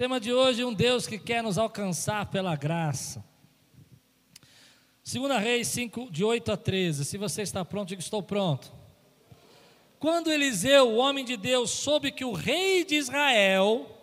Tema 0.00 0.18
de 0.18 0.32
hoje: 0.32 0.64
um 0.64 0.72
Deus 0.72 1.06
que 1.06 1.18
quer 1.18 1.42
nos 1.42 1.58
alcançar 1.58 2.24
pela 2.30 2.56
graça. 2.56 3.22
2 5.04 5.38
Reis 5.38 5.68
5, 5.68 6.10
de 6.10 6.24
8 6.24 6.52
a 6.52 6.56
13. 6.56 7.04
Se 7.04 7.18
você 7.18 7.42
está 7.42 7.62
pronto, 7.66 7.90
diga: 7.90 8.00
Estou 8.00 8.22
pronto. 8.22 8.72
Quando 9.98 10.32
Eliseu, 10.32 10.88
o 10.88 10.96
homem 10.96 11.22
de 11.22 11.36
Deus, 11.36 11.70
soube 11.70 12.10
que 12.10 12.24
o 12.24 12.32
rei 12.32 12.82
de 12.82 12.94
Israel, 12.94 13.94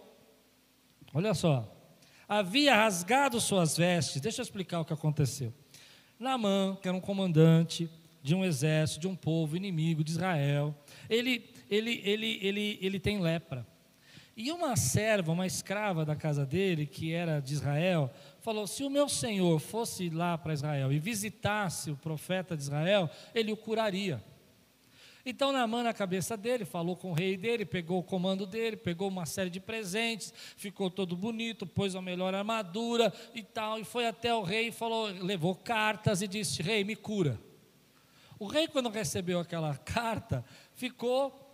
olha 1.12 1.34
só, 1.34 1.68
havia 2.30 2.76
rasgado 2.76 3.42
suas 3.42 3.76
vestes, 3.76 4.22
deixa 4.22 4.42
eu 4.42 4.44
explicar 4.44 4.82
o 4.82 4.86
que 4.86 4.94
aconteceu. 4.94 5.52
Naamã, 6.20 6.78
que 6.80 6.88
era 6.88 6.96
um 6.96 7.02
comandante 7.02 7.90
de 8.22 8.36
um 8.36 8.46
exército, 8.46 9.00
de 9.00 9.08
um 9.08 9.16
povo 9.16 9.58
inimigo 9.58 10.04
de 10.04 10.12
Israel, 10.12 10.76
ele, 11.10 11.50
ele, 11.68 12.04
ele, 12.06 12.40
ele, 12.44 12.80
ele 12.84 13.00
tem 13.00 13.20
lepra. 13.20 13.66
E 14.40 14.52
uma 14.52 14.76
serva, 14.76 15.32
uma 15.32 15.48
escrava 15.48 16.06
da 16.06 16.16
casa 16.16 16.46
dele, 16.46 16.86
que 16.86 17.12
era 17.12 17.40
de 17.40 17.56
Israel, 17.56 18.14
falou: 18.40 18.68
Se 18.68 18.84
o 18.84 18.90
meu 18.90 19.10
senhor 19.10 19.58
fosse 19.58 20.12
lá 20.12 20.38
para 20.38 20.54
Israel 20.54 20.94
e 20.94 21.00
visitasse 21.00 21.90
o 21.90 21.98
profeta 21.98 22.56
de 22.56 22.62
Israel, 22.62 23.10
ele 23.34 23.52
o 23.52 23.58
curaria. 23.58 24.24
Então 25.26 25.52
Naamã 25.52 25.82
na 25.82 25.92
cabeça 25.92 26.38
dele, 26.38 26.66
falou 26.66 26.96
com 26.96 27.10
o 27.10 27.14
rei 27.16 27.36
dele, 27.36 27.66
pegou 27.66 27.98
o 27.98 28.04
comando 28.04 28.46
dele, 28.46 28.78
pegou 28.78 29.08
uma 29.08 29.26
série 29.26 29.50
de 29.50 29.60
presentes, 29.60 30.32
ficou 30.56 30.92
todo 30.92 31.18
bonito, 31.18 31.66
pôs 31.66 31.96
a 31.96 32.02
melhor 32.02 32.36
armadura 32.36 33.12
e 33.34 33.42
tal, 33.42 33.80
e 33.80 33.84
foi 33.84 34.06
até 34.06 34.36
o 34.36 34.44
rei 34.44 34.68
e 34.68 34.72
falou, 34.72 35.08
levou 35.08 35.56
cartas 35.56 36.22
e 36.22 36.28
disse: 36.28 36.62
"Rei, 36.62 36.84
me 36.84 36.96
cura". 36.96 37.42
O 38.38 38.46
rei 38.46 38.68
quando 38.68 38.88
recebeu 38.90 39.40
aquela 39.40 39.76
carta, 39.76 40.46
ficou 40.76 41.47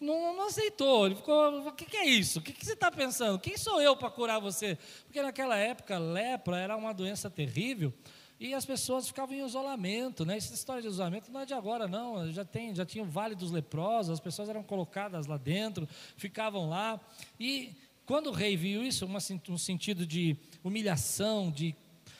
não, 0.00 0.36
não, 0.36 0.46
aceitou. 0.46 1.06
Ele 1.06 1.14
ficou: 1.14 1.68
o 1.68 1.72
que, 1.72 1.84
que 1.84 1.96
é 1.96 2.06
isso? 2.06 2.38
O 2.38 2.42
que, 2.42 2.52
que 2.52 2.64
você 2.64 2.72
está 2.72 2.90
pensando? 2.90 3.38
Quem 3.38 3.56
sou 3.56 3.80
eu 3.80 3.96
para 3.96 4.10
curar 4.10 4.40
você? 4.40 4.78
Porque 5.04 5.22
naquela 5.22 5.56
época, 5.56 5.98
lepra 5.98 6.58
era 6.58 6.76
uma 6.76 6.92
doença 6.92 7.30
terrível 7.30 7.92
e 8.40 8.54
as 8.54 8.64
pessoas 8.64 9.06
ficavam 9.06 9.36
em 9.36 9.46
isolamento. 9.46 10.24
Né? 10.24 10.36
Essa 10.36 10.52
história 10.52 10.82
de 10.82 10.88
isolamento 10.88 11.30
não 11.30 11.40
é 11.40 11.46
de 11.46 11.54
agora, 11.54 11.86
não. 11.86 12.30
Já, 12.32 12.44
tem, 12.44 12.74
já 12.74 12.84
tinha 12.84 13.04
o 13.04 13.06
Vale 13.06 13.36
dos 13.36 13.52
Leprosos, 13.52 14.10
as 14.12 14.20
pessoas 14.20 14.48
eram 14.48 14.64
colocadas 14.64 15.26
lá 15.26 15.36
dentro, 15.36 15.88
ficavam 16.16 16.68
lá. 16.68 17.00
E 17.38 17.72
quando 18.04 18.30
o 18.30 18.32
rei 18.32 18.56
viu 18.56 18.82
isso, 18.82 19.06
uma, 19.06 19.20
um 19.48 19.58
sentido 19.58 20.04
de 20.04 20.36
humilhação, 20.64 21.52
de 21.52 21.74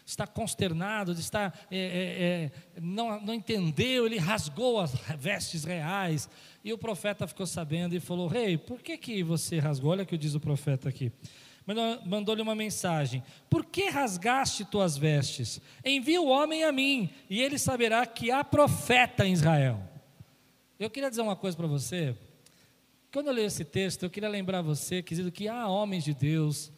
está 0.05 0.27
consternado, 0.27 1.13
está, 1.13 1.53
é, 1.71 1.77
é, 1.77 2.77
é, 2.77 2.81
não, 2.81 3.21
não 3.21 3.35
entendeu, 3.35 4.07
ele 4.07 4.19
rasgou 4.19 4.81
as 4.81 4.93
vestes 5.19 5.65
reais. 5.65 6.29
E 6.65 6.73
o 6.73 6.79
profeta 6.79 7.27
ficou 7.27 7.47
sabendo 7.47 7.95
e 7.95 8.01
falou: 8.01 8.29
Rei, 8.29 8.57
por 8.57 8.81
que, 8.81 8.97
que 8.97 9.23
você 9.23 9.59
rasgou? 9.59 9.91
Olha 9.91 10.05
o 10.05 10.07
que 10.07 10.17
diz 10.17 10.35
o 10.35 10.41
profeta 10.41 10.89
aqui. 10.89 11.11
Mandou-lhe 12.07 12.43
uma 12.43 12.55
mensagem: 12.55 13.23
Por 13.49 13.65
que 13.65 13.89
rasgaste 13.89 14.65
tuas 14.65 14.97
vestes? 14.97 15.61
Envia 15.85 16.21
o 16.21 16.29
homem 16.29 16.65
a 16.65 16.73
mim, 16.73 17.11
e 17.29 17.41
ele 17.41 17.59
saberá 17.59 18.05
que 18.07 18.31
há 18.31 18.45
profeta 18.45 19.27
em 19.27 19.33
Israel. 19.33 19.81
Eu 20.79 20.91
queria 20.91 21.11
dizer 21.11 21.23
uma 21.23 21.37
coisa 21.37 21.57
para 21.57 21.67
você. 21.67 22.17
Quando 23.13 23.27
eu 23.27 23.33
leio 23.33 23.47
esse 23.47 23.65
texto, 23.65 24.05
eu 24.05 24.11
queria 24.11 24.29
lembrar 24.29 24.63
você, 24.63 25.03
querido, 25.03 25.31
que 25.31 25.47
há 25.47 25.69
homens 25.69 26.03
de 26.03 26.15
Deus, 26.15 26.73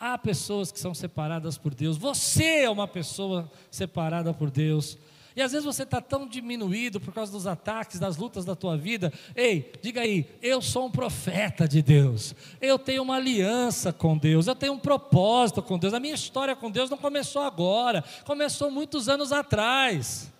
Há 0.00 0.16
pessoas 0.16 0.72
que 0.72 0.80
são 0.80 0.94
separadas 0.94 1.58
por 1.58 1.74
Deus. 1.74 1.98
Você 1.98 2.62
é 2.62 2.70
uma 2.70 2.88
pessoa 2.88 3.52
separada 3.70 4.32
por 4.32 4.50
Deus. 4.50 4.96
E 5.36 5.42
às 5.42 5.52
vezes 5.52 5.64
você 5.64 5.84
está 5.84 6.00
tão 6.00 6.26
diminuído 6.26 7.00
por 7.00 7.14
causa 7.14 7.30
dos 7.30 7.46
ataques, 7.46 7.98
das 7.98 8.16
lutas 8.16 8.44
da 8.44 8.54
tua 8.56 8.76
vida. 8.76 9.12
Ei, 9.34 9.72
diga 9.80 10.00
aí, 10.00 10.26
eu 10.42 10.60
sou 10.60 10.86
um 10.86 10.90
profeta 10.90 11.68
de 11.68 11.82
Deus. 11.82 12.34
Eu 12.60 12.78
tenho 12.78 13.02
uma 13.02 13.16
aliança 13.16 13.92
com 13.92 14.16
Deus. 14.16 14.46
Eu 14.46 14.54
tenho 14.54 14.72
um 14.72 14.78
propósito 14.78 15.62
com 15.62 15.78
Deus. 15.78 15.94
A 15.94 16.00
minha 16.00 16.14
história 16.14 16.56
com 16.56 16.70
Deus 16.70 16.90
não 16.90 16.98
começou 16.98 17.42
agora, 17.42 18.04
começou 18.24 18.70
muitos 18.70 19.08
anos 19.08 19.32
atrás. 19.32 20.30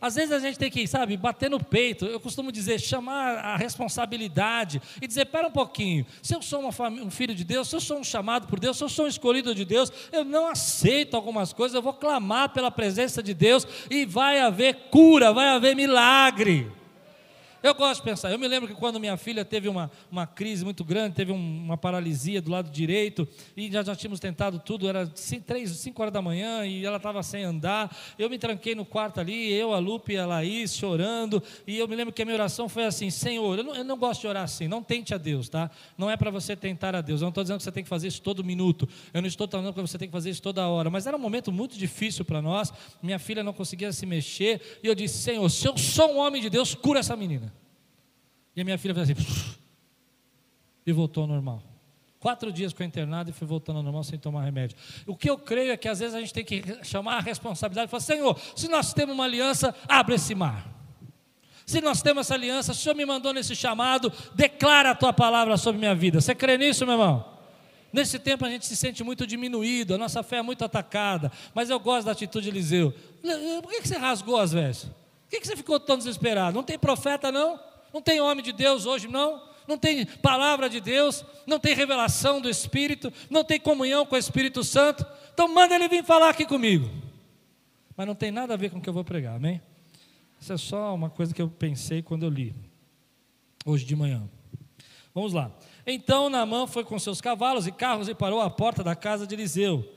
Às 0.00 0.14
vezes 0.14 0.32
a 0.32 0.38
gente 0.38 0.58
tem 0.58 0.70
que, 0.70 0.86
sabe, 0.86 1.16
bater 1.16 1.50
no 1.50 1.62
peito. 1.62 2.06
Eu 2.06 2.18
costumo 2.18 2.50
dizer, 2.50 2.80
chamar 2.80 3.36
a 3.36 3.56
responsabilidade 3.56 4.80
e 5.00 5.06
dizer: 5.06 5.26
pera 5.26 5.48
um 5.48 5.52
pouquinho. 5.52 6.06
Se 6.22 6.34
eu 6.34 6.40
sou 6.40 6.66
um 6.66 7.10
filho 7.10 7.34
de 7.34 7.44
Deus, 7.44 7.68
se 7.68 7.76
eu 7.76 7.80
sou 7.80 7.98
um 7.98 8.04
chamado 8.04 8.46
por 8.46 8.58
Deus, 8.58 8.78
se 8.78 8.84
eu 8.84 8.88
sou 8.88 9.04
um 9.04 9.08
escolhido 9.08 9.54
de 9.54 9.64
Deus, 9.64 9.92
eu 10.10 10.24
não 10.24 10.46
aceito 10.46 11.14
algumas 11.14 11.52
coisas. 11.52 11.74
Eu 11.74 11.82
vou 11.82 11.92
clamar 11.92 12.48
pela 12.50 12.70
presença 12.70 13.22
de 13.22 13.34
Deus 13.34 13.66
e 13.90 14.06
vai 14.06 14.40
haver 14.40 14.88
cura, 14.90 15.32
vai 15.32 15.48
haver 15.48 15.76
milagre. 15.76 16.79
Eu 17.62 17.74
gosto 17.74 18.00
de 18.00 18.08
pensar. 18.08 18.30
Eu 18.30 18.38
me 18.38 18.48
lembro 18.48 18.66
que 18.66 18.74
quando 18.74 18.98
minha 18.98 19.18
filha 19.18 19.44
teve 19.44 19.68
uma, 19.68 19.90
uma 20.10 20.26
crise 20.26 20.64
muito 20.64 20.82
grande, 20.82 21.14
teve 21.14 21.30
um, 21.30 21.36
uma 21.64 21.76
paralisia 21.76 22.40
do 22.40 22.50
lado 22.50 22.70
direito, 22.70 23.28
e 23.54 23.70
já, 23.70 23.82
já 23.82 23.94
tínhamos 23.94 24.18
tentado 24.18 24.58
tudo, 24.58 24.88
era 24.88 25.06
3, 25.06 25.70
5 25.70 26.00
horas 26.00 26.12
da 26.12 26.22
manhã, 26.22 26.64
e 26.64 26.84
ela 26.86 26.96
estava 26.96 27.22
sem 27.22 27.44
andar. 27.44 27.94
Eu 28.18 28.30
me 28.30 28.38
tranquei 28.38 28.74
no 28.74 28.86
quarto 28.86 29.20
ali, 29.20 29.52
eu, 29.52 29.74
a 29.74 29.78
Lupe 29.78 30.14
e 30.14 30.18
a 30.18 30.24
Laís 30.24 30.74
chorando, 30.74 31.42
e 31.66 31.76
eu 31.76 31.86
me 31.86 31.94
lembro 31.94 32.14
que 32.14 32.22
a 32.22 32.24
minha 32.24 32.34
oração 32.34 32.66
foi 32.66 32.86
assim: 32.86 33.10
Senhor, 33.10 33.58
eu 33.58 33.64
não, 33.64 33.74
eu 33.74 33.84
não 33.84 33.98
gosto 33.98 34.22
de 34.22 34.26
orar 34.26 34.44
assim, 34.44 34.66
não 34.66 34.82
tente 34.82 35.12
a 35.12 35.18
Deus, 35.18 35.50
tá? 35.50 35.70
Não 35.98 36.10
é 36.10 36.16
para 36.16 36.30
você 36.30 36.56
tentar 36.56 36.96
a 36.96 37.02
Deus. 37.02 37.20
Eu 37.20 37.26
não 37.26 37.30
estou 37.30 37.44
dizendo 37.44 37.58
que 37.58 37.64
você 37.64 37.72
tem 37.72 37.82
que 37.82 37.90
fazer 37.90 38.08
isso 38.08 38.22
todo 38.22 38.42
minuto, 38.42 38.88
eu 39.12 39.20
não 39.20 39.28
estou 39.28 39.46
falando 39.46 39.74
que 39.74 39.80
você 39.82 39.98
tem 39.98 40.08
que 40.08 40.12
fazer 40.12 40.30
isso 40.30 40.40
toda 40.40 40.66
hora, 40.66 40.88
mas 40.88 41.06
era 41.06 41.14
um 41.14 41.20
momento 41.20 41.52
muito 41.52 41.76
difícil 41.76 42.24
para 42.24 42.40
nós. 42.40 42.72
Minha 43.02 43.18
filha 43.18 43.44
não 43.44 43.52
conseguia 43.52 43.92
se 43.92 44.06
mexer, 44.06 44.78
e 44.82 44.86
eu 44.86 44.94
disse: 44.94 45.18
Senhor, 45.18 45.46
se 45.50 45.68
eu 45.68 45.76
sou 45.76 46.14
um 46.14 46.18
homem 46.18 46.40
de 46.40 46.48
Deus, 46.48 46.74
cura 46.74 47.00
essa 47.00 47.14
menina. 47.14 47.49
E 48.54 48.60
a 48.60 48.64
minha 48.64 48.78
filha 48.78 48.94
fez 48.94 49.10
assim, 49.10 49.20
e 50.86 50.92
voltou 50.92 51.22
ao 51.22 51.28
normal. 51.28 51.62
Quatro 52.18 52.52
dias 52.52 52.74
com 52.74 52.82
a 52.82 52.86
internada 52.86 53.30
e 53.30 53.32
foi 53.32 53.48
voltando 53.48 53.76
ao 53.76 53.82
normal 53.82 54.04
sem 54.04 54.18
tomar 54.18 54.44
remédio. 54.44 54.76
O 55.06 55.16
que 55.16 55.30
eu 55.30 55.38
creio 55.38 55.72
é 55.72 55.76
que 55.76 55.88
às 55.88 56.00
vezes 56.00 56.14
a 56.14 56.20
gente 56.20 56.34
tem 56.34 56.44
que 56.44 56.62
chamar 56.84 57.16
a 57.16 57.20
responsabilidade 57.20 57.88
e 57.88 57.90
falar: 57.90 58.02
Senhor, 58.02 58.38
se 58.54 58.68
nós 58.68 58.92
temos 58.92 59.14
uma 59.14 59.24
aliança, 59.24 59.74
abre 59.88 60.16
esse 60.16 60.34
mar. 60.34 60.68
Se 61.64 61.80
nós 61.80 62.02
temos 62.02 62.26
essa 62.26 62.34
aliança, 62.34 62.72
o 62.72 62.74
Senhor 62.74 62.94
me 62.94 63.06
mandou 63.06 63.32
nesse 63.32 63.56
chamado, 63.56 64.12
declara 64.34 64.90
a 64.90 64.94
tua 64.94 65.12
palavra 65.12 65.56
sobre 65.56 65.78
minha 65.78 65.94
vida. 65.94 66.20
Você 66.20 66.34
crê 66.34 66.58
nisso, 66.58 66.84
meu 66.84 66.94
irmão? 66.94 67.24
Nesse 67.92 68.18
tempo 68.18 68.44
a 68.44 68.50
gente 68.50 68.66
se 68.66 68.76
sente 68.76 69.02
muito 69.02 69.26
diminuído, 69.26 69.94
a 69.94 69.98
nossa 69.98 70.22
fé 70.22 70.38
é 70.38 70.42
muito 70.42 70.64
atacada, 70.64 71.32
mas 71.54 71.70
eu 71.70 71.80
gosto 71.80 72.06
da 72.06 72.12
atitude 72.12 72.44
de 72.44 72.50
Eliseu. 72.50 72.92
Por 73.62 73.70
que 73.70 73.86
você 73.86 73.96
rasgou 73.96 74.36
as 74.36 74.52
vestes? 74.52 74.90
Por 75.28 75.40
que 75.40 75.46
você 75.46 75.56
ficou 75.56 75.78
tão 75.80 75.96
desesperado? 75.96 76.54
Não 76.54 76.62
tem 76.62 76.78
profeta, 76.78 77.32
não? 77.32 77.58
Não 77.92 78.00
tem 78.00 78.20
homem 78.20 78.44
de 78.44 78.52
Deus 78.52 78.86
hoje, 78.86 79.08
não. 79.08 79.50
Não 79.66 79.78
tem 79.78 80.04
palavra 80.04 80.68
de 80.68 80.80
Deus, 80.80 81.24
não 81.46 81.60
tem 81.60 81.76
revelação 81.76 82.40
do 82.40 82.50
Espírito, 82.50 83.12
não 83.30 83.44
tem 83.44 83.60
comunhão 83.60 84.04
com 84.04 84.16
o 84.16 84.18
Espírito 84.18 84.64
Santo. 84.64 85.06
Então 85.32 85.46
manda 85.46 85.74
ele 85.74 85.88
vir 85.88 86.04
falar 86.04 86.30
aqui 86.30 86.44
comigo. 86.44 86.90
Mas 87.96 88.06
não 88.06 88.14
tem 88.14 88.32
nada 88.32 88.54
a 88.54 88.56
ver 88.56 88.70
com 88.70 88.78
o 88.78 88.80
que 88.80 88.88
eu 88.88 88.92
vou 88.92 89.04
pregar, 89.04 89.36
amém? 89.36 89.62
Isso 90.40 90.52
é 90.52 90.56
só 90.56 90.94
uma 90.94 91.08
coisa 91.08 91.32
que 91.32 91.40
eu 91.40 91.48
pensei 91.48 92.02
quando 92.02 92.24
eu 92.24 92.30
li, 92.30 92.54
hoje 93.64 93.84
de 93.84 93.94
manhã. 93.94 94.28
Vamos 95.14 95.32
lá. 95.32 95.52
Então 95.86 96.28
Naamã 96.28 96.66
foi 96.66 96.82
com 96.82 96.98
seus 96.98 97.20
cavalos 97.20 97.66
e 97.66 97.72
carros 97.72 98.08
e 98.08 98.14
parou 98.14 98.40
à 98.40 98.50
porta 98.50 98.82
da 98.82 98.96
casa 98.96 99.26
de 99.26 99.34
Eliseu. 99.34 99.94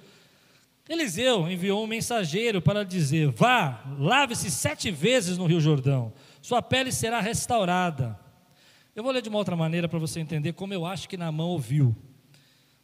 Eliseu 0.87 1.49
enviou 1.49 1.83
um 1.83 1.87
mensageiro 1.87 2.61
para 2.61 2.83
dizer: 2.83 3.29
Vá, 3.31 3.83
lave-se 3.97 4.51
sete 4.51 4.91
vezes 4.91 5.37
no 5.37 5.45
Rio 5.45 5.61
Jordão 5.61 6.13
sua 6.43 6.61
pele 6.61 6.91
será 6.91 7.21
restaurada. 7.21 8.19
Eu 8.93 9.01
vou 9.01 9.13
ler 9.13 9.21
de 9.21 9.29
uma 9.29 9.37
outra 9.37 9.55
maneira 9.55 9.87
para 9.87 9.97
você 9.97 10.19
entender 10.19 10.51
como 10.51 10.73
eu 10.73 10.85
acho 10.85 11.07
que 11.07 11.15
Naamã 11.15 11.45
ouviu. 11.45 11.95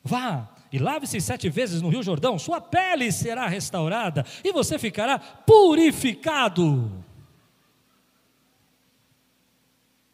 Vá 0.01 0.55
e 0.71 0.79
lave-se 0.79 1.19
sete 1.19 1.49
vezes 1.49 1.81
no 1.81 1.89
Rio 1.89 2.01
Jordão, 2.01 2.39
sua 2.39 2.61
pele 2.61 3.11
será 3.11 3.47
restaurada 3.47 4.25
e 4.45 4.53
você 4.53 4.79
ficará 4.79 5.19
purificado. 5.19 7.03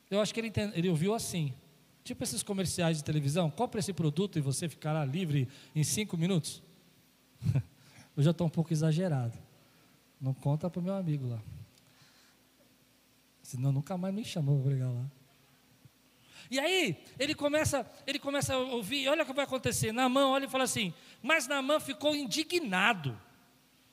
Eu 0.09 0.19
acho 0.21 0.33
que 0.33 0.39
ele, 0.39 0.47
entende, 0.47 0.73
ele 0.75 0.89
ouviu 0.89 1.13
assim. 1.13 1.53
Tipo 2.03 2.23
esses 2.23 2.41
comerciais 2.41 2.97
de 2.97 3.03
televisão, 3.03 3.51
compre 3.51 3.79
esse 3.79 3.93
produto 3.93 4.39
e 4.39 4.41
você 4.41 4.67
ficará 4.67 5.05
livre 5.05 5.47
em 5.75 5.83
cinco 5.83 6.17
minutos. 6.17 6.63
Eu 8.17 8.23
já 8.23 8.31
estou 8.31 8.47
um 8.47 8.49
pouco 8.49 8.73
exagerado. 8.73 9.37
Não 10.19 10.33
conta 10.33 10.67
para 10.67 10.79
o 10.79 10.83
meu 10.83 10.95
amigo 10.95 11.27
lá. 11.27 11.39
Senão 13.45 13.71
nunca 13.71 13.95
mais 13.95 14.11
me 14.11 14.25
chamou 14.25 14.59
para 14.59 14.71
pregar 14.71 14.91
lá. 14.91 15.05
E 16.49 16.59
aí, 16.59 16.97
ele 17.19 17.35
começa, 17.35 17.87
ele 18.07 18.17
começa 18.17 18.55
a 18.55 18.57
ouvir, 18.57 19.07
olha 19.07 19.21
o 19.21 19.25
que 19.25 19.33
vai 19.33 19.45
acontecer. 19.45 19.91
Naamã 19.91 20.29
olha 20.29 20.45
e 20.45 20.49
fala 20.49 20.63
assim, 20.63 20.91
mas 21.21 21.47
Naamã 21.47 21.79
ficou 21.79 22.15
indignado. 22.15 23.15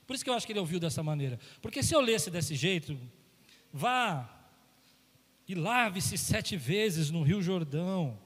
Por 0.07 0.15
isso 0.15 0.25
que 0.25 0.31
eu 0.31 0.35
acho 0.35 0.47
que 0.47 0.55
ele 0.55 0.59
ouviu 0.59 0.81
dessa 0.81 1.03
maneira. 1.03 1.39
Porque 1.61 1.83
se 1.83 1.95
eu 1.95 2.01
lesse 2.01 2.31
desse 2.31 2.55
jeito, 2.55 2.99
vá 3.71 4.27
e 5.47 5.55
lave-se 5.55 6.17
sete 6.17 6.57
vezes 6.57 7.11
no 7.11 7.23
Rio 7.23 7.43
Jordão, 7.43 8.19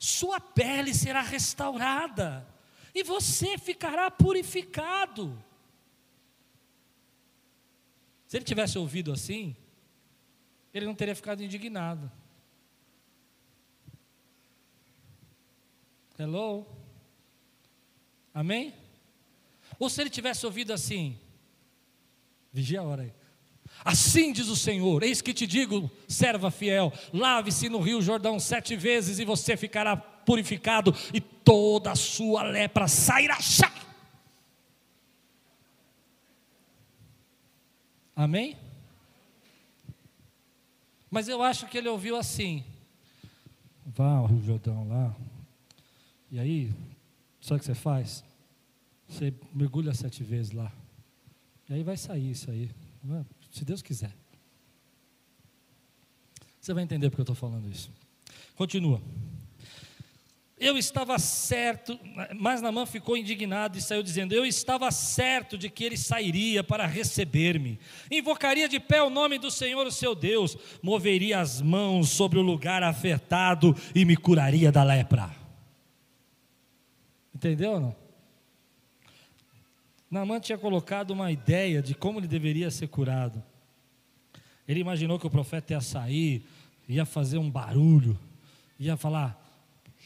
sua 0.00 0.40
pele 0.40 0.92
será 0.92 1.20
restaurada, 1.20 2.44
e 2.92 3.04
você 3.04 3.56
ficará 3.56 4.10
purificado. 4.10 5.40
Se 8.26 8.36
ele 8.36 8.44
tivesse 8.44 8.76
ouvido 8.78 9.12
assim, 9.12 9.54
ele 10.72 10.86
não 10.86 10.94
teria 10.94 11.14
ficado 11.14 11.42
indignado. 11.42 12.10
Hello? 16.18 16.66
Amém? 18.32 18.74
Ou 19.78 19.90
se 19.90 20.00
ele 20.00 20.10
tivesse 20.10 20.46
ouvido 20.46 20.72
assim, 20.72 21.18
vigia 22.52 22.80
a 22.80 22.84
hora 22.84 23.02
aí. 23.02 23.12
Assim 23.84 24.32
diz 24.32 24.48
o 24.48 24.56
Senhor: 24.56 25.02
Eis 25.02 25.20
que 25.20 25.34
te 25.34 25.46
digo, 25.46 25.90
serva 26.06 26.50
fiel, 26.50 26.92
lave-se 27.12 27.68
no 27.68 27.80
rio 27.80 28.00
Jordão 28.00 28.38
sete 28.38 28.76
vezes 28.76 29.18
e 29.18 29.24
você 29.24 29.56
ficará 29.56 29.96
purificado 29.96 30.94
e 31.12 31.20
toda 31.20 31.90
a 31.92 31.96
sua 31.96 32.42
lepra 32.42 32.86
sairá. 32.86 33.38
Amém? 38.14 38.56
Mas 41.12 41.28
eu 41.28 41.42
acho 41.42 41.66
que 41.68 41.76
ele 41.76 41.90
ouviu 41.90 42.16
assim: 42.16 42.64
vá 43.84 44.16
ao 44.16 44.24
Rio 44.24 44.42
Jordão 44.42 44.88
lá, 44.88 45.14
e 46.30 46.38
aí, 46.38 46.72
sabe 47.38 47.56
o 47.56 47.60
que 47.60 47.66
você 47.66 47.74
faz? 47.74 48.24
Você 49.06 49.34
mergulha 49.52 49.92
sete 49.92 50.24
vezes 50.24 50.52
lá, 50.52 50.72
e 51.68 51.74
aí 51.74 51.82
vai 51.82 51.98
sair 51.98 52.30
isso 52.30 52.50
aí, 52.50 52.70
se 53.50 53.62
Deus 53.62 53.82
quiser. 53.82 54.16
Você 56.58 56.72
vai 56.72 56.82
entender 56.82 57.10
porque 57.10 57.20
eu 57.20 57.24
estou 57.24 57.36
falando 57.36 57.68
isso. 57.68 57.90
Continua. 58.56 59.02
Eu 60.64 60.78
estava 60.78 61.18
certo, 61.18 61.98
mas 62.36 62.62
Namã 62.62 62.86
ficou 62.86 63.16
indignado 63.16 63.76
e 63.76 63.82
saiu 63.82 64.00
dizendo: 64.00 64.32
Eu 64.32 64.46
estava 64.46 64.88
certo 64.92 65.58
de 65.58 65.68
que 65.68 65.82
ele 65.82 65.96
sairia 65.96 66.62
para 66.62 66.86
receber-me, 66.86 67.80
invocaria 68.08 68.68
de 68.68 68.78
pé 68.78 69.02
o 69.02 69.10
nome 69.10 69.40
do 69.40 69.50
Senhor, 69.50 69.84
o 69.84 69.90
seu 69.90 70.14
Deus, 70.14 70.56
moveria 70.80 71.40
as 71.40 71.60
mãos 71.60 72.10
sobre 72.10 72.38
o 72.38 72.42
lugar 72.42 72.84
afetado 72.84 73.74
e 73.92 74.04
me 74.04 74.16
curaria 74.16 74.70
da 74.70 74.84
lepra. 74.84 75.34
Entendeu 77.34 77.72
ou 77.72 77.80
não? 77.80 77.96
Namã 80.08 80.38
tinha 80.38 80.56
colocado 80.56 81.10
uma 81.10 81.32
ideia 81.32 81.82
de 81.82 81.92
como 81.92 82.20
ele 82.20 82.28
deveria 82.28 82.70
ser 82.70 82.86
curado. 82.86 83.42
Ele 84.68 84.78
imaginou 84.78 85.18
que 85.18 85.26
o 85.26 85.30
profeta 85.30 85.72
ia 85.72 85.80
sair, 85.80 86.46
ia 86.88 87.04
fazer 87.04 87.38
um 87.38 87.50
barulho, 87.50 88.16
ia 88.78 88.96
falar: 88.96 89.41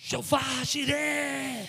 Jeová 0.08 0.62
Jiré. 0.62 1.68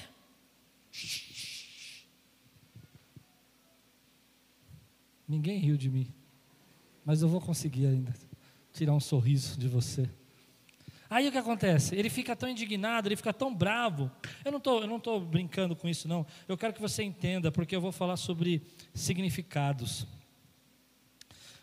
Ninguém 5.27 5.57
riu 5.57 5.75
de 5.75 5.89
mim, 5.89 6.13
mas 7.03 7.23
eu 7.23 7.27
vou 7.27 7.41
conseguir 7.41 7.87
ainda 7.87 8.13
tirar 8.71 8.93
um 8.93 8.99
sorriso 8.99 9.59
de 9.59 9.67
você. 9.67 10.07
Aí 11.09 11.27
o 11.27 11.31
que 11.31 11.37
acontece? 11.39 11.95
Ele 11.95 12.11
fica 12.11 12.35
tão 12.35 12.47
indignado, 12.47 13.07
ele 13.07 13.15
fica 13.15 13.33
tão 13.33 13.51
bravo. 13.51 14.11
Eu 14.45 14.51
não 14.51 14.59
tô, 14.59 14.85
estou 14.85 15.19
brincando 15.19 15.75
com 15.75 15.89
isso, 15.89 16.07
não. 16.07 16.23
Eu 16.47 16.55
quero 16.55 16.73
que 16.75 16.81
você 16.81 17.01
entenda, 17.01 17.51
porque 17.51 17.75
eu 17.75 17.81
vou 17.81 17.91
falar 17.91 18.17
sobre 18.17 18.61
significados. 18.93 20.05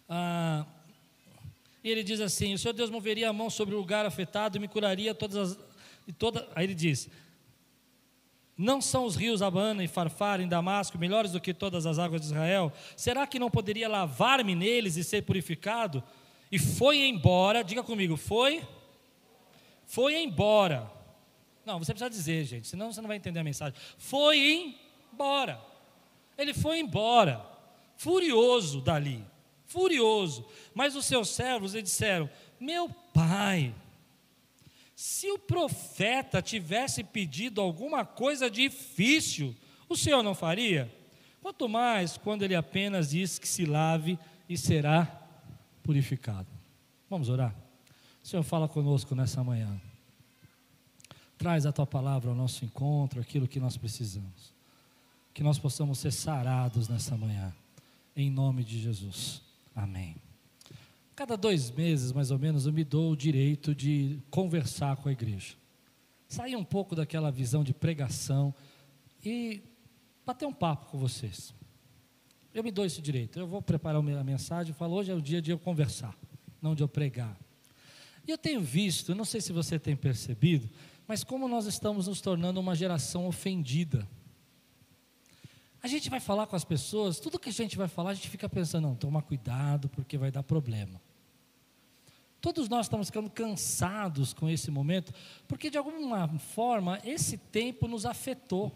Ah, 0.08 0.66
e 1.84 1.88
ele 1.88 2.02
diz 2.02 2.20
assim: 2.20 2.52
O 2.52 2.58
Senhor 2.58 2.74
Deus 2.74 2.90
moveria 2.90 3.28
a 3.28 3.32
mão 3.32 3.48
sobre 3.48 3.76
o 3.76 3.78
lugar 3.78 4.04
afetado 4.04 4.56
e 4.56 4.60
me 4.60 4.66
curaria 4.66 5.14
todas 5.14 5.36
as 5.36 5.73
e 6.06 6.12
toda, 6.12 6.48
aí 6.54 6.64
ele 6.64 6.74
diz: 6.74 7.08
Não 8.56 8.80
são 8.80 9.04
os 9.04 9.16
rios 9.16 9.42
Abana 9.42 9.82
e 9.82 9.88
Farfar 9.88 10.40
em 10.40 10.48
Damasco 10.48 10.98
melhores 10.98 11.32
do 11.32 11.40
que 11.40 11.54
todas 11.54 11.86
as 11.86 11.98
águas 11.98 12.20
de 12.20 12.26
Israel? 12.28 12.72
Será 12.96 13.26
que 13.26 13.38
não 13.38 13.50
poderia 13.50 13.88
lavar-me 13.88 14.54
neles 14.54 14.96
e 14.96 15.04
ser 15.04 15.22
purificado? 15.22 16.02
E 16.50 16.58
foi 16.58 17.06
embora, 17.06 17.64
diga 17.64 17.82
comigo, 17.82 18.16
foi? 18.16 18.62
Foi 19.86 20.22
embora. 20.22 20.90
Não, 21.64 21.78
você 21.78 21.92
precisa 21.92 22.10
dizer, 22.10 22.44
gente, 22.44 22.68
senão 22.68 22.92
você 22.92 23.00
não 23.00 23.08
vai 23.08 23.16
entender 23.16 23.40
a 23.40 23.44
mensagem. 23.44 23.74
Foi 23.96 24.76
embora. 25.12 25.60
Ele 26.36 26.52
foi 26.52 26.80
embora, 26.80 27.44
furioso 27.96 28.80
dali, 28.80 29.24
furioso. 29.66 30.44
Mas 30.74 30.94
os 30.94 31.06
seus 31.06 31.28
servos 31.28 31.74
lhe 31.74 31.82
disseram: 31.82 32.28
Meu 32.60 32.88
pai, 33.12 33.74
se 34.94 35.30
o 35.30 35.38
profeta 35.38 36.40
tivesse 36.40 37.02
pedido 37.02 37.60
alguma 37.60 38.04
coisa 38.04 38.50
difícil, 38.50 39.54
o 39.88 39.96
Senhor 39.96 40.22
não 40.22 40.34
faria? 40.34 40.92
Quanto 41.40 41.68
mais 41.68 42.16
quando 42.16 42.42
ele 42.42 42.54
apenas 42.54 43.10
diz 43.10 43.38
que 43.38 43.48
se 43.48 43.64
lave 43.66 44.18
e 44.48 44.56
será 44.56 45.22
purificado. 45.82 46.48
Vamos 47.08 47.28
orar? 47.28 47.54
O 48.22 48.26
Senhor 48.26 48.42
fala 48.42 48.68
conosco 48.68 49.14
nessa 49.14 49.44
manhã. 49.44 49.80
Traz 51.36 51.66
a 51.66 51.72
tua 51.72 51.86
palavra 51.86 52.30
ao 52.30 52.36
nosso 52.36 52.64
encontro, 52.64 53.20
aquilo 53.20 53.46
que 53.46 53.60
nós 53.60 53.76
precisamos. 53.76 54.54
Que 55.34 55.42
nós 55.42 55.58
possamos 55.58 55.98
ser 55.98 56.12
sarados 56.12 56.88
nessa 56.88 57.16
manhã. 57.16 57.52
Em 58.16 58.30
nome 58.30 58.64
de 58.64 58.80
Jesus. 58.80 59.42
Amém. 59.74 60.23
Cada 61.16 61.36
dois 61.36 61.70
meses, 61.70 62.12
mais 62.12 62.30
ou 62.32 62.38
menos, 62.38 62.66
eu 62.66 62.72
me 62.72 62.82
dou 62.82 63.12
o 63.12 63.16
direito 63.16 63.74
de 63.74 64.18
conversar 64.30 64.96
com 64.96 65.08
a 65.08 65.12
igreja. 65.12 65.54
Sair 66.26 66.56
um 66.56 66.64
pouco 66.64 66.96
daquela 66.96 67.30
visão 67.30 67.62
de 67.62 67.72
pregação 67.72 68.52
e 69.24 69.62
bater 70.26 70.46
um 70.46 70.52
papo 70.52 70.86
com 70.86 70.98
vocês. 70.98 71.54
Eu 72.52 72.64
me 72.64 72.72
dou 72.72 72.84
esse 72.84 73.00
direito. 73.00 73.38
Eu 73.38 73.46
vou 73.46 73.62
preparar 73.62 74.00
a 74.00 74.24
mensagem 74.24 74.72
e 74.72 74.74
falo, 74.74 74.94
hoje 74.94 75.12
é 75.12 75.14
o 75.14 75.22
dia 75.22 75.40
de 75.40 75.52
eu 75.52 75.58
conversar, 75.58 76.16
não 76.60 76.74
de 76.74 76.82
eu 76.82 76.88
pregar. 76.88 77.38
E 78.26 78.30
eu 78.30 78.38
tenho 78.38 78.60
visto, 78.60 79.14
não 79.14 79.24
sei 79.24 79.40
se 79.40 79.52
você 79.52 79.78
tem 79.78 79.94
percebido, 79.94 80.68
mas 81.06 81.22
como 81.22 81.46
nós 81.46 81.66
estamos 81.66 82.08
nos 82.08 82.20
tornando 82.20 82.58
uma 82.58 82.74
geração 82.74 83.26
ofendida. 83.26 84.08
A 85.84 85.86
gente 85.86 86.08
vai 86.08 86.18
falar 86.18 86.46
com 86.46 86.56
as 86.56 86.64
pessoas, 86.64 87.20
tudo 87.20 87.38
que 87.38 87.50
a 87.50 87.52
gente 87.52 87.76
vai 87.76 87.86
falar, 87.86 88.12
a 88.12 88.14
gente 88.14 88.30
fica 88.30 88.48
pensando, 88.48 88.88
não, 88.88 88.94
toma 88.94 89.20
cuidado 89.20 89.86
porque 89.90 90.16
vai 90.16 90.30
dar 90.30 90.42
problema. 90.42 90.98
Todos 92.40 92.70
nós 92.70 92.86
estamos 92.86 93.08
ficando 93.08 93.28
cansados 93.28 94.32
com 94.32 94.48
esse 94.48 94.70
momento, 94.70 95.12
porque 95.46 95.68
de 95.68 95.76
alguma 95.76 96.26
forma 96.38 96.98
esse 97.04 97.36
tempo 97.36 97.86
nos 97.86 98.06
afetou. 98.06 98.72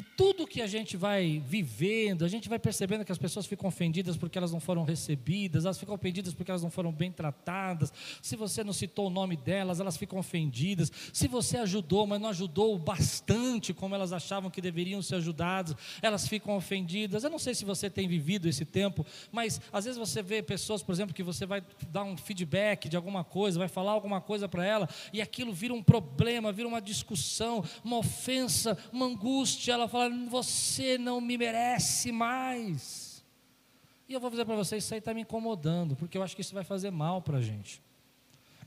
E 0.00 0.02
tudo 0.02 0.46
que 0.46 0.62
a 0.62 0.66
gente 0.66 0.96
vai 0.96 1.42
vivendo, 1.46 2.24
a 2.24 2.28
gente 2.28 2.48
vai 2.48 2.58
percebendo 2.58 3.04
que 3.04 3.12
as 3.12 3.18
pessoas 3.18 3.44
ficam 3.44 3.68
ofendidas 3.68 4.16
porque 4.16 4.38
elas 4.38 4.50
não 4.50 4.58
foram 4.58 4.82
recebidas, 4.82 5.66
elas 5.66 5.78
ficam 5.78 5.94
ofendidas 5.94 6.32
porque 6.32 6.50
elas 6.50 6.62
não 6.62 6.70
foram 6.70 6.90
bem 6.90 7.12
tratadas. 7.12 7.92
Se 8.22 8.34
você 8.34 8.64
não 8.64 8.72
citou 8.72 9.08
o 9.08 9.10
nome 9.10 9.36
delas, 9.36 9.78
elas 9.78 9.98
ficam 9.98 10.18
ofendidas. 10.18 10.90
Se 11.12 11.28
você 11.28 11.58
ajudou, 11.58 12.06
mas 12.06 12.18
não 12.18 12.30
ajudou 12.30 12.78
bastante 12.78 13.74
como 13.74 13.94
elas 13.94 14.10
achavam 14.10 14.50
que 14.50 14.62
deveriam 14.62 15.02
ser 15.02 15.16
ajudadas, 15.16 15.76
elas 16.00 16.26
ficam 16.26 16.56
ofendidas. 16.56 17.22
Eu 17.22 17.28
não 17.28 17.38
sei 17.38 17.54
se 17.54 17.66
você 17.66 17.90
tem 17.90 18.08
vivido 18.08 18.48
esse 18.48 18.64
tempo, 18.64 19.04
mas 19.30 19.60
às 19.70 19.84
vezes 19.84 19.98
você 19.98 20.22
vê 20.22 20.42
pessoas, 20.42 20.82
por 20.82 20.92
exemplo, 20.92 21.14
que 21.14 21.22
você 21.22 21.44
vai 21.44 21.62
dar 21.90 22.04
um 22.04 22.16
feedback 22.16 22.88
de 22.88 22.96
alguma 22.96 23.22
coisa, 23.22 23.58
vai 23.58 23.68
falar 23.68 23.92
alguma 23.92 24.22
coisa 24.22 24.48
para 24.48 24.64
ela, 24.64 24.88
e 25.12 25.20
aquilo 25.20 25.52
vira 25.52 25.74
um 25.74 25.82
problema, 25.82 26.50
vira 26.50 26.66
uma 26.66 26.80
discussão, 26.80 27.62
uma 27.84 27.98
ofensa, 27.98 28.78
uma 28.90 29.04
angústia 29.04 29.74
ela 29.74 29.89
fala: 29.90 30.08
Você 30.28 30.96
não 30.96 31.20
me 31.20 31.36
merece 31.36 32.10
mais. 32.12 33.24
E 34.08 34.12
eu 34.12 34.20
vou 34.20 34.30
dizer 34.30 34.44
para 34.44 34.56
vocês: 34.56 34.84
Isso 34.84 34.94
aí 34.94 34.98
está 34.98 35.12
me 35.12 35.22
incomodando, 35.22 35.96
porque 35.96 36.16
eu 36.16 36.22
acho 36.22 36.34
que 36.34 36.40
isso 36.40 36.54
vai 36.54 36.64
fazer 36.64 36.90
mal 36.90 37.20
para 37.20 37.38
a 37.38 37.42
gente. 37.42 37.82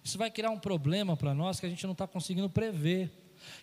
Isso 0.03 0.17
vai 0.17 0.29
criar 0.29 0.49
um 0.49 0.59
problema 0.59 1.15
para 1.15 1.33
nós 1.33 1.59
que 1.59 1.65
a 1.65 1.69
gente 1.69 1.85
não 1.85 1.93
está 1.93 2.05
conseguindo 2.05 2.49
prever. 2.49 3.09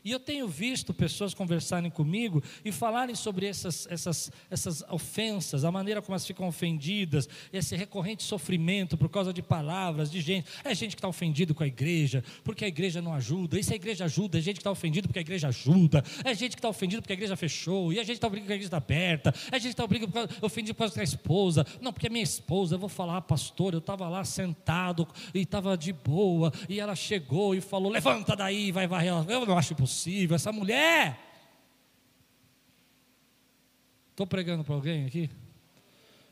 E 0.04 0.10
eu 0.10 0.20
tenho 0.20 0.46
visto 0.49 0.92
pessoas 0.92 1.34
conversarem 1.34 1.90
comigo 1.90 2.42
e 2.64 2.72
falarem 2.72 3.14
sobre 3.14 3.46
essas, 3.46 3.87
essas, 3.90 4.30
essas 4.50 4.82
ofensas, 4.90 5.64
a 5.64 5.72
maneira 5.72 6.00
como 6.00 6.14
elas 6.14 6.26
ficam 6.26 6.46
ofendidas, 6.46 7.28
esse 7.52 7.76
recorrente 7.76 8.22
sofrimento 8.22 8.96
por 8.96 9.08
causa 9.08 9.32
de 9.32 9.42
palavras, 9.42 10.10
de 10.10 10.20
gente. 10.20 10.49
É 10.64 10.75
gente 10.75 10.96
que 10.96 10.99
está 10.99 11.08
ofendido 11.08 11.54
com 11.54 11.62
a 11.62 11.66
igreja, 11.66 12.25
porque 12.44 12.64
a 12.64 12.68
igreja 12.68 13.00
não 13.00 13.14
ajuda. 13.14 13.58
E 13.58 13.64
se 13.64 13.72
a 13.72 13.76
igreja 13.76 14.04
ajuda, 14.04 14.38
é 14.38 14.40
gente 14.40 14.56
que 14.56 14.60
está 14.60 14.70
ofendido 14.70 15.08
porque 15.08 15.18
a 15.18 15.22
igreja 15.22 15.49
ajuda. 15.49 16.04
É 16.25 16.34
gente 16.34 16.52
que 16.52 16.58
está 16.58 16.68
ofendido 16.68 17.02
porque 17.02 17.12
a 17.12 17.16
igreja 17.16 17.37
fechou. 17.37 17.92
E 17.92 17.99
a 17.99 18.04
gente 18.04 18.16
está 18.16 18.26
ofendido 18.26 18.44
porque 18.44 18.52
a 18.52 18.56
igreja 18.56 18.68
está 18.68 18.76
aberta. 18.76 19.34
É 19.50 19.58
gente 19.58 19.75
que 19.75 19.82
está 19.82 20.46
ofendido 20.46 20.75
por 20.75 20.80
causa 20.80 20.94
da 20.94 21.02
esposa. 21.02 21.66
Não, 21.80 21.92
porque 21.92 22.06
a 22.06 22.10
minha 22.10 22.22
esposa, 22.22 22.75
eu 22.75 22.78
vou 22.78 22.88
falar, 22.88 23.20
pastor, 23.22 23.72
eu 23.72 23.78
estava 23.78 24.08
lá 24.08 24.25
sentado 24.25 25.06
e 25.34 25.40
estava 25.40 25.76
de 25.76 25.92
boa. 25.92 26.52
E 26.68 26.80
ela 26.80 26.94
chegou 26.94 27.54
e 27.54 27.60
falou: 27.60 27.90
levanta 27.90 28.37
daí, 28.37 28.72
vai 28.72 28.87
varrer. 28.87 29.12
Eu 29.28 29.46
não 29.46 29.58
acho 29.58 29.69
possível, 29.74 30.34
essa 30.34 30.52
mulher. 30.52 31.18
Estou 34.10 34.26
pregando 34.26 34.64
para 34.64 34.74
alguém 34.74 35.06
aqui? 35.06 35.30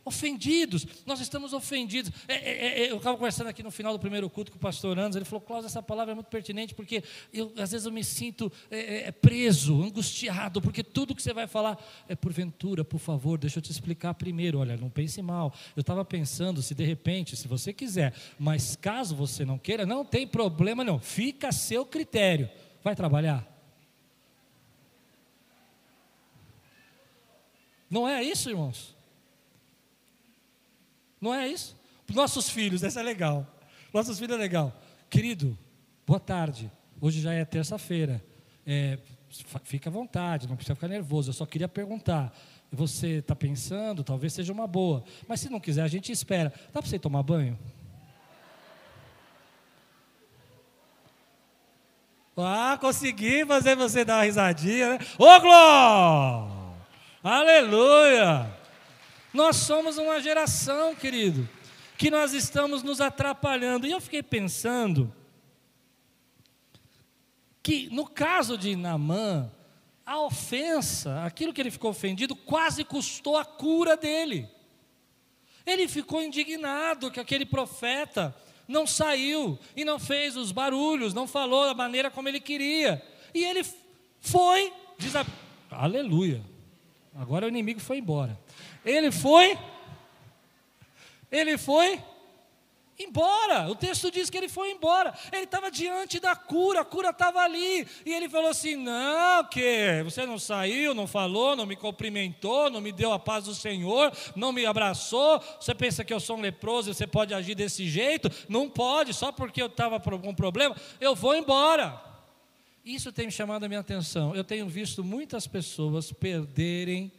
Ofendidos, 0.08 0.86
nós 1.04 1.20
estamos 1.20 1.52
ofendidos. 1.52 2.10
É, 2.26 2.34
é, 2.34 2.84
é, 2.84 2.90
eu 2.90 2.96
estava 2.96 3.14
conversando 3.14 3.48
aqui 3.48 3.62
no 3.62 3.70
final 3.70 3.92
do 3.92 3.98
primeiro 3.98 4.28
culto 4.30 4.50
com 4.50 4.56
o 4.56 4.60
pastor 4.60 4.98
Anderson, 4.98 5.18
ele 5.18 5.24
falou: 5.26 5.42
Cláudio, 5.42 5.66
essa 5.66 5.82
palavra 5.82 6.12
é 6.12 6.14
muito 6.14 6.28
pertinente, 6.28 6.74
porque 6.74 7.04
eu, 7.30 7.52
às 7.58 7.72
vezes 7.72 7.84
eu 7.84 7.92
me 7.92 8.02
sinto 8.02 8.50
é, 8.70 8.78
é, 8.78 9.08
é, 9.08 9.12
preso, 9.12 9.82
angustiado, 9.82 10.62
porque 10.62 10.82
tudo 10.82 11.14
que 11.14 11.22
você 11.22 11.34
vai 11.34 11.46
falar 11.46 11.78
é 12.08 12.16
porventura, 12.16 12.82
por 12.82 12.98
favor, 12.98 13.38
deixa 13.38 13.58
eu 13.58 13.62
te 13.62 13.70
explicar 13.70 14.14
primeiro. 14.14 14.60
Olha, 14.60 14.78
não 14.78 14.88
pense 14.88 15.20
mal. 15.20 15.54
Eu 15.76 15.82
estava 15.82 16.02
pensando, 16.06 16.62
se 16.62 16.74
de 16.74 16.84
repente, 16.84 17.36
se 17.36 17.46
você 17.46 17.70
quiser, 17.74 18.14
mas 18.38 18.76
caso 18.76 19.14
você 19.14 19.44
não 19.44 19.58
queira, 19.58 19.84
não 19.84 20.06
tem 20.06 20.26
problema 20.26 20.82
não, 20.82 20.98
fica 20.98 21.48
a 21.48 21.52
seu 21.52 21.84
critério. 21.84 22.48
Vai 22.88 22.96
trabalhar? 22.96 23.46
Não 27.90 28.08
é 28.08 28.22
isso, 28.22 28.48
irmãos? 28.48 28.96
Não 31.20 31.34
é 31.34 31.46
isso? 31.46 31.76
Nossos 32.14 32.48
filhos, 32.48 32.82
essa 32.82 33.00
é 33.00 33.02
legal. 33.02 33.46
Nossos 33.92 34.18
filhos 34.18 34.34
é 34.34 34.40
legal. 34.40 34.72
Querido, 35.10 35.58
boa 36.06 36.18
tarde. 36.18 36.72
Hoje 36.98 37.20
já 37.20 37.34
é 37.34 37.44
terça-feira. 37.44 38.24
É, 38.66 38.98
fica 39.64 39.90
à 39.90 39.92
vontade, 39.92 40.48
não 40.48 40.56
precisa 40.56 40.74
ficar 40.74 40.88
nervoso. 40.88 41.28
Eu 41.28 41.34
só 41.34 41.44
queria 41.44 41.68
perguntar. 41.68 42.34
Você 42.72 43.18
está 43.18 43.36
pensando, 43.36 44.02
talvez 44.02 44.32
seja 44.32 44.50
uma 44.50 44.66
boa. 44.66 45.04
Mas 45.26 45.40
se 45.40 45.50
não 45.50 45.60
quiser, 45.60 45.82
a 45.82 45.88
gente 45.88 46.10
espera. 46.10 46.54
Dá 46.72 46.80
para 46.80 46.88
você 46.88 46.98
tomar 46.98 47.22
banho? 47.22 47.58
Ah, 52.40 52.78
consegui 52.80 53.44
fazer 53.44 53.74
você 53.74 54.04
dar 54.04 54.18
uma 54.18 54.24
risadinha, 54.24 54.90
né? 54.90 54.98
Ô, 55.18 55.40
Glória! 55.40 56.58
Aleluia! 57.22 58.58
Nós 59.34 59.56
somos 59.56 59.98
uma 59.98 60.20
geração, 60.20 60.94
querido, 60.94 61.48
que 61.96 62.10
nós 62.10 62.32
estamos 62.32 62.82
nos 62.82 63.00
atrapalhando. 63.00 63.86
E 63.86 63.90
eu 63.90 64.00
fiquei 64.00 64.22
pensando 64.22 65.12
que 67.62 67.88
no 67.92 68.06
caso 68.06 68.56
de 68.56 68.76
Namã, 68.76 69.50
a 70.06 70.20
ofensa, 70.20 71.24
aquilo 71.24 71.52
que 71.52 71.60
ele 71.60 71.70
ficou 71.70 71.90
ofendido, 71.90 72.34
quase 72.34 72.84
custou 72.84 73.36
a 73.36 73.44
cura 73.44 73.96
dele. 73.96 74.48
Ele 75.66 75.86
ficou 75.86 76.22
indignado 76.22 77.10
que 77.10 77.20
aquele 77.20 77.44
profeta 77.44 78.34
não 78.68 78.86
saiu 78.86 79.58
e 79.74 79.84
não 79.84 79.98
fez 79.98 80.36
os 80.36 80.52
barulhos, 80.52 81.14
não 81.14 81.26
falou 81.26 81.64
da 81.64 81.74
maneira 81.74 82.10
como 82.10 82.28
ele 82.28 82.38
queria. 82.38 83.02
E 83.34 83.42
ele 83.42 83.66
foi, 84.20 84.70
diz 84.98 85.16
a, 85.16 85.24
aleluia. 85.70 86.42
Agora 87.14 87.46
o 87.46 87.48
inimigo 87.48 87.80
foi 87.80 87.98
embora. 87.98 88.38
Ele 88.84 89.10
foi, 89.10 89.58
ele 91.32 91.56
foi 91.56 92.00
embora. 92.98 93.70
O 93.70 93.74
texto 93.74 94.10
diz 94.10 94.28
que 94.28 94.36
ele 94.36 94.48
foi 94.48 94.72
embora. 94.72 95.14
Ele 95.32 95.44
estava 95.44 95.70
diante 95.70 96.18
da 96.18 96.34
cura, 96.34 96.80
a 96.80 96.84
cura 96.84 97.10
estava 97.10 97.40
ali. 97.40 97.86
E 98.04 98.12
ele 98.12 98.28
falou 98.28 98.50
assim: 98.50 98.74
Não, 98.74 99.44
que 99.44 100.02
você 100.04 100.26
não 100.26 100.38
saiu, 100.38 100.94
não 100.94 101.06
falou, 101.06 101.54
não 101.54 101.66
me 101.66 101.76
cumprimentou, 101.76 102.70
não 102.70 102.80
me 102.80 102.90
deu 102.90 103.12
a 103.12 103.18
paz 103.18 103.44
do 103.44 103.54
Senhor, 103.54 104.12
não 104.34 104.52
me 104.52 104.66
abraçou. 104.66 105.40
Você 105.60 105.74
pensa 105.74 106.04
que 106.04 106.12
eu 106.12 106.20
sou 106.20 106.36
um 106.36 106.40
leproso 106.40 106.90
e 106.90 106.94
você 106.94 107.06
pode 107.06 107.32
agir 107.32 107.54
desse 107.54 107.88
jeito? 107.88 108.30
Não 108.48 108.68
pode, 108.68 109.14
só 109.14 109.30
porque 109.30 109.62
eu 109.62 109.66
estava 109.66 110.00
com 110.00 110.28
um 110.28 110.34
problema, 110.34 110.76
eu 111.00 111.14
vou 111.14 111.36
embora. 111.36 112.02
Isso 112.84 113.12
tem 113.12 113.30
chamado 113.30 113.64
a 113.64 113.68
minha 113.68 113.80
atenção. 113.80 114.34
Eu 114.34 114.42
tenho 114.42 114.66
visto 114.66 115.04
muitas 115.04 115.46
pessoas 115.46 116.10
perderem 116.10 117.12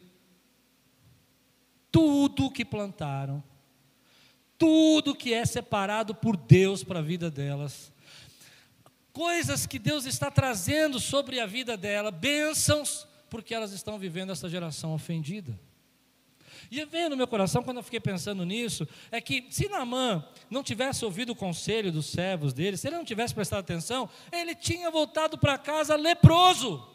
tudo 1.92 2.50
que 2.50 2.64
plantaram 2.64 3.42
tudo 4.60 5.14
que 5.14 5.32
é 5.32 5.46
separado 5.46 6.14
por 6.14 6.36
Deus 6.36 6.84
para 6.84 6.98
a 6.98 7.02
vida 7.02 7.30
delas. 7.30 7.90
Coisas 9.10 9.66
que 9.66 9.78
Deus 9.78 10.04
está 10.04 10.30
trazendo 10.30 11.00
sobre 11.00 11.40
a 11.40 11.46
vida 11.46 11.78
dela, 11.78 12.10
bênçãos, 12.10 13.08
porque 13.30 13.54
elas 13.54 13.72
estão 13.72 13.98
vivendo 13.98 14.30
essa 14.30 14.50
geração 14.50 14.92
ofendida. 14.92 15.58
E 16.70 16.84
veio 16.84 17.08
no 17.08 17.16
meu 17.16 17.26
coração, 17.26 17.62
quando 17.62 17.78
eu 17.78 17.82
fiquei 17.82 18.00
pensando 18.00 18.44
nisso, 18.44 18.86
é 19.10 19.18
que 19.18 19.46
se 19.50 19.66
Naamã 19.66 20.22
não 20.50 20.62
tivesse 20.62 21.06
ouvido 21.06 21.30
o 21.30 21.34
conselho 21.34 21.90
dos 21.90 22.06
servos 22.06 22.52
dele, 22.52 22.76
se 22.76 22.86
ele 22.86 22.96
não 22.96 23.04
tivesse 23.04 23.34
prestado 23.34 23.60
atenção, 23.60 24.10
ele 24.30 24.54
tinha 24.54 24.90
voltado 24.90 25.38
para 25.38 25.56
casa 25.56 25.96
leproso. 25.96 26.86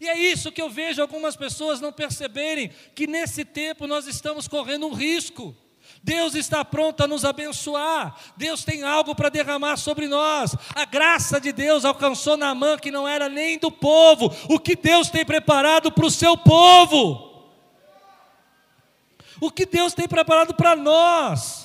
E 0.00 0.08
é 0.08 0.16
isso 0.16 0.52
que 0.52 0.62
eu 0.62 0.70
vejo 0.70 1.02
algumas 1.02 1.34
pessoas 1.34 1.80
não 1.80 1.92
perceberem, 1.92 2.70
que 2.94 3.08
nesse 3.08 3.44
tempo 3.44 3.88
nós 3.88 4.06
estamos 4.06 4.46
correndo 4.46 4.86
um 4.86 4.94
risco. 4.94 5.54
Deus 6.02 6.34
está 6.34 6.64
pronto 6.64 7.02
a 7.02 7.06
nos 7.06 7.24
abençoar. 7.24 8.16
Deus 8.36 8.64
tem 8.64 8.82
algo 8.82 9.14
para 9.14 9.28
derramar 9.28 9.76
sobre 9.76 10.08
nós. 10.08 10.56
A 10.74 10.84
graça 10.84 11.38
de 11.38 11.52
Deus 11.52 11.84
alcançou 11.84 12.36
Naamã, 12.36 12.78
que 12.78 12.90
não 12.90 13.06
era 13.06 13.28
nem 13.28 13.58
do 13.58 13.70
povo. 13.70 14.34
O 14.48 14.58
que 14.58 14.74
Deus 14.74 15.10
tem 15.10 15.24
preparado 15.24 15.92
para 15.92 16.06
o 16.06 16.10
seu 16.10 16.36
povo? 16.38 17.28
O 19.40 19.50
que 19.50 19.66
Deus 19.66 19.92
tem 19.92 20.08
preparado 20.08 20.54
para 20.54 20.74
nós? 20.74 21.59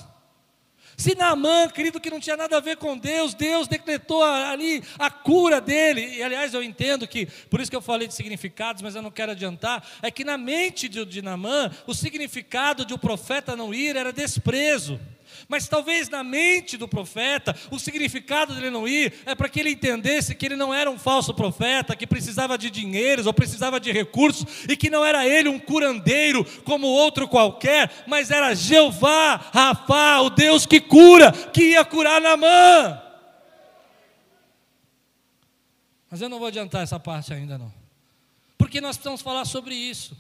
Se 0.98 1.16
Naamã, 1.16 1.68
querido, 1.70 2.00
que 2.00 2.10
não 2.10 2.20
tinha 2.20 2.38
nada 2.38 2.58
a 2.58 2.62
ver 2.62 2.78
com 2.78 2.98
Deus, 2.98 3.34
Deus 3.34 3.68
decretou 3.68 4.24
ali 4.24 4.84
a 4.98 5.10
cura 5.10 5.60
dele. 5.60 6.18
E 6.18 6.24
aliás, 6.24 6.54
eu 6.54 6.64
entendo 6.64 7.08
que, 7.08 7.26
por 7.50 7.60
isso 7.60 7.70
que 7.70 7.76
eu 7.76 7.82
falei 7.82 8.08
de 8.08 8.14
significados, 8.14 8.82
mas 8.82 8.96
eu 8.96 9.02
não 9.02 9.12
quero 9.12 9.32
adiantar, 9.32 9.86
é 10.02 10.10
que 10.10 10.24
na 10.24 10.38
mente 10.38 10.88
de, 10.88 11.04
de 11.06 11.22
Naamã, 11.22 11.72
o 11.86 11.94
significado 11.94 12.86
de 12.86 12.94
o 12.94 12.98
profeta 12.98 13.56
não 13.56 13.74
ir 13.74 13.96
era 13.96 14.14
desprezo. 14.14 15.00
Mas 15.48 15.68
talvez 15.68 16.10
na 16.10 16.24
mente 16.24 16.76
do 16.76 16.88
profeta, 16.88 17.56
o 17.70 17.78
significado 17.78 18.54
dele 18.56 18.70
não 18.70 18.88
ir 18.88 19.14
é 19.26 19.36
para 19.36 19.48
que 19.48 19.60
ele 19.60 19.72
entendesse 19.72 20.34
que 20.34 20.46
ele 20.46 20.56
não 20.56 20.74
era 20.74 20.90
um 20.90 20.98
falso 20.98 21.34
profeta, 21.34 21.96
que 21.96 22.08
precisava 22.08 22.58
de 22.58 22.72
dinheiros 22.72 23.28
ou 23.28 23.34
precisava 23.34 23.80
de 23.80 23.92
recursos, 23.92 24.66
e 24.68 24.76
que 24.76 24.90
não 24.90 25.06
era 25.06 25.28
ele 25.28 25.48
um 25.48 25.60
curandeiro 25.60 26.44
como 26.64 26.88
outro 26.88 27.28
qualquer, 27.28 27.92
mas 28.08 28.32
era 28.32 28.56
Jeová, 28.56 29.36
Rafa, 29.54 30.22
o 30.22 30.30
Deus 30.32 30.66
que 30.66 30.80
cura, 30.80 31.32
que 31.32 31.72
ia 31.72 31.86
curar 31.86 32.20
na 32.20 32.36
mão. 32.36 33.02
Mas 36.10 36.22
eu 36.22 36.30
não 36.30 36.40
vou 36.40 36.48
adiantar 36.48 36.82
essa 36.82 37.00
parte 37.00 37.34
ainda 37.34 37.58
não. 37.58 37.72
Porque 38.58 38.82
nós 38.82 38.96
precisamos 38.96 39.22
falar 39.22 39.46
sobre 39.46 39.76
isso 39.76 40.16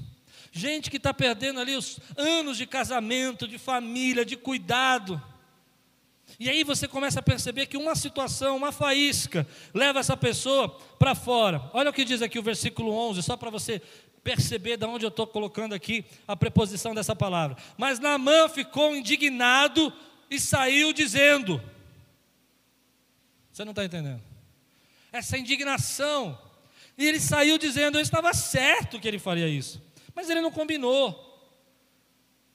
gente 0.51 0.89
que 0.89 0.97
está 0.97 1.13
perdendo 1.13 1.59
ali 1.59 1.75
os 1.75 1.99
anos 2.15 2.57
de 2.57 2.65
casamento, 2.65 3.47
de 3.47 3.57
família, 3.57 4.25
de 4.25 4.37
cuidado. 4.37 5.21
E 6.39 6.49
aí 6.49 6.63
você 6.63 6.87
começa 6.87 7.19
a 7.19 7.23
perceber 7.23 7.65
que 7.65 7.77
uma 7.77 7.95
situação, 7.95 8.57
uma 8.57 8.71
faísca, 8.71 9.47
leva 9.73 9.99
essa 9.99 10.17
pessoa 10.17 10.69
para 10.99 11.15
fora. 11.15 11.69
Olha 11.73 11.89
o 11.89 11.93
que 11.93 12.03
diz 12.03 12.21
aqui 12.21 12.37
o 12.37 12.43
versículo 12.43 12.91
11, 12.91 13.23
só 13.23 13.37
para 13.37 13.49
você 13.49 13.81
perceber 14.23 14.75
de 14.75 14.85
onde 14.85 15.05
eu 15.05 15.09
estou 15.09 15.27
colocando 15.27 15.73
aqui 15.73 16.03
a 16.27 16.35
preposição 16.35 16.95
dessa 16.95 17.15
palavra. 17.15 17.55
Mas 17.77 17.99
Naamã 17.99 18.49
ficou 18.49 18.95
indignado 18.95 19.93
e 20.29 20.39
saiu 20.39 20.91
dizendo: 20.91 21.61
Você 23.51 23.63
não 23.63 23.71
está 23.71 23.85
entendendo? 23.85 24.21
Essa 25.11 25.37
indignação. 25.37 26.37
E 26.97 27.05
ele 27.05 27.19
saiu 27.19 27.57
dizendo: 27.57 27.97
Eu 27.97 28.01
estava 28.01 28.33
certo 28.33 28.99
que 28.99 29.07
ele 29.07 29.19
faria 29.19 29.47
isso. 29.47 29.84
Mas 30.15 30.29
ele 30.29 30.41
não 30.41 30.51
combinou. 30.51 31.11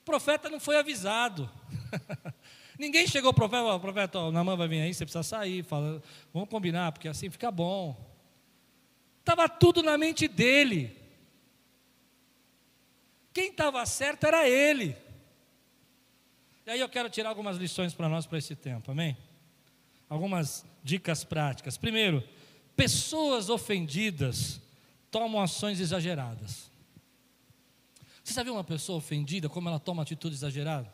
O 0.00 0.04
profeta 0.04 0.48
não 0.48 0.58
foi 0.58 0.78
avisado. 0.78 1.48
Ninguém 2.78 3.06
chegou 3.06 3.28
ao 3.28 3.34
profeta, 3.34 3.62
o 3.62 3.78
profeta, 3.78 4.18
ó, 4.18 4.32
Namã 4.32 4.56
vai 4.56 4.66
vir 4.66 4.80
aí, 4.80 4.94
você 4.94 5.04
precisa 5.04 5.22
sair, 5.22 5.62
fala, 5.62 6.02
vamos 6.32 6.48
combinar, 6.48 6.90
porque 6.92 7.06
assim 7.06 7.28
fica 7.28 7.50
bom. 7.50 7.94
Estava 9.18 9.46
tudo 9.50 9.82
na 9.82 9.98
mente 9.98 10.26
dele. 10.26 10.96
Quem 13.34 13.50
estava 13.50 13.84
certo 13.84 14.24
era 14.24 14.48
ele. 14.48 14.96
E 16.66 16.70
aí 16.70 16.80
eu 16.80 16.88
quero 16.88 17.10
tirar 17.10 17.28
algumas 17.28 17.58
lições 17.58 17.92
para 17.92 18.08
nós 18.08 18.24
para 18.24 18.38
esse 18.38 18.56
tempo, 18.56 18.90
amém? 18.90 19.14
Algumas 20.08 20.64
dicas 20.82 21.22
práticas. 21.22 21.76
Primeiro, 21.76 22.26
pessoas 22.74 23.50
ofendidas 23.50 24.58
tomam 25.10 25.42
ações 25.42 25.80
exageradas. 25.80 26.69
Você 28.30 28.34
já 28.34 28.44
viu 28.44 28.54
uma 28.54 28.62
pessoa 28.62 28.98
ofendida, 28.98 29.48
como 29.48 29.68
ela 29.68 29.80
toma 29.80 30.04
atitude 30.04 30.36
exagerada? 30.36 30.88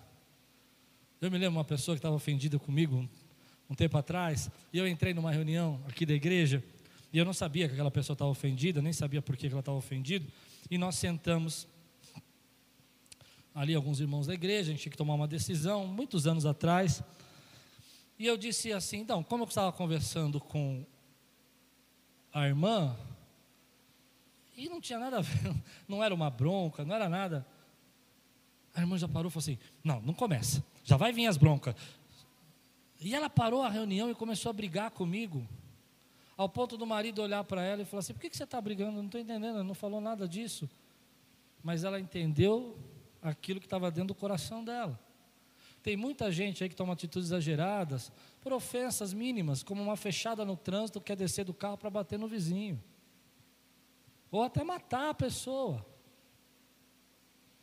Eu 1.20 1.30
me 1.30 1.36
lembro 1.36 1.58
uma 1.58 1.66
pessoa 1.66 1.94
que 1.94 1.98
estava 1.98 2.14
ofendida 2.14 2.58
comigo 2.58 3.06
um, 3.68 3.74
tempo 3.74 3.98
atrás, 3.98 4.50
e 4.72 4.78
eu 4.78 4.88
entrei 4.88 5.12
numa 5.12 5.30
reunião 5.30 5.78
aqui 5.86 6.06
da 6.06 6.14
igreja, 6.14 6.64
e 7.12 7.18
eu 7.18 7.26
não 7.26 7.34
sabia 7.34 7.68
que 7.68 7.74
aquela 7.74 7.90
pessoa 7.90 8.14
estava 8.14 8.30
ofendida, 8.30 8.80
nem 8.80 8.90
sabia 8.90 9.20
por 9.20 9.36
que 9.36 9.48
ela 9.48 9.60
estava 9.60 9.76
ofendida, 9.76 10.26
e 10.70 10.78
nós 10.78 10.94
sentamos 10.94 11.68
ali 13.54 13.74
alguns 13.74 14.00
irmãos 14.00 14.26
da 14.26 14.32
igreja, 14.32 14.70
a 14.70 14.72
gente 14.72 14.80
tinha 14.84 14.92
que 14.92 14.96
tomar 14.96 15.12
uma 15.12 15.28
decisão, 15.28 15.86
muitos 15.86 16.26
anos 16.26 16.46
atrás, 16.46 17.02
e 18.18 18.26
eu 18.26 18.38
disse 18.38 18.72
assim, 18.72 19.00
então, 19.00 19.22
como 19.22 19.44
eu 19.44 19.48
estava 19.48 19.70
conversando 19.72 20.40
com 20.40 20.86
a 22.32 22.46
irmã, 22.48 22.96
e 24.56 24.68
não 24.70 24.80
tinha 24.80 24.98
nada 24.98 25.18
a 25.18 25.20
ver, 25.20 25.54
não 25.86 26.02
era 26.02 26.14
uma 26.14 26.30
bronca, 26.30 26.84
não 26.84 26.94
era 26.94 27.08
nada. 27.08 27.46
A 28.74 28.80
irmã 28.80 28.96
já 28.96 29.06
parou 29.06 29.28
e 29.28 29.32
falou 29.32 29.42
assim: 29.42 29.58
Não, 29.84 30.00
não 30.00 30.14
começa, 30.14 30.64
já 30.82 30.96
vai 30.96 31.12
vir 31.12 31.26
as 31.26 31.36
broncas. 31.36 31.74
E 32.98 33.14
ela 33.14 33.28
parou 33.28 33.62
a 33.62 33.68
reunião 33.68 34.10
e 34.10 34.14
começou 34.14 34.48
a 34.48 34.52
brigar 34.54 34.90
comigo, 34.90 35.46
ao 36.36 36.48
ponto 36.48 36.78
do 36.78 36.86
marido 36.86 37.20
olhar 37.20 37.44
para 37.44 37.62
ela 37.62 37.82
e 37.82 37.84
falar 37.84 38.00
assim: 38.00 38.14
Por 38.14 38.20
que, 38.20 38.30
que 38.30 38.36
você 38.36 38.44
está 38.44 38.60
brigando? 38.60 38.96
Não 38.96 39.04
estou 39.04 39.20
entendendo, 39.20 39.62
não 39.62 39.74
falou 39.74 40.00
nada 40.00 40.26
disso. 40.26 40.68
Mas 41.62 41.84
ela 41.84 42.00
entendeu 42.00 42.78
aquilo 43.20 43.60
que 43.60 43.66
estava 43.66 43.90
dentro 43.90 44.08
do 44.08 44.14
coração 44.14 44.64
dela. 44.64 44.98
Tem 45.82 45.96
muita 45.96 46.32
gente 46.32 46.62
aí 46.62 46.68
que 46.68 46.74
toma 46.74 46.94
atitudes 46.94 47.28
exageradas 47.28 48.10
por 48.40 48.52
ofensas 48.52 49.12
mínimas, 49.12 49.62
como 49.62 49.82
uma 49.82 49.96
fechada 49.96 50.44
no 50.44 50.56
trânsito 50.56 51.00
que 51.00 51.06
quer 51.06 51.16
descer 51.16 51.44
do 51.44 51.54
carro 51.54 51.76
para 51.76 51.90
bater 51.90 52.18
no 52.18 52.26
vizinho 52.26 52.82
ou 54.30 54.42
até 54.42 54.62
matar 54.64 55.10
a 55.10 55.14
pessoa. 55.14 55.84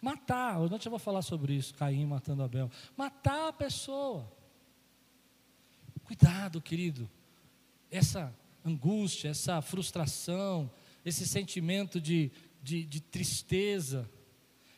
Matar, 0.02 0.62
eu 0.62 0.70
não 0.70 0.78
te 0.78 0.90
vou 0.90 1.00
falar 1.00 1.22
sobre 1.22 1.54
isso, 1.54 1.74
Caim 1.76 2.06
matando 2.06 2.44
Abel. 2.44 2.70
Matar 2.98 3.48
a 3.48 3.54
pessoa. 3.54 4.30
Cuidado, 6.04 6.62
querido. 6.62 7.10
Essa 7.90 8.36
angústia, 8.66 9.30
essa 9.30 9.62
frustração, 9.62 10.70
esse 11.06 11.26
sentimento 11.26 12.02
de, 12.02 12.32
de, 12.62 12.84
de 12.86 13.02
tristeza, 13.02 14.10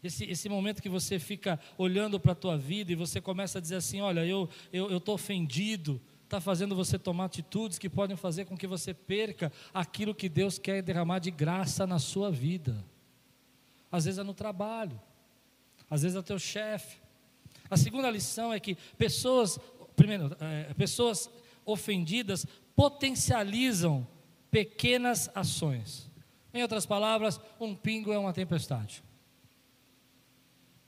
esse, 0.03 0.25
esse 0.25 0.47
momento 0.47 0.81
que 0.81 0.89
você 0.89 1.17
fica 1.17 1.59
olhando 1.77 2.19
para 2.19 2.33
a 2.33 2.35
tua 2.35 2.57
vida 2.57 2.91
e 2.91 2.95
você 2.95 3.19
começa 3.19 3.57
a 3.57 3.61
dizer 3.61 3.77
assim: 3.77 4.01
olha, 4.01 4.25
eu 4.25 4.47
estou 4.71 4.91
eu, 4.91 4.91
eu 4.91 5.13
ofendido, 5.13 5.99
está 6.25 6.41
fazendo 6.41 6.75
você 6.75 6.99
tomar 6.99 7.25
atitudes 7.25 7.77
que 7.77 7.89
podem 7.89 8.17
fazer 8.17 8.45
com 8.45 8.57
que 8.57 8.67
você 8.67 8.93
perca 8.93 9.51
aquilo 9.73 10.13
que 10.13 10.27
Deus 10.27 10.57
quer 10.57 10.81
derramar 10.81 11.19
de 11.19 11.31
graça 11.31 11.87
na 11.87 11.99
sua 11.99 12.31
vida. 12.31 12.83
Às 13.91 14.05
vezes 14.05 14.19
é 14.19 14.23
no 14.23 14.33
trabalho, 14.33 14.99
às 15.89 16.01
vezes 16.01 16.15
é 16.15 16.19
o 16.19 16.23
teu 16.23 16.39
chefe. 16.39 16.97
A 17.69 17.77
segunda 17.77 18.09
lição 18.09 18.51
é 18.51 18.59
que 18.59 18.75
pessoas, 18.97 19.59
primeiro, 19.95 20.35
é, 20.39 20.73
pessoas 20.73 21.29
ofendidas 21.63 22.45
potencializam 22.75 24.05
pequenas 24.51 25.29
ações. 25.33 26.09
Em 26.53 26.61
outras 26.61 26.85
palavras, 26.85 27.39
um 27.59 27.75
pingo 27.75 28.11
é 28.11 28.17
uma 28.17 28.33
tempestade. 28.33 29.03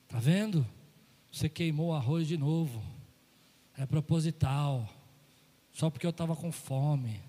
Está 0.06 0.20
vendo? 0.20 0.65
Você 1.32 1.48
queimou 1.48 1.89
o 1.89 1.94
arroz 1.94 2.27
de 2.27 2.38
novo. 2.38 2.82
É 3.77 3.86
proposital. 3.86 4.97
Só 5.77 5.91
porque 5.91 6.07
eu 6.07 6.10
estava 6.10 6.36
com 6.36 6.51
fome. 6.51 7.22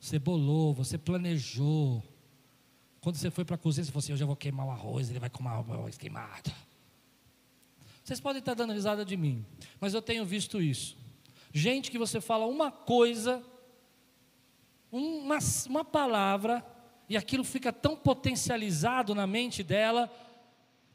Você 0.00 0.18
bolou, 0.18 0.72
você 0.72 0.96
planejou. 0.96 2.02
Quando 3.02 3.16
você 3.16 3.30
foi 3.30 3.44
para 3.44 3.56
a 3.56 3.58
cozinha, 3.58 3.84
você 3.84 3.92
falou 3.92 4.02
assim: 4.02 4.14
hoje 4.14 4.22
eu 4.22 4.26
vou 4.26 4.34
queimar 4.34 4.66
o 4.66 4.70
arroz, 4.70 5.10
ele 5.10 5.18
vai 5.18 5.28
comer 5.28 5.50
o 5.50 5.74
arroz 5.74 5.98
queimado. 5.98 6.50
Vocês 8.02 8.18
podem 8.18 8.38
estar 8.38 8.54
dando 8.54 8.72
risada 8.72 9.04
de 9.04 9.14
mim, 9.14 9.44
mas 9.78 9.92
eu 9.92 10.00
tenho 10.00 10.24
visto 10.24 10.58
isso. 10.58 10.96
Gente 11.52 11.90
que 11.90 11.98
você 11.98 12.18
fala 12.18 12.46
uma 12.46 12.70
coisa, 12.72 13.44
uma, 14.90 15.36
uma 15.68 15.84
palavra, 15.84 16.64
e 17.10 17.14
aquilo 17.14 17.44
fica 17.44 17.74
tão 17.74 17.94
potencializado 17.94 19.14
na 19.14 19.26
mente 19.26 19.62
dela, 19.62 20.10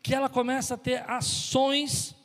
que 0.01 0.15
ela 0.15 0.27
começa 0.27 0.73
a 0.73 0.77
ter 0.79 1.07
ações, 1.07 2.15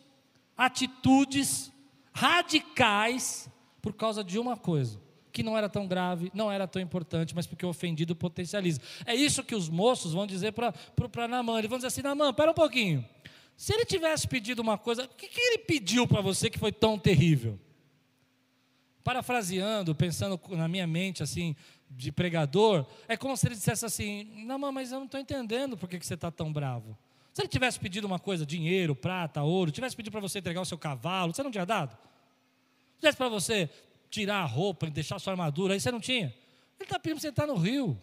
atitudes 0.57 1.71
radicais 2.11 3.51
por 3.87 3.93
causa 3.93 4.25
de 4.25 4.37
uma 4.37 4.57
coisa 4.57 5.01
que 5.31 5.45
não 5.45 5.57
era 5.57 5.69
tão 5.69 5.87
grave, 5.87 6.29
não 6.35 6.51
era 6.51 6.67
tão 6.67 6.83
importante, 6.83 7.37
mas 7.37 7.47
porque 7.47 7.65
o 7.65 7.69
ofendido 7.69 8.17
potencializa. 8.17 8.81
É 9.05 9.15
isso 9.15 9.45
que 9.45 9.55
os 9.55 9.69
moços 9.69 10.13
vão 10.13 10.27
dizer 10.27 10.51
para 10.51 11.29
Namã. 11.29 11.59
Eles 11.59 11.71
vão 11.71 11.79
dizer 11.79 11.87
assim: 11.87 12.03
Namã, 12.03 12.31
espera 12.31 12.51
um 12.51 12.55
pouquinho. 12.55 13.07
Se 13.57 13.73
ele 13.73 13.85
tivesse 13.85 14.27
pedido 14.27 14.61
uma 14.61 14.77
coisa, 14.77 15.05
o 15.05 15.09
que, 15.09 15.29
que 15.29 15.41
ele 15.41 15.59
pediu 15.59 16.05
para 16.05 16.21
você 16.21 16.51
que 16.51 16.59
foi 16.59 16.73
tão 16.73 16.99
terrível? 16.99 17.61
Parafraseando, 19.05 19.95
pensando 19.95 20.41
na 20.51 20.67
minha 20.67 20.87
mente 20.89 21.23
assim, 21.23 21.55
de 21.89 22.11
pregador, 22.11 22.85
é 23.07 23.17
como 23.17 23.37
se 23.37 23.47
ele 23.47 23.55
dissesse 23.55 23.87
assim: 23.87 24.45
Namã, 24.45 24.73
mas 24.73 24.91
eu 24.91 24.99
não 24.99 25.07
estou 25.07 25.21
entendendo 25.21 25.77
por 25.77 25.89
que, 25.89 25.97
que 26.01 26.07
você 26.07 26.15
está 26.15 26.29
tão 26.29 26.53
bravo. 26.53 26.99
Se 27.33 27.41
ele 27.41 27.49
tivesse 27.49 27.79
pedido 27.79 28.05
uma 28.05 28.19
coisa, 28.19 28.45
dinheiro, 28.45 28.97
prata, 28.97 29.45
ouro, 29.45 29.71
tivesse 29.71 29.95
pedido 29.95 30.11
para 30.11 30.21
você 30.21 30.41
entregar 30.41 30.61
o 30.61 30.65
seu 30.65 30.77
cavalo, 30.77 31.33
você 31.33 31.45
não 31.45 31.53
tinha 31.53 31.65
dado? 31.65 31.97
Se 32.97 33.01
tivesse 33.01 33.17
para 33.17 33.29
você 33.29 33.71
tirar 34.11 34.39
a 34.39 34.45
roupa 34.47 34.87
e 34.87 34.91
deixar 34.91 35.17
a 35.17 35.19
sua 35.19 35.35
armadura, 35.35 35.75
aí 35.75 35.81
você 35.81 35.91
não 35.91 36.01
tinha? 36.01 36.35
Ele 36.79 36.85
está 36.85 36.99
pedindo 36.99 37.17
para 37.17 37.23
você 37.23 37.29
entrar 37.29 37.47
no 37.47 37.57
rio. 37.57 38.01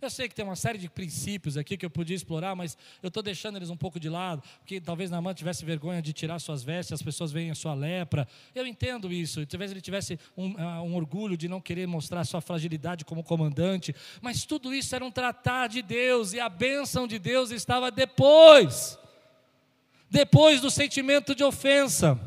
Eu 0.00 0.08
sei 0.08 0.28
que 0.28 0.34
tem 0.34 0.44
uma 0.44 0.54
série 0.54 0.78
de 0.78 0.88
princípios 0.88 1.56
aqui 1.56 1.76
que 1.76 1.84
eu 1.84 1.90
podia 1.90 2.14
explorar, 2.14 2.54
mas 2.54 2.78
eu 3.02 3.08
estou 3.08 3.22
deixando 3.22 3.56
eles 3.56 3.68
um 3.68 3.76
pouco 3.76 3.98
de 3.98 4.08
lado, 4.08 4.42
porque 4.60 4.80
talvez 4.80 5.10
Namã 5.10 5.34
tivesse 5.34 5.64
vergonha 5.64 6.00
de 6.00 6.12
tirar 6.12 6.38
suas 6.38 6.62
vestes, 6.62 6.92
as 6.92 7.02
pessoas 7.02 7.32
veem 7.32 7.50
a 7.50 7.54
sua 7.54 7.74
lepra. 7.74 8.26
Eu 8.54 8.64
entendo 8.64 9.12
isso. 9.12 9.44
Talvez 9.44 9.72
ele 9.72 9.80
tivesse 9.80 10.18
um, 10.36 10.52
uh, 10.52 10.82
um 10.82 10.94
orgulho 10.94 11.36
de 11.36 11.48
não 11.48 11.60
querer 11.60 11.86
mostrar 11.86 12.24
sua 12.24 12.40
fragilidade 12.40 13.04
como 13.04 13.24
comandante, 13.24 13.94
mas 14.22 14.44
tudo 14.44 14.72
isso 14.72 14.94
era 14.94 15.04
um 15.04 15.10
tratar 15.10 15.66
de 15.66 15.82
Deus 15.82 16.32
e 16.32 16.38
a 16.38 16.48
bênção 16.48 17.06
de 17.06 17.18
Deus 17.18 17.50
estava 17.50 17.90
depois 17.90 18.98
depois 20.10 20.60
do 20.60 20.70
sentimento 20.70 21.34
de 21.34 21.44
ofensa. 21.44 22.18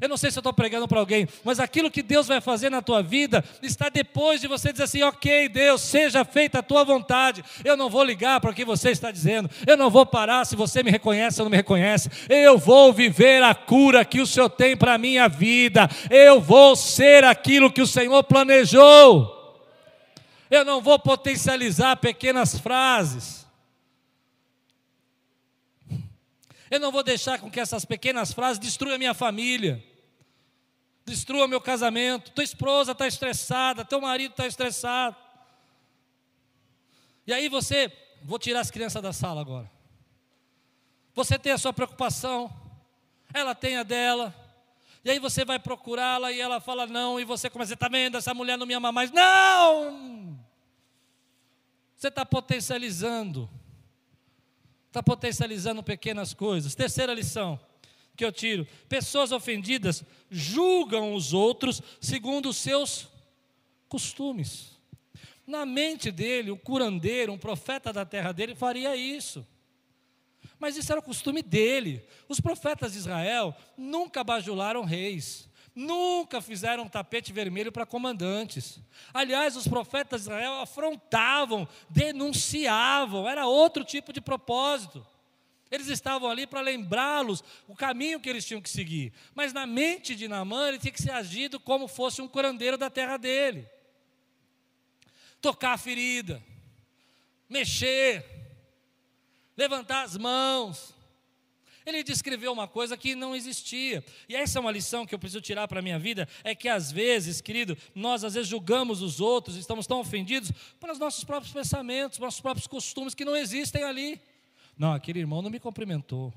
Eu 0.00 0.08
não 0.08 0.16
sei 0.16 0.30
se 0.30 0.38
eu 0.38 0.40
estou 0.40 0.52
pregando 0.54 0.88
para 0.88 0.98
alguém, 0.98 1.28
mas 1.44 1.60
aquilo 1.60 1.90
que 1.90 2.02
Deus 2.02 2.26
vai 2.26 2.40
fazer 2.40 2.70
na 2.70 2.80
tua 2.80 3.02
vida 3.02 3.44
está 3.62 3.90
depois 3.90 4.40
de 4.40 4.48
você 4.48 4.72
dizer 4.72 4.84
assim: 4.84 5.02
ok, 5.02 5.46
Deus, 5.50 5.82
seja 5.82 6.24
feita 6.24 6.60
a 6.60 6.62
tua 6.62 6.84
vontade. 6.84 7.44
Eu 7.62 7.76
não 7.76 7.90
vou 7.90 8.02
ligar 8.02 8.40
para 8.40 8.50
o 8.50 8.54
que 8.54 8.64
você 8.64 8.90
está 8.90 9.10
dizendo, 9.10 9.50
eu 9.66 9.76
não 9.76 9.90
vou 9.90 10.06
parar 10.06 10.46
se 10.46 10.56
você 10.56 10.82
me 10.82 10.90
reconhece 10.90 11.38
ou 11.38 11.44
não 11.44 11.50
me 11.50 11.56
reconhece. 11.58 12.08
Eu 12.30 12.56
vou 12.56 12.94
viver 12.94 13.42
a 13.42 13.54
cura 13.54 14.02
que 14.02 14.22
o 14.22 14.26
Senhor 14.26 14.48
tem 14.48 14.74
para 14.74 14.94
a 14.94 14.98
minha 14.98 15.28
vida, 15.28 15.86
eu 16.08 16.40
vou 16.40 16.74
ser 16.74 17.22
aquilo 17.22 17.70
que 17.70 17.82
o 17.82 17.86
Senhor 17.86 18.24
planejou. 18.24 19.36
Eu 20.50 20.64
não 20.64 20.80
vou 20.80 20.98
potencializar 20.98 21.96
pequenas 21.96 22.58
frases. 22.58 23.46
Eu 26.70 26.80
não 26.80 26.90
vou 26.90 27.02
deixar 27.02 27.38
com 27.38 27.50
que 27.50 27.60
essas 27.60 27.84
pequenas 27.84 28.32
frases 28.32 28.58
destruam 28.58 28.94
a 28.94 28.98
minha 28.98 29.12
família 29.12 29.89
destrua 31.04 31.48
meu 31.48 31.60
casamento, 31.60 32.30
tua 32.30 32.44
esposa 32.44 32.92
está 32.92 33.06
estressada, 33.06 33.84
teu 33.84 34.00
marido 34.00 34.32
está 34.32 34.46
estressado. 34.46 35.16
E 37.26 37.32
aí 37.32 37.48
você, 37.48 37.92
vou 38.22 38.38
tirar 38.38 38.60
as 38.60 38.70
crianças 38.70 39.02
da 39.02 39.12
sala 39.12 39.40
agora. 39.40 39.70
Você 41.14 41.38
tem 41.38 41.52
a 41.52 41.58
sua 41.58 41.72
preocupação, 41.72 42.50
ela 43.32 43.54
tem 43.54 43.76
a 43.76 43.82
dela. 43.82 44.34
E 45.04 45.10
aí 45.10 45.18
você 45.18 45.44
vai 45.44 45.58
procurá-la 45.58 46.30
e 46.32 46.40
ela 46.40 46.60
fala 46.60 46.86
não, 46.86 47.18
e 47.18 47.24
você 47.24 47.48
começa, 47.48 47.74
está 47.74 47.88
vendo, 47.88 48.16
essa 48.16 48.34
mulher 48.34 48.56
não 48.56 48.66
me 48.66 48.74
ama 48.74 48.92
mais. 48.92 49.10
Não! 49.10 50.38
Você 51.96 52.08
está 52.08 52.24
potencializando. 52.24 53.48
Está 54.88 55.02
potencializando 55.02 55.82
pequenas 55.82 56.34
coisas. 56.34 56.74
Terceira 56.74 57.14
lição 57.14 57.60
que 58.20 58.24
eu 58.24 58.30
tiro. 58.30 58.66
Pessoas 58.86 59.32
ofendidas 59.32 60.04
julgam 60.30 61.14
os 61.14 61.32
outros 61.32 61.80
segundo 61.98 62.50
os 62.50 62.58
seus 62.58 63.08
costumes. 63.88 64.78
Na 65.46 65.64
mente 65.64 66.10
dele, 66.12 66.50
um 66.50 66.56
curandeiro, 66.56 67.32
um 67.32 67.38
profeta 67.38 67.90
da 67.94 68.04
terra 68.04 68.30
dele 68.30 68.54
faria 68.54 68.94
isso. 68.94 69.46
Mas 70.58 70.76
isso 70.76 70.92
era 70.92 71.00
o 71.00 71.02
costume 71.02 71.42
dele. 71.42 72.06
Os 72.28 72.40
profetas 72.40 72.92
de 72.92 72.98
Israel 72.98 73.56
nunca 73.74 74.22
bajularam 74.22 74.84
reis, 74.84 75.48
nunca 75.74 76.42
fizeram 76.42 76.86
tapete 76.90 77.32
vermelho 77.32 77.72
para 77.72 77.86
comandantes. 77.86 78.80
Aliás, 79.14 79.56
os 79.56 79.66
profetas 79.66 80.20
de 80.20 80.26
Israel 80.26 80.60
afrontavam, 80.60 81.66
denunciavam, 81.88 83.26
era 83.26 83.46
outro 83.46 83.82
tipo 83.82 84.12
de 84.12 84.20
propósito. 84.20 85.04
Eles 85.70 85.86
estavam 85.86 86.28
ali 86.28 86.46
para 86.46 86.60
lembrá-los 86.60 87.44
o 87.68 87.76
caminho 87.76 88.18
que 88.18 88.28
eles 88.28 88.44
tinham 88.44 88.60
que 88.60 88.68
seguir. 88.68 89.12
Mas 89.34 89.52
na 89.52 89.66
mente 89.66 90.16
de 90.16 90.26
Naamã, 90.26 90.68
ele 90.68 90.78
tinha 90.78 90.92
que 90.92 91.00
ser 91.00 91.12
agido 91.12 91.60
como 91.60 91.86
fosse 91.86 92.20
um 92.20 92.26
curandeiro 92.26 92.76
da 92.76 92.90
terra 92.90 93.16
dele. 93.16 93.68
Tocar 95.40 95.74
a 95.74 95.78
ferida, 95.78 96.42
mexer, 97.48 98.24
levantar 99.56 100.02
as 100.02 100.16
mãos. 100.16 100.92
Ele 101.86 102.02
descreveu 102.02 102.52
uma 102.52 102.68
coisa 102.68 102.96
que 102.96 103.14
não 103.14 103.34
existia. 103.34 104.04
E 104.28 104.36
essa 104.36 104.58
é 104.58 104.60
uma 104.60 104.70
lição 104.70 105.06
que 105.06 105.14
eu 105.14 105.18
preciso 105.18 105.40
tirar 105.40 105.66
para 105.68 105.78
a 105.78 105.82
minha 105.82 105.98
vida: 105.98 106.28
é 106.42 106.54
que 106.54 106.68
às 106.68 106.90
vezes, 106.90 107.40
querido, 107.40 107.76
nós 107.94 108.24
às 108.24 108.34
vezes 108.34 108.48
julgamos 108.48 109.02
os 109.02 109.20
outros, 109.20 109.56
estamos 109.56 109.86
tão 109.86 110.00
ofendidos 110.00 110.52
pelos 110.78 110.98
nossos 110.98 111.24
próprios 111.24 111.52
pensamentos, 111.52 112.18
nossos 112.18 112.40
próprios 112.40 112.66
costumes 112.66 113.14
que 113.14 113.24
não 113.24 113.36
existem 113.36 113.82
ali. 113.84 114.20
Não, 114.80 114.94
aquele 114.94 115.18
irmão 115.18 115.42
não 115.42 115.50
me 115.50 115.60
cumprimentou. 115.60 116.32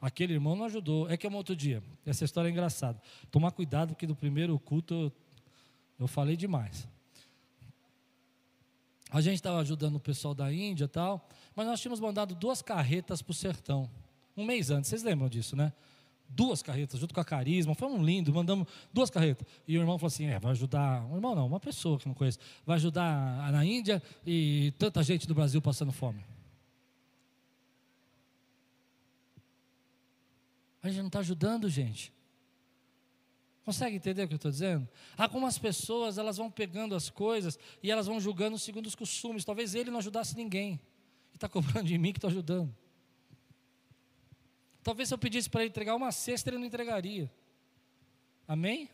Aquele 0.00 0.34
irmão 0.34 0.54
não 0.54 0.66
ajudou. 0.66 1.10
É 1.10 1.16
que 1.16 1.26
é 1.26 1.28
um 1.28 1.34
outro 1.34 1.56
dia. 1.56 1.82
Essa 2.06 2.24
história 2.24 2.48
é 2.48 2.52
engraçada. 2.52 3.02
Tomar 3.28 3.50
cuidado, 3.50 3.88
porque 3.88 4.06
no 4.06 4.14
primeiro 4.14 4.56
culto 4.60 4.94
eu, 4.94 5.12
eu 5.98 6.06
falei 6.06 6.36
demais. 6.36 6.86
A 9.10 9.20
gente 9.20 9.34
estava 9.34 9.58
ajudando 9.58 9.96
o 9.96 10.00
pessoal 10.00 10.32
da 10.32 10.52
Índia 10.52 10.84
e 10.84 10.88
tal, 10.88 11.28
mas 11.56 11.66
nós 11.66 11.80
tínhamos 11.80 11.98
mandado 11.98 12.36
duas 12.36 12.62
carretas 12.62 13.20
para 13.20 13.32
o 13.32 13.34
sertão. 13.34 13.90
Um 14.36 14.44
mês 14.44 14.70
antes, 14.70 14.88
vocês 14.88 15.02
lembram 15.02 15.28
disso, 15.28 15.56
né? 15.56 15.72
Duas 16.28 16.62
carretas, 16.62 17.00
junto 17.00 17.12
com 17.12 17.20
a 17.20 17.24
Carisma, 17.24 17.74
foi 17.74 17.88
um 17.88 18.00
lindo, 18.00 18.32
mandamos 18.32 18.68
duas 18.92 19.10
carretas. 19.10 19.44
E 19.66 19.76
o 19.76 19.80
irmão 19.80 19.98
falou 19.98 20.06
assim: 20.06 20.26
é, 20.26 20.38
vai 20.38 20.52
ajudar, 20.52 21.04
um 21.06 21.16
irmão 21.16 21.34
não, 21.34 21.48
uma 21.48 21.58
pessoa 21.58 21.98
que 21.98 22.06
não 22.06 22.14
conheço, 22.14 22.38
vai 22.64 22.76
ajudar 22.76 23.50
na 23.50 23.64
Índia 23.64 24.00
e 24.24 24.72
tanta 24.78 25.02
gente 25.02 25.26
do 25.26 25.34
Brasil 25.34 25.60
passando 25.60 25.90
fome. 25.90 26.31
A 30.82 30.88
gente 30.88 30.98
não 30.98 31.06
está 31.06 31.20
ajudando, 31.20 31.68
gente. 31.68 32.12
Consegue 33.64 33.96
entender 33.96 34.24
o 34.24 34.28
que 34.28 34.34
eu 34.34 34.36
estou 34.36 34.50
dizendo? 34.50 34.88
Algumas 35.16 35.56
pessoas, 35.56 36.18
elas 36.18 36.36
vão 36.36 36.50
pegando 36.50 36.96
as 36.96 37.08
coisas 37.08 37.56
e 37.82 37.90
elas 37.90 38.06
vão 38.06 38.18
julgando 38.18 38.58
segundo 38.58 38.86
os 38.86 38.94
costumes. 38.96 39.44
Talvez 39.44 39.74
ele 39.74 39.90
não 39.90 39.98
ajudasse 39.98 40.36
ninguém. 40.36 40.80
E 41.32 41.36
está 41.36 41.48
cobrando 41.48 41.86
de 41.86 41.96
mim 41.96 42.12
que 42.12 42.18
estou 42.18 42.28
ajudando. 42.28 42.74
Talvez 44.82 45.08
se 45.08 45.14
eu 45.14 45.18
pedisse 45.18 45.48
para 45.48 45.60
ele 45.60 45.70
entregar 45.70 45.94
uma 45.94 46.10
cesta, 46.10 46.50
ele 46.50 46.58
não 46.58 46.66
entregaria. 46.66 47.30
Amém? 48.48 48.90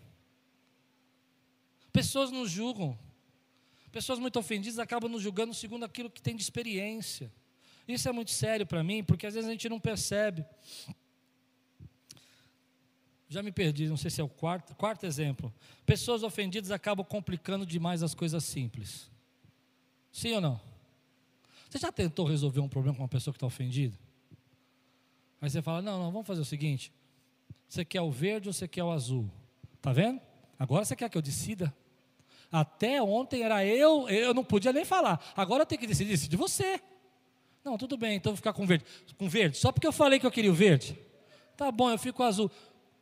Pessoas 1.90 2.30
nos 2.30 2.50
julgam. 2.50 2.98
Pessoas 3.90 4.18
muito 4.18 4.38
ofendidas 4.38 4.78
acabam 4.78 5.10
nos 5.10 5.22
julgando 5.22 5.54
segundo 5.54 5.84
aquilo 5.84 6.10
que 6.10 6.20
tem 6.20 6.36
de 6.36 6.42
experiência. 6.42 7.32
Isso 7.86 8.06
é 8.06 8.12
muito 8.12 8.30
sério 8.30 8.66
para 8.66 8.84
mim, 8.84 9.02
porque 9.02 9.26
às 9.26 9.32
vezes 9.32 9.48
a 9.48 9.52
gente 9.52 9.66
não 9.66 9.80
percebe. 9.80 10.44
Já 13.28 13.42
me 13.42 13.52
perdi, 13.52 13.86
não 13.86 13.96
sei 13.96 14.10
se 14.10 14.20
é 14.20 14.24
o 14.24 14.28
quarto, 14.28 14.74
quarto 14.74 15.04
exemplo. 15.04 15.52
Pessoas 15.84 16.22
ofendidas 16.22 16.70
acabam 16.70 17.04
complicando 17.04 17.66
demais 17.66 18.02
as 18.02 18.14
coisas 18.14 18.42
simples. 18.42 19.10
Sim 20.10 20.34
ou 20.34 20.40
não? 20.40 20.60
Você 21.68 21.78
já 21.78 21.92
tentou 21.92 22.26
resolver 22.26 22.60
um 22.60 22.68
problema 22.68 22.96
com 22.96 23.02
uma 23.02 23.08
pessoa 23.08 23.32
que 23.32 23.36
está 23.36 23.46
ofendida? 23.46 23.96
Aí 25.40 25.50
você 25.50 25.60
fala: 25.60 25.82
não, 25.82 26.02
não, 26.02 26.10
vamos 26.10 26.26
fazer 26.26 26.40
o 26.40 26.44
seguinte. 26.44 26.90
Você 27.68 27.84
quer 27.84 28.00
o 28.00 28.10
verde 28.10 28.48
ou 28.48 28.52
você 28.54 28.66
quer 28.66 28.82
o 28.82 28.90
azul? 28.90 29.30
Tá 29.82 29.92
vendo? 29.92 30.20
Agora 30.58 30.84
você 30.84 30.96
quer 30.96 31.10
que 31.10 31.18
eu 31.18 31.22
decida? 31.22 31.74
Até 32.50 33.02
ontem 33.02 33.42
era 33.42 33.64
eu, 33.64 34.08
eu 34.08 34.32
não 34.32 34.42
podia 34.42 34.72
nem 34.72 34.86
falar. 34.86 35.22
Agora 35.36 35.62
eu 35.62 35.66
tenho 35.66 35.80
que 35.80 35.86
decidir, 35.86 36.10
decide 36.10 36.34
você. 36.34 36.80
Não, 37.62 37.76
tudo 37.76 37.98
bem, 37.98 38.16
então 38.16 38.32
vou 38.32 38.36
ficar 38.38 38.54
com 38.54 38.66
verde. 38.66 38.86
Com 39.18 39.28
verde, 39.28 39.58
só 39.58 39.70
porque 39.70 39.86
eu 39.86 39.92
falei 39.92 40.18
que 40.18 40.26
eu 40.26 40.30
queria 40.30 40.50
o 40.50 40.54
verde. 40.54 40.98
Tá 41.56 41.70
bom, 41.70 41.90
eu 41.90 41.98
fico 41.98 42.22
azul. 42.22 42.50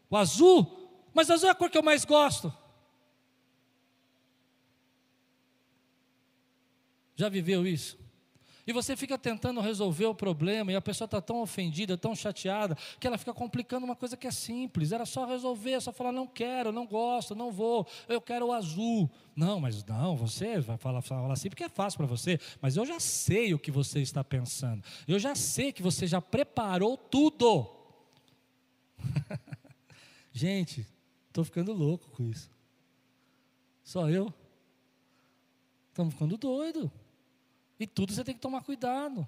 O 0.09 0.17
azul? 0.17 0.91
Mas 1.13 1.31
azul 1.31 1.49
é 1.49 1.53
a 1.53 1.55
cor 1.55 1.71
que 1.71 1.79
eu 1.79 1.83
mais 1.83 2.05
gosto. 2.05 2.53
Já 7.17 7.29
viveu 7.29 7.67
isso? 7.67 7.99
E 8.67 8.73
você 8.73 8.97
fica 8.97 9.17
tentando 9.17 9.61
resolver 9.61 10.07
o 10.07 10.15
problema 10.15 10.73
e 10.73 10.75
a 10.75 10.81
pessoa 10.81 11.07
está 11.07 11.21
tão 11.21 11.41
ofendida, 11.41 11.97
tão 11.97 12.17
chateada, 12.17 12.77
que 12.99 13.07
ela 13.07 13.17
fica 13.17 13.33
complicando 13.33 13.87
uma 13.87 13.95
coisa 13.95 14.17
que 14.17 14.27
é 14.27 14.31
simples. 14.33 14.91
Era 14.91 15.07
só 15.07 15.25
resolver, 15.25 15.81
só 15.81 15.93
falar: 15.93 16.11
não 16.11 16.27
quero, 16.27 16.73
não 16.73 16.85
gosto, 16.85 17.35
não 17.35 17.53
vou, 17.53 17.87
eu 18.09 18.21
quero 18.21 18.49
o 18.49 18.53
azul. 18.53 19.09
Não, 19.37 19.61
mas 19.61 19.85
não, 19.85 20.17
você 20.17 20.59
vai 20.59 20.77
falar, 20.77 21.01
falar 21.01 21.33
assim 21.33 21.49
porque 21.49 21.63
é 21.63 21.69
fácil 21.69 21.99
para 21.99 22.07
você, 22.07 22.41
mas 22.61 22.77
eu 22.77 22.85
já 22.85 22.99
sei 22.99 23.55
o 23.55 23.59
que 23.59 23.71
você 23.71 24.01
está 24.01 24.25
pensando. 24.25 24.83
Eu 25.07 25.19
já 25.19 25.37
sei 25.37 25.73
que 25.73 25.83
você 25.83 26.05
já 26.05 26.21
preparou 26.21 26.97
tudo. 26.97 27.71
Gente, 30.37 30.87
estou 31.29 31.47
ficando 31.47 31.73
louco 31.73 32.11
com 32.11 32.23
isso. 32.23 32.51
Só 33.83 34.11
eu? 34.11 34.31
Estamos 35.89 36.13
ficando 36.13 36.37
doido. 36.37 36.93
E 37.81 37.87
tudo 37.87 38.13
você 38.13 38.23
tem 38.23 38.35
que 38.35 38.41
tomar 38.43 38.61
cuidado. 38.61 39.27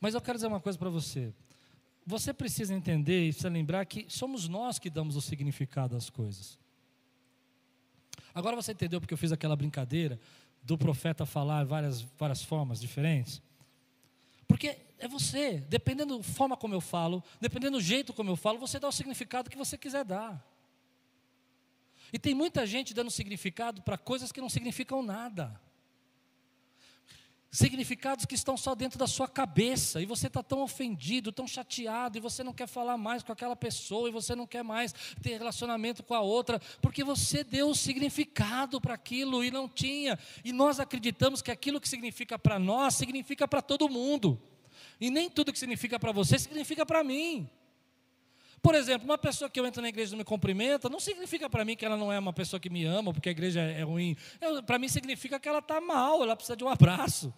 Mas 0.00 0.14
eu 0.14 0.20
quero 0.20 0.38
dizer 0.38 0.46
uma 0.46 0.60
coisa 0.60 0.78
para 0.78 0.88
você. 0.88 1.34
Você 2.06 2.32
precisa 2.32 2.72
entender 2.72 3.24
e 3.24 3.30
precisa 3.30 3.48
lembrar 3.48 3.84
que 3.86 4.06
somos 4.08 4.46
nós 4.46 4.78
que 4.78 4.88
damos 4.88 5.16
o 5.16 5.20
significado 5.20 5.96
às 5.96 6.08
coisas. 6.08 6.56
Agora 8.32 8.54
você 8.54 8.70
entendeu 8.70 9.00
porque 9.00 9.14
eu 9.14 9.18
fiz 9.18 9.32
aquela 9.32 9.56
brincadeira 9.56 10.16
do 10.62 10.78
profeta 10.78 11.26
falar 11.26 11.64
várias, 11.64 12.02
várias 12.16 12.40
formas 12.40 12.80
diferentes? 12.80 13.42
Porque 14.50 14.76
é 14.98 15.06
você, 15.06 15.64
dependendo 15.68 16.18
da 16.18 16.24
forma 16.24 16.56
como 16.56 16.74
eu 16.74 16.80
falo, 16.80 17.22
dependendo 17.40 17.78
do 17.78 17.80
jeito 17.80 18.12
como 18.12 18.30
eu 18.30 18.34
falo, 18.34 18.58
você 18.58 18.80
dá 18.80 18.88
o 18.88 18.92
significado 18.92 19.48
que 19.48 19.56
você 19.56 19.78
quiser 19.78 20.04
dar. 20.04 20.44
E 22.12 22.18
tem 22.18 22.34
muita 22.34 22.66
gente 22.66 22.92
dando 22.92 23.12
significado 23.12 23.80
para 23.80 23.96
coisas 23.96 24.32
que 24.32 24.40
não 24.40 24.48
significam 24.48 25.04
nada 25.04 25.60
significados 27.50 28.24
que 28.24 28.34
estão 28.34 28.56
só 28.56 28.74
dentro 28.74 28.98
da 28.98 29.06
sua 29.06 29.26
cabeça, 29.26 30.00
e 30.00 30.06
você 30.06 30.28
está 30.28 30.42
tão 30.42 30.60
ofendido, 30.62 31.32
tão 31.32 31.48
chateado, 31.48 32.16
e 32.16 32.20
você 32.20 32.44
não 32.44 32.52
quer 32.52 32.68
falar 32.68 32.96
mais 32.96 33.22
com 33.22 33.32
aquela 33.32 33.56
pessoa, 33.56 34.08
e 34.08 34.12
você 34.12 34.36
não 34.36 34.46
quer 34.46 34.62
mais 34.62 34.94
ter 35.20 35.36
relacionamento 35.38 36.02
com 36.02 36.14
a 36.14 36.20
outra, 36.20 36.60
porque 36.80 37.02
você 37.02 37.42
deu 37.42 37.74
significado 37.74 38.80
para 38.80 38.94
aquilo 38.94 39.42
e 39.42 39.50
não 39.50 39.68
tinha, 39.68 40.18
e 40.44 40.52
nós 40.52 40.78
acreditamos 40.78 41.42
que 41.42 41.50
aquilo 41.50 41.80
que 41.80 41.88
significa 41.88 42.38
para 42.38 42.58
nós, 42.58 42.94
significa 42.94 43.48
para 43.48 43.60
todo 43.60 43.88
mundo, 43.88 44.40
e 45.00 45.10
nem 45.10 45.28
tudo 45.28 45.52
que 45.52 45.58
significa 45.58 45.98
para 45.98 46.12
você, 46.12 46.38
significa 46.38 46.86
para 46.86 47.02
mim. 47.02 47.50
Por 48.62 48.74
exemplo, 48.74 49.06
uma 49.06 49.16
pessoa 49.16 49.48
que 49.48 49.58
eu 49.58 49.66
entro 49.66 49.80
na 49.80 49.88
igreja 49.88 50.10
e 50.10 50.12
não 50.12 50.18
me 50.18 50.24
cumprimenta, 50.24 50.88
não 50.88 51.00
significa 51.00 51.48
para 51.48 51.64
mim 51.64 51.76
que 51.76 51.84
ela 51.84 51.96
não 51.96 52.12
é 52.12 52.18
uma 52.18 52.32
pessoa 52.32 52.60
que 52.60 52.68
me 52.68 52.84
ama, 52.84 53.12
porque 53.12 53.30
a 53.30 53.32
igreja 53.32 53.60
é 53.60 53.82
ruim. 53.82 54.16
Para 54.66 54.78
mim 54.78 54.88
significa 54.88 55.40
que 55.40 55.48
ela 55.48 55.60
está 55.60 55.80
mal, 55.80 56.22
ela 56.22 56.36
precisa 56.36 56.56
de 56.56 56.62
um 56.62 56.68
abraço. 56.68 57.32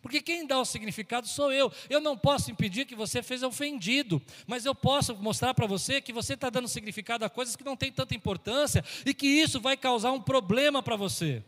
Porque 0.00 0.22
quem 0.22 0.46
dá 0.46 0.58
o 0.58 0.64
significado 0.64 1.28
sou 1.28 1.52
eu. 1.52 1.70
Eu 1.90 2.00
não 2.00 2.16
posso 2.16 2.50
impedir 2.50 2.86
que 2.86 2.94
você 2.94 3.22
seja 3.22 3.46
ofendido, 3.46 4.20
mas 4.46 4.64
eu 4.64 4.74
posso 4.74 5.14
mostrar 5.16 5.52
para 5.52 5.66
você 5.66 6.00
que 6.00 6.10
você 6.12 6.32
está 6.32 6.48
dando 6.48 6.68
significado 6.68 7.22
a 7.22 7.28
coisas 7.28 7.54
que 7.54 7.62
não 7.62 7.76
têm 7.76 7.92
tanta 7.92 8.14
importância 8.14 8.82
e 9.04 9.12
que 9.12 9.26
isso 9.26 9.60
vai 9.60 9.76
causar 9.76 10.12
um 10.12 10.20
problema 10.22 10.82
para 10.82 10.96
você. 10.96 11.44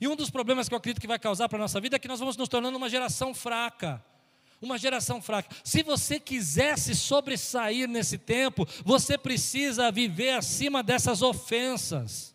E 0.00 0.06
um 0.06 0.14
dos 0.14 0.30
problemas 0.30 0.68
que 0.68 0.74
eu 0.74 0.78
acredito 0.78 1.00
que 1.00 1.08
vai 1.08 1.18
causar 1.18 1.48
para 1.48 1.58
a 1.58 1.62
nossa 1.62 1.80
vida 1.80 1.96
é 1.96 1.98
que 1.98 2.08
nós 2.08 2.20
vamos 2.20 2.36
nos 2.36 2.48
tornando 2.48 2.78
uma 2.78 2.88
geração 2.88 3.34
fraca 3.34 4.02
uma 4.62 4.78
geração 4.78 5.20
fraca. 5.20 5.54
Se 5.64 5.82
você 5.82 6.20
quiser 6.20 6.78
se 6.78 6.94
sobressair 6.94 7.88
nesse 7.88 8.16
tempo, 8.16 8.66
você 8.84 9.18
precisa 9.18 9.90
viver 9.90 10.30
acima 10.30 10.82
dessas 10.82 11.20
ofensas. 11.20 12.32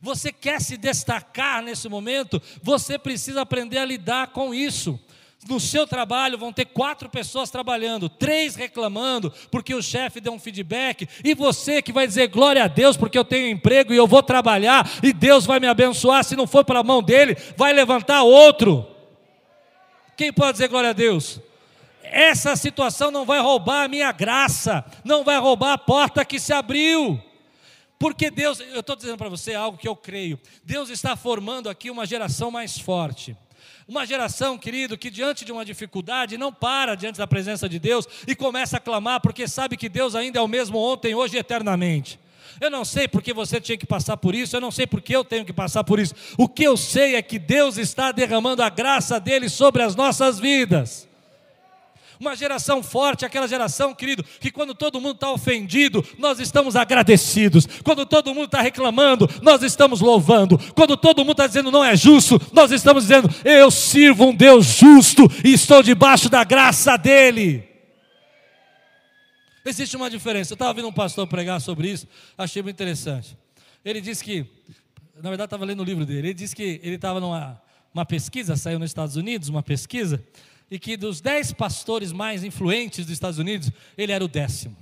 Você 0.00 0.32
quer 0.32 0.60
se 0.60 0.76
destacar 0.76 1.62
nesse 1.62 1.88
momento, 1.88 2.40
você 2.62 2.98
precisa 2.98 3.42
aprender 3.42 3.78
a 3.78 3.84
lidar 3.84 4.28
com 4.28 4.54
isso. 4.54 4.98
No 5.48 5.58
seu 5.58 5.88
trabalho 5.88 6.38
vão 6.38 6.52
ter 6.52 6.66
quatro 6.66 7.08
pessoas 7.08 7.50
trabalhando, 7.50 8.08
três 8.08 8.54
reclamando 8.54 9.32
porque 9.50 9.74
o 9.74 9.82
chefe 9.82 10.20
deu 10.20 10.32
um 10.32 10.38
feedback, 10.38 11.08
e 11.24 11.34
você 11.34 11.82
que 11.82 11.92
vai 11.92 12.06
dizer 12.06 12.28
glória 12.28 12.62
a 12.62 12.68
Deus 12.68 12.96
porque 12.96 13.18
eu 13.18 13.24
tenho 13.24 13.48
emprego 13.48 13.92
e 13.92 13.96
eu 13.96 14.06
vou 14.06 14.22
trabalhar 14.22 14.88
e 15.02 15.12
Deus 15.12 15.44
vai 15.44 15.58
me 15.58 15.66
abençoar. 15.66 16.22
Se 16.22 16.36
não 16.36 16.46
for 16.46 16.64
pela 16.64 16.84
mão 16.84 17.02
dele, 17.02 17.36
vai 17.56 17.72
levantar 17.72 18.22
outro. 18.22 18.91
Quem 20.16 20.32
pode 20.32 20.52
dizer 20.52 20.68
glória 20.68 20.90
a 20.90 20.92
Deus? 20.94 21.40
Essa 22.02 22.54
situação 22.56 23.10
não 23.10 23.24
vai 23.24 23.40
roubar 23.40 23.84
a 23.84 23.88
minha 23.88 24.12
graça, 24.12 24.84
não 25.04 25.24
vai 25.24 25.38
roubar 25.38 25.72
a 25.72 25.78
porta 25.78 26.24
que 26.24 26.38
se 26.38 26.52
abriu. 26.52 27.20
Porque 27.98 28.30
Deus, 28.30 28.60
eu 28.60 28.80
estou 28.80 28.96
dizendo 28.96 29.16
para 29.16 29.28
você 29.28 29.54
algo 29.54 29.78
que 29.78 29.88
eu 29.88 29.94
creio, 29.94 30.38
Deus 30.64 30.90
está 30.90 31.16
formando 31.16 31.70
aqui 31.70 31.90
uma 31.90 32.04
geração 32.04 32.50
mais 32.50 32.76
forte. 32.76 33.36
Uma 33.86 34.06
geração, 34.06 34.58
querido, 34.58 34.98
que 34.98 35.10
diante 35.10 35.44
de 35.44 35.52
uma 35.52 35.64
dificuldade 35.64 36.38
não 36.38 36.52
para 36.52 36.94
diante 36.94 37.18
da 37.18 37.26
presença 37.26 37.68
de 37.68 37.78
Deus 37.78 38.06
e 38.26 38.34
começa 38.34 38.76
a 38.76 38.80
clamar, 38.80 39.20
porque 39.20 39.48
sabe 39.48 39.76
que 39.76 39.88
Deus 39.88 40.14
ainda 40.14 40.38
é 40.38 40.42
o 40.42 40.48
mesmo 40.48 40.78
ontem, 40.78 41.14
hoje 41.14 41.36
e 41.36 41.38
eternamente. 41.38 42.18
Eu 42.60 42.70
não 42.70 42.84
sei 42.84 43.08
porque 43.08 43.32
você 43.32 43.60
tinha 43.60 43.76
que 43.76 43.86
passar 43.86 44.16
por 44.16 44.34
isso, 44.34 44.56
eu 44.56 44.60
não 44.60 44.70
sei 44.70 44.86
porque 44.86 45.14
eu 45.14 45.24
tenho 45.24 45.44
que 45.44 45.52
passar 45.52 45.84
por 45.84 45.98
isso. 45.98 46.14
O 46.36 46.48
que 46.48 46.64
eu 46.64 46.76
sei 46.76 47.16
é 47.16 47.22
que 47.22 47.38
Deus 47.38 47.76
está 47.76 48.12
derramando 48.12 48.62
a 48.62 48.68
graça 48.68 49.18
dele 49.18 49.48
sobre 49.48 49.82
as 49.82 49.96
nossas 49.96 50.38
vidas. 50.38 51.08
Uma 52.22 52.36
geração 52.36 52.84
forte, 52.84 53.24
aquela 53.24 53.48
geração, 53.48 53.92
querido, 53.92 54.24
que 54.38 54.48
quando 54.48 54.76
todo 54.76 55.00
mundo 55.00 55.16
está 55.16 55.32
ofendido, 55.32 56.06
nós 56.20 56.38
estamos 56.38 56.76
agradecidos. 56.76 57.66
Quando 57.82 58.06
todo 58.06 58.32
mundo 58.32 58.44
está 58.44 58.60
reclamando, 58.60 59.28
nós 59.42 59.60
estamos 59.64 60.00
louvando. 60.00 60.56
Quando 60.72 60.96
todo 60.96 61.24
mundo 61.24 61.32
está 61.32 61.48
dizendo 61.48 61.72
não 61.72 61.84
é 61.84 61.96
justo, 61.96 62.40
nós 62.52 62.70
estamos 62.70 63.02
dizendo 63.02 63.28
eu 63.44 63.72
sirvo 63.72 64.26
um 64.26 64.34
Deus 64.34 64.66
justo 64.66 65.28
e 65.44 65.52
estou 65.52 65.82
debaixo 65.82 66.28
da 66.28 66.44
graça 66.44 66.96
dEle. 66.96 67.71
Existe 69.64 69.96
uma 69.96 70.10
diferença. 70.10 70.52
Eu 70.52 70.56
estava 70.56 70.72
vendo 70.74 70.88
um 70.88 70.92
pastor 70.92 71.26
pregar 71.26 71.60
sobre 71.60 71.90
isso, 71.90 72.06
achei 72.36 72.62
muito 72.62 72.76
interessante. 72.76 73.36
Ele 73.84 74.00
disse 74.00 74.22
que, 74.24 74.46
na 75.16 75.28
verdade, 75.28 75.46
estava 75.46 75.64
lendo 75.64 75.80
o 75.80 75.84
livro 75.84 76.04
dele. 76.04 76.28
Ele 76.28 76.34
disse 76.34 76.54
que 76.54 76.80
ele 76.82 76.96
estava 76.96 77.20
numa 77.20 77.60
uma 77.94 78.06
pesquisa, 78.06 78.56
saiu 78.56 78.78
nos 78.78 78.90
Estados 78.90 79.16
Unidos, 79.16 79.48
uma 79.48 79.62
pesquisa, 79.62 80.22
e 80.70 80.78
que 80.78 80.96
dos 80.96 81.20
dez 81.20 81.52
pastores 81.52 82.10
mais 82.10 82.42
influentes 82.42 83.04
dos 83.04 83.12
Estados 83.12 83.38
Unidos, 83.38 83.70
ele 83.96 84.12
era 84.12 84.24
o 84.24 84.28
décimo. 84.28 84.76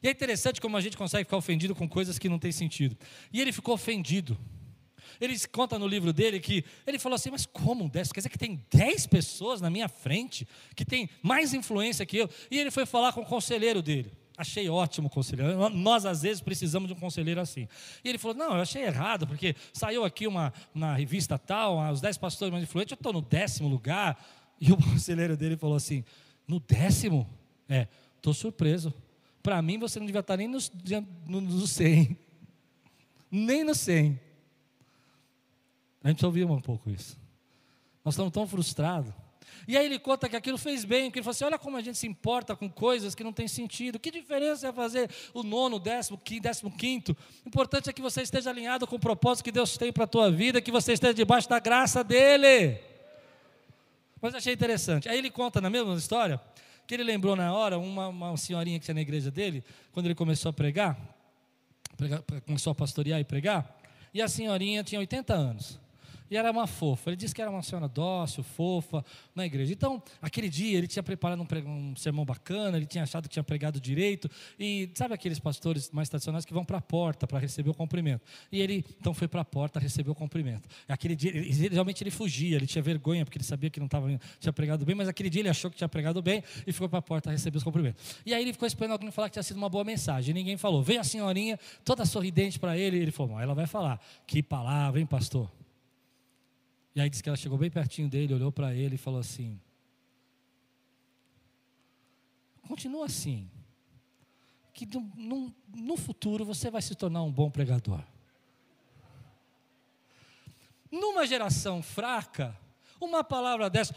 E 0.00 0.06
é 0.06 0.10
interessante 0.12 0.60
como 0.60 0.76
a 0.76 0.80
gente 0.80 0.96
consegue 0.96 1.24
ficar 1.24 1.36
ofendido 1.36 1.74
com 1.74 1.88
coisas 1.88 2.18
que 2.18 2.28
não 2.28 2.38
têm 2.38 2.52
sentido. 2.52 2.96
E 3.32 3.40
ele 3.40 3.50
ficou 3.50 3.74
ofendido. 3.74 4.38
Ele 5.20 5.38
conta 5.50 5.78
no 5.78 5.86
livro 5.86 6.12
dele 6.12 6.40
que 6.40 6.64
ele 6.86 6.98
falou 6.98 7.16
assim: 7.16 7.30
Mas 7.30 7.46
como 7.46 7.88
décimo? 7.88 8.14
Quer 8.14 8.20
dizer 8.20 8.28
que 8.28 8.38
tem 8.38 8.64
dez 8.70 9.06
pessoas 9.06 9.60
na 9.60 9.70
minha 9.70 9.88
frente 9.88 10.46
que 10.74 10.84
tem 10.84 11.08
mais 11.22 11.54
influência 11.54 12.06
que 12.06 12.16
eu? 12.16 12.30
E 12.50 12.58
ele 12.58 12.70
foi 12.70 12.86
falar 12.86 13.12
com 13.12 13.20
o 13.20 13.26
conselheiro 13.26 13.82
dele. 13.82 14.12
Achei 14.38 14.68
ótimo 14.68 15.08
o 15.08 15.10
conselheiro. 15.10 15.68
Nós, 15.70 16.06
às 16.06 16.22
vezes, 16.22 16.40
precisamos 16.40 16.86
de 16.86 16.94
um 16.94 16.96
conselheiro 16.96 17.40
assim. 17.40 17.66
E 18.04 18.08
ele 18.08 18.18
falou: 18.18 18.36
Não, 18.36 18.54
eu 18.54 18.62
achei 18.62 18.84
errado, 18.84 19.26
porque 19.26 19.56
saiu 19.72 20.04
aqui 20.04 20.28
uma, 20.28 20.52
uma 20.72 20.94
revista 20.94 21.36
tal, 21.36 21.78
os 21.90 22.00
dez 22.00 22.16
pastores 22.16 22.52
mais 22.52 22.62
influentes, 22.62 22.92
eu 22.92 22.94
estou 22.94 23.12
no 23.12 23.20
décimo 23.20 23.68
lugar. 23.68 24.24
E 24.60 24.70
o 24.70 24.76
conselheiro 24.80 25.36
dele 25.36 25.56
falou 25.56 25.74
assim: 25.74 26.04
No 26.46 26.60
décimo? 26.60 27.28
É, 27.68 27.88
estou 28.16 28.32
surpreso. 28.32 28.94
Para 29.42 29.60
mim, 29.60 29.76
você 29.76 29.98
não 29.98 30.06
devia 30.06 30.20
estar 30.20 30.36
nem 30.36 30.46
no, 30.46 30.58
no, 31.26 31.40
no 31.40 31.66
100. 31.66 32.16
Nem 33.30 33.64
no 33.64 33.74
100. 33.74 34.20
A 36.02 36.08
gente 36.08 36.24
ouviu 36.24 36.50
um 36.50 36.60
pouco 36.60 36.90
isso. 36.90 37.18
Nós 38.04 38.14
estamos 38.14 38.32
tão 38.32 38.46
frustrados 38.46 39.12
E 39.66 39.76
aí 39.76 39.84
ele 39.84 39.98
conta 39.98 40.28
que 40.28 40.36
aquilo 40.36 40.56
fez 40.56 40.84
bem, 40.84 41.10
que 41.10 41.18
ele 41.18 41.24
falou 41.24 41.32
assim: 41.32 41.44
olha 41.44 41.58
como 41.58 41.76
a 41.76 41.82
gente 41.82 41.98
se 41.98 42.06
importa 42.06 42.56
com 42.56 42.70
coisas 42.70 43.14
que 43.14 43.24
não 43.24 43.32
tem 43.32 43.48
sentido. 43.48 43.98
Que 43.98 44.10
diferença 44.10 44.68
é 44.68 44.72
fazer 44.72 45.10
o 45.34 45.42
nono, 45.42 45.76
o 45.76 45.80
décimo, 45.80 46.18
décimo 46.40 46.70
quinto? 46.70 47.16
O 47.44 47.48
importante 47.48 47.90
é 47.90 47.92
que 47.92 48.00
você 48.00 48.22
esteja 48.22 48.50
alinhado 48.50 48.86
com 48.86 48.96
o 48.96 49.00
propósito 49.00 49.44
que 49.44 49.52
Deus 49.52 49.76
tem 49.76 49.92
para 49.92 50.04
a 50.04 50.06
tua 50.06 50.30
vida, 50.30 50.60
que 50.60 50.70
você 50.70 50.92
esteja 50.92 51.14
debaixo 51.14 51.48
da 51.48 51.58
graça 51.58 52.02
dEle. 52.02 52.78
Mas 54.20 54.34
achei 54.34 54.54
interessante. 54.54 55.08
Aí 55.08 55.18
ele 55.18 55.30
conta 55.30 55.60
na 55.60 55.70
mesma 55.70 55.94
história 55.94 56.40
que 56.86 56.94
ele 56.94 57.04
lembrou 57.04 57.36
na 57.36 57.52
hora 57.52 57.78
uma, 57.78 58.08
uma 58.08 58.36
senhorinha 58.38 58.78
que 58.78 58.86
tinha 58.86 58.94
na 58.94 59.02
igreja 59.02 59.30
dele, 59.30 59.62
quando 59.92 60.06
ele 60.06 60.14
começou 60.14 60.48
a 60.48 60.52
pregar, 60.54 60.98
pregar, 61.98 62.22
começou 62.46 62.70
a 62.70 62.74
pastorear 62.74 63.20
e 63.20 63.24
pregar, 63.24 63.78
e 64.14 64.22
a 64.22 64.26
senhorinha 64.26 64.82
tinha 64.82 64.98
80 64.98 65.34
anos. 65.34 65.78
E 66.30 66.36
era 66.36 66.50
uma 66.50 66.66
fofa. 66.66 67.10
Ele 67.10 67.16
disse 67.16 67.34
que 67.34 67.40
era 67.40 67.50
uma 67.50 67.62
senhora 67.62 67.88
dócil, 67.88 68.42
fofa 68.42 69.04
na 69.34 69.46
igreja. 69.46 69.72
Então, 69.72 70.02
aquele 70.20 70.48
dia 70.48 70.78
ele 70.78 70.86
tinha 70.86 71.02
preparado 71.02 71.40
um, 71.40 71.70
um 71.70 71.96
sermão 71.96 72.24
bacana, 72.24 72.76
ele 72.76 72.86
tinha 72.86 73.04
achado 73.04 73.28
que 73.28 73.32
tinha 73.32 73.42
pregado 73.42 73.80
direito. 73.80 74.30
E 74.58 74.90
sabe 74.94 75.14
aqueles 75.14 75.38
pastores 75.38 75.90
mais 75.90 76.08
tradicionais 76.08 76.44
que 76.44 76.52
vão 76.52 76.64
para 76.64 76.78
a 76.78 76.82
porta 76.82 77.26
para 77.26 77.38
receber 77.38 77.70
o 77.70 77.74
cumprimento? 77.74 78.22
E 78.50 78.60
ele 78.60 78.84
então 79.00 79.14
foi 79.14 79.28
para 79.28 79.40
a 79.40 79.44
porta 79.44 79.78
receber 79.78 80.10
o 80.10 80.14
cumprimento. 80.14 80.68
Aquele 80.88 81.16
dia, 81.16 81.30
ele, 81.30 81.68
realmente 81.68 82.02
ele 82.02 82.10
fugia, 82.10 82.56
ele 82.56 82.66
tinha 82.66 82.82
vergonha 82.82 83.24
porque 83.24 83.38
ele 83.38 83.44
sabia 83.44 83.70
que 83.70 83.80
não 83.80 83.88
tava, 83.88 84.08
tinha 84.38 84.52
pregado 84.52 84.84
bem, 84.84 84.94
mas 84.94 85.08
aquele 85.08 85.30
dia 85.30 85.42
ele 85.42 85.48
achou 85.48 85.70
que 85.70 85.76
tinha 85.76 85.88
pregado 85.88 86.20
bem 86.22 86.42
e 86.66 86.72
ficou 86.72 86.88
para 86.88 86.98
a 86.98 87.02
porta 87.02 87.30
receber 87.30 87.58
os 87.58 87.64
cumprimentos. 87.64 88.16
E 88.24 88.34
aí 88.34 88.42
ele 88.42 88.52
ficou 88.52 88.66
esperando 88.66 88.92
alguém 88.92 89.10
falar 89.10 89.28
que 89.28 89.34
tinha 89.34 89.42
sido 89.42 89.56
uma 89.56 89.68
boa 89.68 89.84
mensagem. 89.84 90.30
E 90.30 90.34
ninguém 90.34 90.56
falou. 90.56 90.82
Veio 90.82 91.00
a 91.00 91.04
senhorinha, 91.04 91.58
toda 91.84 92.04
sorridente 92.04 92.58
para 92.58 92.76
ele, 92.76 92.98
e 92.98 93.00
ele 93.00 93.10
falou: 93.10 93.40
ela 93.40 93.54
vai 93.54 93.66
falar. 93.66 94.00
Que 94.26 94.42
palavra, 94.42 95.00
hein, 95.00 95.06
pastor? 95.06 95.50
E 96.98 97.00
aí 97.00 97.08
diz 97.08 97.22
que 97.22 97.28
ela 97.28 97.36
chegou 97.36 97.56
bem 97.56 97.70
pertinho 97.70 98.08
dele, 98.08 98.34
olhou 98.34 98.50
para 98.50 98.74
ele 98.74 98.96
e 98.96 98.98
falou 98.98 99.20
assim: 99.20 99.60
Continua 102.66 103.06
assim, 103.06 103.48
que 104.74 104.84
no, 104.84 105.00
no, 105.14 105.54
no 105.76 105.96
futuro 105.96 106.44
você 106.44 106.72
vai 106.72 106.82
se 106.82 106.96
tornar 106.96 107.22
um 107.22 107.30
bom 107.30 107.52
pregador. 107.52 108.02
Numa 110.90 111.24
geração 111.24 111.84
fraca, 111.84 112.58
uma 113.00 113.22
palavra 113.22 113.70
dessa, 113.70 113.94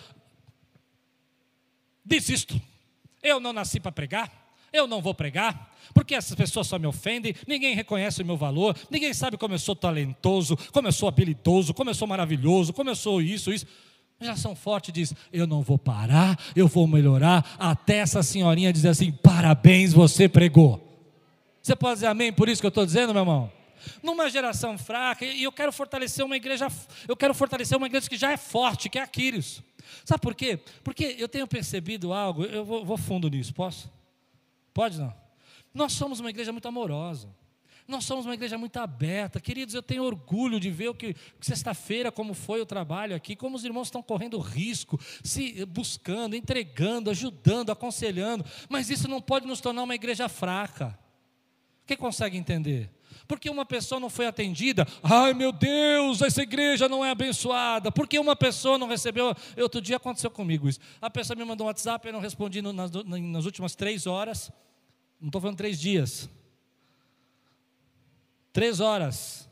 desisto. 2.05 2.61
Eu 3.23 3.39
não 3.39 3.51
nasci 3.51 3.79
para 3.79 3.91
pregar, 3.91 4.40
eu 4.71 4.87
não 4.87 5.01
vou 5.01 5.13
pregar, 5.13 5.71
porque 5.93 6.15
essas 6.15 6.35
pessoas 6.35 6.67
só 6.67 6.79
me 6.79 6.87
ofendem, 6.87 7.35
ninguém 7.47 7.75
reconhece 7.75 8.21
o 8.21 8.25
meu 8.25 8.37
valor, 8.37 8.75
ninguém 8.89 9.13
sabe 9.13 9.37
como 9.37 9.53
eu 9.53 9.59
sou 9.59 9.75
talentoso, 9.75 10.57
como 10.71 10.87
eu 10.87 10.91
sou 10.91 11.09
habilidoso, 11.09 11.73
como 11.73 11.89
eu 11.89 11.93
sou 11.93 12.07
maravilhoso, 12.07 12.71
como 12.71 12.89
eu 12.89 12.95
sou 12.95 13.21
isso, 13.21 13.51
isso. 13.51 13.65
Geração 14.19 14.55
forte 14.55 14.91
diz: 14.91 15.13
Eu 15.33 15.47
não 15.47 15.63
vou 15.63 15.79
parar, 15.79 16.39
eu 16.55 16.67
vou 16.67 16.87
melhorar, 16.87 17.55
até 17.57 17.97
essa 17.97 18.21
senhorinha 18.21 18.71
dizer 18.71 18.89
assim: 18.89 19.11
Parabéns, 19.11 19.93
você 19.93 20.29
pregou. 20.29 20.87
Você 21.61 21.75
pode 21.75 21.95
dizer 21.95 22.07
amém 22.07 22.31
por 22.31 22.47
isso 22.47 22.61
que 22.61 22.65
eu 22.65 22.69
estou 22.69 22.85
dizendo, 22.85 23.13
meu 23.13 23.23
irmão? 23.23 23.51
Numa 24.01 24.29
geração 24.29 24.77
fraca, 24.77 25.25
e 25.25 25.43
eu 25.43 25.51
quero 25.51 25.71
fortalecer 25.71 26.23
uma 26.23 26.37
igreja, 26.37 26.67
eu 27.07 27.17
quero 27.17 27.33
fortalecer 27.33 27.75
uma 27.75 27.87
igreja 27.87 28.07
que 28.07 28.17
já 28.17 28.31
é 28.31 28.37
forte, 28.37 28.89
que 28.89 28.99
é 28.99 29.01
Aquiles. 29.01 29.63
Sabe 30.05 30.21
por 30.21 30.35
quê? 30.35 30.59
Porque 30.83 31.15
eu 31.17 31.27
tenho 31.27 31.47
percebido 31.47 32.13
algo, 32.13 32.43
eu 32.43 32.63
vou, 32.63 32.85
vou 32.85 32.97
fundo 32.97 33.27
nisso, 33.27 33.53
posso? 33.53 33.89
Pode 34.73 34.99
não? 34.99 35.13
Nós 35.73 35.93
somos 35.93 36.19
uma 36.19 36.29
igreja 36.29 36.51
muito 36.51 36.67
amorosa. 36.67 37.29
Nós 37.87 38.05
somos 38.05 38.25
uma 38.25 38.33
igreja 38.33 38.57
muito 38.57 38.77
aberta. 38.77 39.39
Queridos, 39.39 39.75
eu 39.75 39.83
tenho 39.83 40.03
orgulho 40.03 40.59
de 40.59 40.69
ver 40.69 40.89
o 40.89 40.95
que 40.95 41.15
sexta-feira, 41.41 42.11
como 42.11 42.33
foi 42.33 42.61
o 42.61 42.65
trabalho 42.65 43.15
aqui, 43.15 43.35
como 43.35 43.55
os 43.55 43.65
irmãos 43.65 43.87
estão 43.87 44.01
correndo 44.01 44.39
risco, 44.39 44.99
se 45.23 45.65
buscando, 45.65 46.35
entregando, 46.35 47.09
ajudando, 47.09 47.71
aconselhando. 47.71 48.45
Mas 48.69 48.89
isso 48.89 49.07
não 49.07 49.21
pode 49.21 49.45
nos 49.45 49.59
tornar 49.59 49.83
uma 49.83 49.95
igreja 49.95 50.29
fraca. 50.29 50.97
Quem 51.85 51.97
consegue 51.97 52.37
entender? 52.37 52.89
Porque 53.31 53.49
uma 53.49 53.65
pessoa 53.65 53.97
não 53.97 54.09
foi 54.09 54.27
atendida, 54.27 54.85
ai 55.01 55.33
meu 55.33 55.53
Deus, 55.53 56.21
essa 56.21 56.41
igreja 56.41 56.89
não 56.89 57.03
é 57.03 57.11
abençoada. 57.11 57.89
Porque 57.89 58.19
uma 58.19 58.35
pessoa 58.35 58.77
não 58.77 58.89
recebeu. 58.89 59.33
Outro 59.57 59.79
dia 59.79 59.95
aconteceu 59.95 60.29
comigo 60.29 60.67
isso. 60.67 60.81
A 61.01 61.09
pessoa 61.09 61.37
me 61.37 61.45
mandou 61.45 61.65
um 61.65 61.69
WhatsApp, 61.69 62.05
eu 62.05 62.11
não 62.11 62.19
respondi 62.19 62.61
nas, 62.61 62.91
nas 62.91 63.45
últimas 63.45 63.73
três 63.73 64.05
horas. 64.05 64.51
Não 65.17 65.29
estou 65.29 65.39
falando 65.39 65.55
três 65.55 65.79
dias. 65.79 66.29
Três 68.51 68.81
horas. 68.81 69.49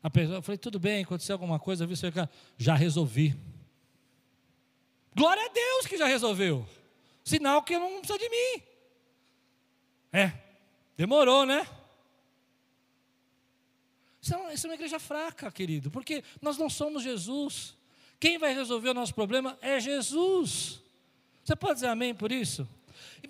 A 0.00 0.08
pessoa, 0.08 0.36
eu 0.38 0.42
falei, 0.42 0.58
tudo 0.58 0.78
bem, 0.78 1.02
aconteceu 1.02 1.34
alguma 1.34 1.58
coisa, 1.58 1.84
viu? 1.84 1.96
Já 2.56 2.76
resolvi. 2.76 3.36
Glória 5.16 5.44
a 5.44 5.48
Deus 5.48 5.84
que 5.84 5.98
já 5.98 6.06
resolveu. 6.06 6.64
Sinal 7.24 7.60
que 7.64 7.76
não 7.76 7.98
precisa 7.98 8.20
de 8.20 8.28
mim. 8.28 8.62
É, 10.12 10.32
demorou, 10.96 11.44
né? 11.44 11.66
Isso 14.20 14.34
é, 14.34 14.36
uma, 14.36 14.52
isso 14.52 14.66
é 14.66 14.70
uma 14.70 14.74
igreja 14.74 14.98
fraca, 14.98 15.50
querido, 15.50 15.90
porque 15.90 16.22
nós 16.42 16.58
não 16.58 16.68
somos 16.68 17.02
Jesus. 17.02 17.74
Quem 18.18 18.38
vai 18.38 18.54
resolver 18.54 18.90
o 18.90 18.94
nosso 18.94 19.14
problema 19.14 19.58
é 19.62 19.80
Jesus. 19.80 20.82
Você 21.42 21.56
pode 21.56 21.74
dizer 21.74 21.88
amém 21.88 22.14
por 22.14 22.30
isso? 22.30 22.68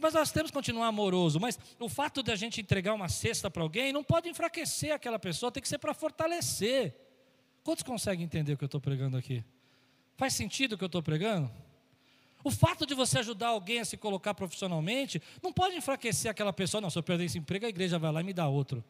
Mas 0.00 0.14
nós 0.14 0.33
temos 0.33 0.50
que 0.50 0.57
continuar 0.57 0.88
amoroso. 0.88 1.38
Mas 1.38 1.59
o 1.79 1.88
fato 1.88 2.22
de 2.22 2.33
a 2.33 2.37
gente 2.37 2.61
entregar 2.61 2.92
uma 2.94 3.09
cesta 3.09 3.50
para 3.50 3.62
alguém 3.62 3.92
não 3.92 4.03
pode 4.03 4.29
enfraquecer 4.29 4.92
aquela 4.92 5.18
pessoa, 5.18 5.53
tem 5.53 5.62
que 5.62 5.68
ser 5.68 5.79
para 5.79 5.94
fortalecer. 5.94 6.94
Quantos 7.62 7.85
conseguem 7.85 8.24
entender 8.24 8.55
o 8.55 8.57
que 8.57 8.64
eu 8.64 8.66
estou 8.66 8.81
pregando 8.81 9.16
aqui? 9.16 9.44
Faz 10.16 10.35
sentido 10.35 10.72
o 10.72 10.79
que 10.79 10.85
eu 10.85 10.87
estou 10.87 11.03
pregando? 11.03 11.50
O 12.42 12.50
fato 12.50 12.87
de 12.87 12.94
você 12.94 13.18
ajudar 13.18 13.48
alguém 13.48 13.81
a 13.81 13.85
se 13.85 13.96
colocar 13.96 14.35
profissionalmente 14.35 15.22
não 15.42 15.53
pode 15.53 15.76
enfraquecer 15.76 16.31
aquela 16.31 16.53
pessoa. 16.53 16.81
Não, 16.81 16.90
se 16.90 16.98
eu 16.98 17.03
perder 17.03 17.24
esse 17.24 17.38
emprego, 17.38 17.66
a 17.66 17.68
igreja 17.68 17.98
vai 17.98 18.11
lá 18.11 18.20
e 18.20 18.24
me 18.24 18.33
dá 18.33 18.48
outro. 18.48 18.83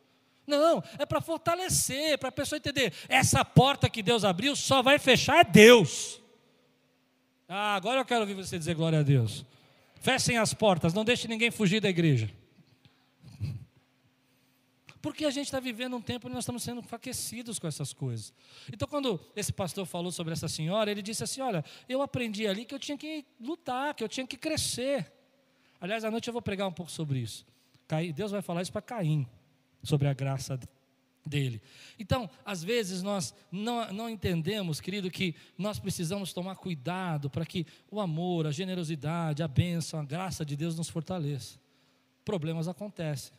Não, 0.47 0.83
é 0.99 1.07
para 1.07 1.21
fortalecer, 1.21 2.19
para 2.19 2.29
a 2.29 2.33
pessoa 2.33 2.57
entender. 2.57 2.93
Essa 3.09 3.45
porta 3.45 3.89
que 3.89 4.03
Deus 4.03 4.25
abriu 4.25 4.57
só 4.57 4.83
vai 4.83 4.99
fechar 4.99 5.41
é 5.41 5.45
Deus. 5.45 6.21
Ah, 7.49 7.75
agora 7.75 8.01
eu 8.01 8.05
quero 8.05 8.21
ouvir 8.21 8.35
você 8.35 8.59
dizer 8.59 8.75
glória 8.75 9.01
a 9.01 9.03
Deus. 9.03 9.45
Fechem 10.01 10.39
as 10.39 10.55
portas, 10.55 10.95
não 10.95 11.05
deixe 11.05 11.29
ninguém 11.29 11.51
fugir 11.51 11.81
da 11.81 11.89
igreja. 11.89 12.31
Porque 15.03 15.25
a 15.25 15.31
gente 15.31 15.47
está 15.47 15.59
vivendo 15.59 15.97
um 15.97 16.01
tempo 16.01 16.27
onde 16.27 16.35
nós 16.35 16.45
estamos 16.45 16.63
sendo 16.63 16.81
enfraquecidos 16.81 17.59
com 17.59 17.67
essas 17.67 17.93
coisas. 17.93 18.35
Então, 18.71 18.87
quando 18.87 19.19
esse 19.35 19.53
pastor 19.53 19.87
falou 19.87 20.13
sobre 20.13 20.33
essa 20.33 20.47
senhora, 20.47 20.91
ele 20.91 21.01
disse 21.01 21.25
assim: 21.25 21.41
Olha, 21.41 21.65
eu 21.89 22.03
aprendi 22.03 22.47
ali 22.47 22.65
que 22.65 22.75
eu 22.75 22.79
tinha 22.79 22.99
que 22.99 23.25
lutar, 23.41 23.95
que 23.95 24.05
eu 24.05 24.09
tinha 24.09 24.27
que 24.27 24.37
crescer. 24.37 25.11
Aliás, 25.81 26.05
à 26.05 26.11
noite 26.11 26.29
eu 26.29 26.33
vou 26.33 26.43
pregar 26.43 26.69
um 26.69 26.73
pouco 26.73 26.93
sobre 26.93 27.19
isso. 27.19 27.47
Deus 28.15 28.31
vai 28.31 28.43
falar 28.43 28.63
isso 28.63 28.71
para 28.71 28.83
Caim, 28.83 29.27
sobre 29.83 30.09
a 30.09 30.15
graça 30.15 30.59
dele. 31.25 31.61
Então, 31.99 32.29
às 32.45 32.63
vezes 32.63 33.03
nós 33.03 33.35
não, 33.51 33.93
não 33.93 34.09
entendemos, 34.09 34.81
querido, 34.81 35.11
que 35.11 35.35
nós 35.57 35.79
precisamos 35.79 36.33
tomar 36.33 36.57
cuidado 36.57 37.29
para 37.29 37.45
que 37.45 37.67
o 37.91 38.01
amor, 38.01 38.47
a 38.47 38.51
generosidade, 38.51 39.43
a 39.43 39.49
bênção, 39.49 40.01
a 40.01 40.05
graça 40.05 40.45
de 40.45 40.57
Deus 40.57 40.77
nos 40.77 40.89
fortaleça. 40.89 41.59
Problemas 42.25 42.69
acontecem. 42.69 43.33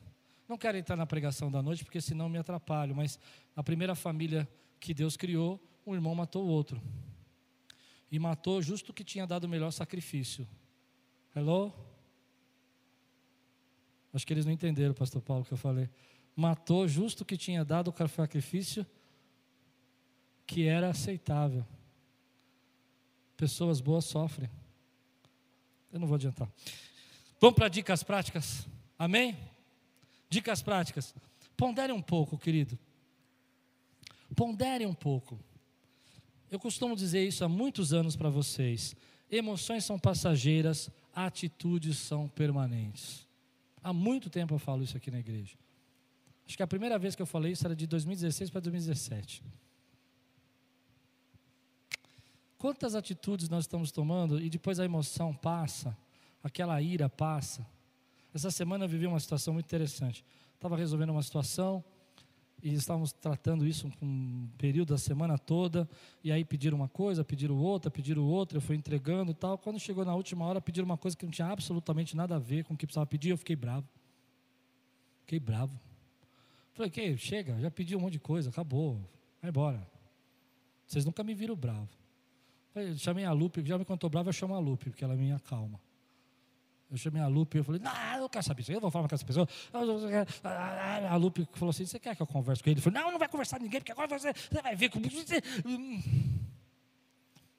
Não 0.48 0.58
quero 0.58 0.78
entrar 0.78 0.96
na 0.96 1.06
pregação 1.06 1.52
da 1.52 1.62
noite, 1.62 1.84
porque 1.84 2.02
senão 2.02 2.28
me 2.28 2.38
atrapalho, 2.38 2.96
mas 2.96 3.20
a 3.56 3.64
primeira 3.64 3.96
família 3.96 4.48
que 4.80 4.94
Deus 4.94 5.16
criou, 5.16 5.62
um 5.86 5.94
irmão 5.94 6.14
matou 6.14 6.46
o 6.46 6.50
outro. 6.50 6.82
E 8.12 8.20
matou 8.20 8.62
justo 8.62 8.92
o 8.92 8.94
que 8.94 9.04
tinha 9.04 9.26
dado 9.26 9.46
o 9.46 9.50
melhor 9.50 9.72
sacrifício. 9.72 10.48
Hello? 11.34 11.74
Acho 14.14 14.28
que 14.28 14.34
eles 14.34 14.46
não 14.46 14.52
entenderam, 14.52 14.94
pastor 14.94 15.22
Paulo, 15.22 15.44
o 15.44 15.46
que 15.46 15.54
eu 15.54 15.58
falei 15.58 15.90
matou 16.36 16.88
justo 16.88 17.26
que 17.26 17.38
tinha 17.38 17.64
dado 17.64 17.90
o 17.92 18.08
sacrifício 18.08 18.86
que 20.46 20.66
era 20.66 20.90
aceitável. 20.90 21.66
Pessoas 23.38 23.80
boas 23.80 24.06
sofrem. 24.06 24.50
Eu 25.92 26.00
não 26.00 26.08
vou 26.08 26.16
adiantar. 26.16 26.50
Vamos 27.40 27.56
para 27.56 27.68
dicas 27.68 28.04
práticas. 28.04 28.68
Amém? 28.98 29.38
Dicas 30.30 30.62
práticas. 30.62 31.16
Pondere 31.58 31.92
um 31.92 32.02
pouco, 32.02 32.38
querido. 32.38 32.78
Pondere 34.36 34.86
um 34.86 34.94
pouco. 34.94 35.40
Eu 36.50 36.60
costumo 36.60 36.96
dizer 36.96 37.26
isso 37.26 37.44
há 37.44 37.50
muitos 37.50 37.94
anos 37.94 38.16
para 38.16 38.30
vocês. 38.30 38.96
Emoções 39.30 39.86
são 39.86 39.98
passageiras, 39.98 40.90
atitudes 41.16 41.98
são 41.98 42.28
permanentes. 42.28 43.26
Há 43.82 43.94
muito 43.94 44.30
tempo 44.30 44.54
eu 44.54 44.60
falo 44.60 44.84
isso 44.84 44.98
aqui 44.98 45.10
na 45.10 45.20
igreja. 45.20 45.56
Acho 46.52 46.58
que 46.58 46.64
a 46.64 46.68
primeira 46.68 47.00
vez 47.00 47.16
que 47.16 47.22
eu 47.22 47.26
falei 47.26 47.54
isso 47.54 47.66
era 47.66 47.74
de 47.74 47.88
2016 47.88 48.50
para 48.50 48.60
2017. 48.60 49.42
Quantas 52.58 52.94
atitudes 52.94 53.48
nós 53.48 53.64
estamos 53.64 53.90
tomando 53.90 54.38
e 54.38 54.50
depois 54.50 54.78
a 54.78 54.84
emoção 54.84 55.34
passa, 55.34 55.98
aquela 56.44 56.82
ira 56.82 57.08
passa. 57.08 57.66
Essa 58.34 58.52
semana 58.52 58.84
eu 58.84 58.90
vivi 58.90 59.08
uma 59.08 59.22
situação 59.22 59.54
muito 59.54 59.66
interessante. 59.66 60.26
Estava 60.56 60.76
resolvendo 60.76 61.12
uma 61.12 61.24
situação 61.24 61.82
e 62.62 62.74
estávamos 62.74 63.14
tratando 63.14 63.66
isso 63.66 63.90
um 64.02 64.50
período 64.58 64.90
da 64.90 64.98
semana 64.98 65.38
toda, 65.38 65.90
e 66.22 66.34
aí 66.34 66.44
pediram 66.44 66.76
uma 66.76 66.90
coisa, 66.90 67.24
pediram 67.24 67.56
outra, 67.56 67.90
pediram 67.90 68.26
outra, 68.26 68.58
eu 68.58 68.62
fui 68.62 68.76
entregando 68.76 69.32
e 69.32 69.36
tal. 69.36 69.58
Quando 69.58 69.80
chegou 69.80 70.04
na 70.04 70.14
última 70.14 70.44
hora, 70.44 70.60
pediram 70.60 70.86
uma 70.86 70.98
coisa 70.98 71.16
que 71.16 71.24
não 71.24 71.32
tinha 71.32 71.48
absolutamente 71.48 72.14
nada 72.14 72.36
a 72.36 72.40
ver 72.40 72.66
com 72.66 72.74
o 72.74 72.78
que 72.78 72.86
precisava 72.86 73.06
pedir, 73.08 73.30
eu 73.30 73.38
fiquei 73.38 73.56
bravo. 73.56 73.88
Fiquei 75.22 75.40
bravo. 75.40 75.91
Falei, 76.82 76.90
que 76.90 77.16
chega, 77.16 77.60
já 77.60 77.70
pedi 77.70 77.96
um 77.96 78.00
monte 78.00 78.14
de 78.14 78.20
coisa, 78.20 78.50
acabou, 78.50 79.00
vai 79.40 79.52
embora. 79.52 79.88
Vocês 80.88 81.06
nunca 81.06 81.24
me 81.24 81.36
viram 81.36 81.56
bravo. 81.56 81.88
Falei, 82.74 82.98
chamei 82.98 83.24
a 83.24 83.32
Lupe, 83.32 83.64
já 83.64 83.78
me 83.78 83.86
contou 83.86 84.10
bravo, 84.10 84.30
eu 84.30 84.34
chamo 84.34 84.56
a 84.56 84.60
Lupe, 84.60 84.90
porque 84.90 85.04
ela 85.04 85.14
é 85.14 85.16
minha 85.18 85.40
calma. 85.40 85.80
Eu 86.90 86.98
chamei 86.98 87.22
a 87.22 87.28
Lupe 87.28 87.60
eu 87.60 87.64
falei, 87.64 87.80
não, 87.80 88.18
eu 88.18 88.28
quero 88.28 88.44
saber 88.44 88.64
isso, 88.64 88.72
eu 88.72 88.82
vou 88.82 88.90
falar 88.90 89.08
com 89.08 89.14
essa 89.14 89.24
pessoa. 89.24 89.48
A 91.08 91.16
Lupe 91.18 91.48
falou 91.54 91.70
assim, 91.70 91.86
você 91.86 92.00
quer 92.00 92.16
que 92.16 92.22
eu 92.24 92.26
converse 92.26 92.64
com 92.64 92.70
ele? 92.72 92.80
Ele 92.80 92.82
falou, 92.82 93.00
não, 93.00 93.12
não 93.12 93.20
vai 93.20 93.30
conversar 93.30 93.58
com 93.58 93.64
ninguém, 93.64 93.80
porque 93.80 93.92
agora 93.92 94.18
você, 94.18 94.34
você 94.34 94.62
vai 94.64 94.76
ver 94.76 94.90
como. 94.90 95.06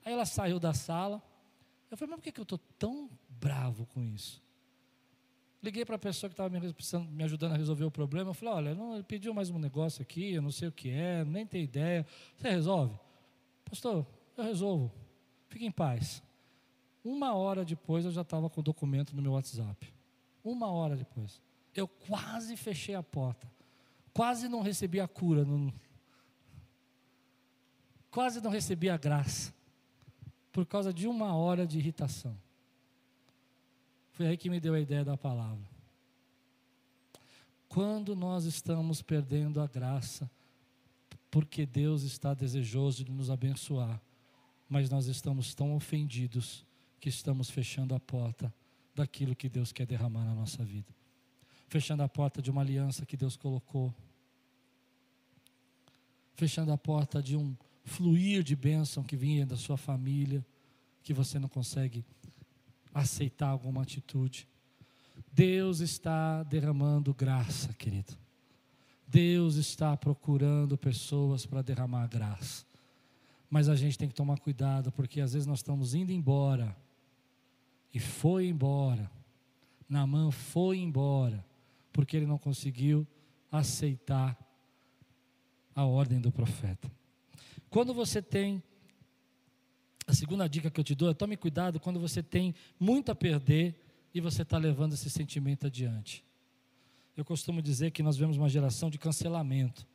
Aí 0.04 0.12
ela 0.12 0.26
saiu 0.26 0.58
da 0.58 0.74
sala. 0.74 1.22
Eu 1.92 1.96
falei, 1.96 2.10
mas 2.10 2.20
por 2.20 2.32
que 2.32 2.40
eu 2.40 2.42
estou 2.42 2.58
tão 2.76 3.08
bravo 3.28 3.86
com 3.86 4.02
isso? 4.02 4.42
Liguei 5.62 5.84
para 5.84 5.94
a 5.94 5.98
pessoa 5.98 6.28
que 6.28 6.34
estava 6.34 6.50
me, 6.50 6.58
me, 6.60 7.24
ajudando 7.24 7.52
a 7.52 7.56
resolver 7.56 7.84
o 7.84 7.90
problema. 7.90 8.30
Eu 8.30 8.34
falei, 8.34 8.54
olha, 8.54 8.74
não, 8.74 8.94
ele 8.94 9.04
pediu 9.04 9.32
mais 9.32 9.48
um 9.48 9.58
negócio 9.58 10.02
aqui, 10.02 10.32
eu 10.32 10.42
não 10.42 10.50
sei 10.50 10.68
o 10.68 10.72
que 10.72 10.90
é, 10.90 11.24
nem 11.24 11.46
tenho 11.46 11.62
ideia. 11.62 12.04
Você 12.36 12.48
resolve? 12.48 12.98
Pastor, 13.64 14.04
eu 14.36 14.44
resolvo. 14.44 14.92
Fique 15.48 15.64
em 15.64 15.70
paz. 15.70 16.20
Uma 17.04 17.34
hora 17.34 17.64
depois 17.64 18.04
eu 18.04 18.10
já 18.10 18.22
estava 18.22 18.50
com 18.50 18.60
o 18.60 18.64
documento 18.64 19.14
no 19.14 19.22
meu 19.22 19.32
WhatsApp. 19.32 19.92
Uma 20.42 20.68
hora 20.68 20.96
depois. 20.96 21.40
Eu 21.74 21.86
quase 21.86 22.56
fechei 22.56 22.96
a 22.96 23.02
porta. 23.02 23.48
Quase 24.12 24.48
não 24.48 24.62
recebi 24.62 25.00
a 25.00 25.06
cura. 25.06 25.44
Não... 25.44 25.72
Quase 28.10 28.40
não 28.40 28.50
recebi 28.50 28.90
a 28.90 28.96
graça. 28.96 29.54
Por 30.50 30.66
causa 30.66 30.92
de 30.92 31.06
uma 31.06 31.36
hora 31.36 31.66
de 31.66 31.78
irritação. 31.78 32.36
Foi 34.12 34.26
aí 34.26 34.36
que 34.36 34.50
me 34.50 34.60
deu 34.60 34.74
a 34.74 34.80
ideia 34.80 35.04
da 35.04 35.16
palavra. 35.16 35.70
Quando 37.68 38.14
nós 38.14 38.44
estamos 38.44 39.00
perdendo 39.00 39.60
a 39.60 39.66
graça, 39.66 40.30
porque 41.30 41.64
Deus 41.64 42.02
está 42.02 42.34
desejoso 42.34 43.02
de 43.02 43.10
nos 43.10 43.30
abençoar, 43.30 44.00
mas 44.68 44.90
nós 44.90 45.06
estamos 45.06 45.54
tão 45.54 45.74
ofendidos 45.74 46.64
que 47.00 47.08
estamos 47.08 47.48
fechando 47.48 47.94
a 47.94 48.00
porta 48.00 48.52
daquilo 48.94 49.34
que 49.34 49.48
Deus 49.48 49.72
quer 49.72 49.86
derramar 49.86 50.24
na 50.24 50.34
nossa 50.34 50.62
vida. 50.62 50.94
Fechando 51.66 52.02
a 52.02 52.08
porta 52.08 52.42
de 52.42 52.50
uma 52.50 52.60
aliança 52.60 53.06
que 53.06 53.16
Deus 53.16 53.34
colocou. 53.34 53.94
Fechando 56.34 56.70
a 56.70 56.76
porta 56.76 57.22
de 57.22 57.34
um 57.34 57.56
fluir 57.84 58.42
de 58.42 58.54
bênção 58.54 59.02
que 59.02 59.16
vinha 59.16 59.46
da 59.46 59.56
sua 59.56 59.78
família, 59.78 60.44
que 61.02 61.14
você 61.14 61.38
não 61.38 61.48
consegue 61.48 62.04
aceitar 62.92 63.48
alguma 63.48 63.82
atitude. 63.82 64.48
Deus 65.32 65.80
está 65.80 66.42
derramando 66.42 67.14
graça, 67.14 67.72
querido. 67.74 68.16
Deus 69.06 69.56
está 69.56 69.96
procurando 69.96 70.76
pessoas 70.78 71.44
para 71.44 71.62
derramar 71.62 72.06
graça. 72.06 72.64
Mas 73.50 73.68
a 73.68 73.76
gente 73.76 73.98
tem 73.98 74.08
que 74.08 74.14
tomar 74.14 74.38
cuidado, 74.38 74.90
porque 74.92 75.20
às 75.20 75.34
vezes 75.34 75.46
nós 75.46 75.58
estamos 75.58 75.94
indo 75.94 76.10
embora 76.10 76.74
e 77.92 78.00
foi 78.00 78.46
embora. 78.46 79.10
Naamã 79.88 80.30
foi 80.30 80.78
embora, 80.78 81.44
porque 81.92 82.16
ele 82.16 82.26
não 82.26 82.38
conseguiu 82.38 83.06
aceitar 83.50 84.38
a 85.74 85.84
ordem 85.84 86.18
do 86.18 86.32
profeta. 86.32 86.90
Quando 87.68 87.92
você 87.92 88.22
tem, 88.22 88.62
a 90.06 90.14
segunda 90.14 90.48
dica 90.48 90.70
que 90.70 90.80
eu 90.80 90.84
te 90.84 90.94
dou 90.94 91.10
é 91.10 91.14
tome 91.14 91.36
cuidado 91.36 91.78
quando 91.78 92.00
você 92.00 92.22
tem 92.22 92.54
muito 92.78 93.10
a 93.10 93.14
perder 93.14 93.74
e 94.14 94.20
você 94.20 94.42
está 94.42 94.58
levando 94.58 94.94
esse 94.94 95.08
sentimento 95.08 95.66
adiante. 95.66 96.24
Eu 97.16 97.24
costumo 97.24 97.60
dizer 97.62 97.90
que 97.90 98.02
nós 98.02 98.16
vemos 98.16 98.36
uma 98.36 98.48
geração 98.48 98.90
de 98.90 98.98
cancelamento. 98.98 99.86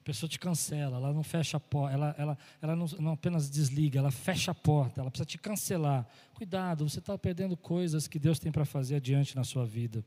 A 0.00 0.04
pessoa 0.04 0.28
te 0.28 0.38
cancela, 0.38 0.96
ela 0.96 1.12
não 1.12 1.22
fecha 1.22 1.56
a 1.56 1.60
porta, 1.60 1.94
ela, 1.94 2.14
ela, 2.18 2.38
ela 2.60 2.74
não, 2.74 2.86
não 2.98 3.12
apenas 3.12 3.48
desliga, 3.48 4.00
ela 4.00 4.10
fecha 4.10 4.50
a 4.50 4.54
porta, 4.54 5.00
ela 5.00 5.10
precisa 5.10 5.24
te 5.24 5.38
cancelar. 5.38 6.08
Cuidado, 6.34 6.88
você 6.88 6.98
está 6.98 7.16
perdendo 7.16 7.56
coisas 7.56 8.08
que 8.08 8.18
Deus 8.18 8.40
tem 8.40 8.50
para 8.50 8.64
fazer 8.64 8.96
adiante 8.96 9.36
na 9.36 9.44
sua 9.44 9.64
vida. 9.64 10.04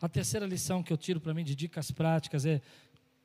A 0.00 0.08
terceira 0.08 0.46
lição 0.46 0.84
que 0.84 0.92
eu 0.92 0.96
tiro 0.96 1.20
para 1.20 1.34
mim 1.34 1.42
de 1.42 1.56
dicas 1.56 1.90
práticas 1.90 2.46
é: 2.46 2.62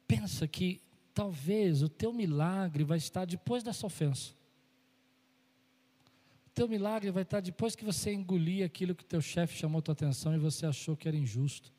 pensa 0.07 0.47
que 0.47 0.81
talvez 1.13 1.81
o 1.81 1.89
teu 1.89 2.11
milagre 2.11 2.83
vai 2.83 2.97
estar 2.97 3.25
depois 3.25 3.63
dessa 3.63 3.85
ofensa. 3.85 4.33
O 6.47 6.49
teu 6.53 6.67
milagre 6.67 7.11
vai 7.11 7.23
estar 7.23 7.39
depois 7.39 7.75
que 7.75 7.85
você 7.85 8.13
engolir 8.13 8.65
aquilo 8.65 8.95
que 8.95 9.05
teu 9.05 9.21
chefe 9.21 9.57
chamou 9.57 9.81
tua 9.81 9.93
atenção 9.93 10.35
e 10.35 10.39
você 10.39 10.65
achou 10.65 10.95
que 10.95 11.07
era 11.07 11.17
injusto. 11.17 11.71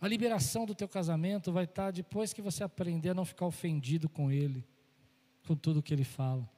A 0.00 0.08
liberação 0.08 0.64
do 0.64 0.74
teu 0.74 0.88
casamento 0.88 1.52
vai 1.52 1.64
estar 1.64 1.90
depois 1.90 2.32
que 2.32 2.40
você 2.40 2.64
aprender 2.64 3.10
a 3.10 3.14
não 3.14 3.24
ficar 3.24 3.46
ofendido 3.46 4.08
com 4.08 4.30
ele, 4.30 4.66
com 5.46 5.54
tudo 5.54 5.82
que 5.82 5.92
ele 5.92 6.04
fala. 6.04 6.48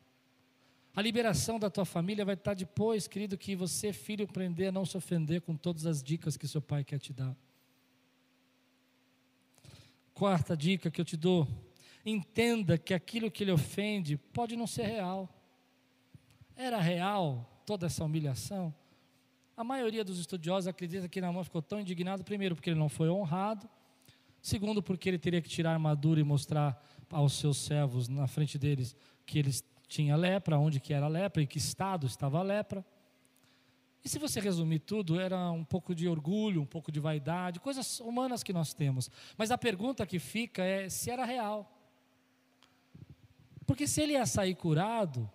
A 0.94 1.00
liberação 1.00 1.58
da 1.58 1.70
tua 1.70 1.84
família 1.84 2.24
vai 2.24 2.34
estar 2.34 2.54
depois, 2.54 3.08
querido, 3.08 3.38
que 3.38 3.56
você, 3.56 3.92
filho, 3.92 4.24
aprender 4.24 4.66
a 4.66 4.72
não 4.72 4.84
se 4.84 4.96
ofender 4.96 5.40
com 5.40 5.56
todas 5.56 5.86
as 5.86 6.02
dicas 6.02 6.36
que 6.36 6.46
seu 6.46 6.60
pai 6.60 6.84
quer 6.84 6.98
te 6.98 7.12
dar. 7.12 7.34
Quarta 10.14 10.56
dica 10.56 10.90
que 10.90 11.00
eu 11.00 11.04
te 11.04 11.16
dou: 11.16 11.48
entenda 12.04 12.76
que 12.76 12.94
aquilo 12.94 13.30
que 13.30 13.44
lhe 13.44 13.52
ofende 13.52 14.16
pode 14.16 14.56
não 14.56 14.66
ser 14.66 14.86
real. 14.86 15.28
Era 16.54 16.80
real 16.80 17.62
toda 17.64 17.86
essa 17.86 18.04
humilhação? 18.04 18.74
A 19.56 19.64
maioria 19.64 20.04
dos 20.04 20.18
estudiosos 20.18 20.66
acredita 20.66 21.08
que 21.08 21.20
Naamã 21.20 21.44
ficou 21.44 21.62
tão 21.62 21.80
indignado, 21.80 22.24
primeiro, 22.24 22.54
porque 22.54 22.70
ele 22.70 22.78
não 22.78 22.88
foi 22.88 23.08
honrado, 23.08 23.68
segundo, 24.40 24.82
porque 24.82 25.08
ele 25.08 25.18
teria 25.18 25.42
que 25.42 25.48
tirar 25.48 25.70
a 25.70 25.74
armadura 25.74 26.20
e 26.20 26.24
mostrar 26.24 26.82
aos 27.10 27.34
seus 27.34 27.58
servos, 27.58 28.08
na 28.08 28.26
frente 28.26 28.58
deles, 28.58 28.96
que 29.26 29.38
eles 29.38 29.62
tinham 29.86 30.18
lepra, 30.18 30.58
onde 30.58 30.80
que 30.80 30.94
era 30.94 31.06
lepra 31.06 31.42
e 31.42 31.46
que 31.46 31.58
estado 31.58 32.06
estava 32.06 32.38
a 32.38 32.42
lepra. 32.42 32.84
E 34.04 34.08
se 34.08 34.18
você 34.18 34.40
resumir 34.40 34.80
tudo, 34.80 35.20
era 35.20 35.50
um 35.50 35.64
pouco 35.64 35.94
de 35.94 36.08
orgulho, 36.08 36.60
um 36.60 36.66
pouco 36.66 36.90
de 36.90 36.98
vaidade, 36.98 37.60
coisas 37.60 38.00
humanas 38.00 38.42
que 38.42 38.52
nós 38.52 38.74
temos. 38.74 39.10
Mas 39.36 39.50
a 39.50 39.58
pergunta 39.58 40.06
que 40.06 40.18
fica 40.18 40.64
é 40.64 40.88
se 40.88 41.10
era 41.10 41.24
real. 41.24 41.70
Porque 43.64 43.86
se 43.86 44.02
ele 44.02 44.14
ia 44.14 44.26
sair 44.26 44.56
curado, 44.56 45.30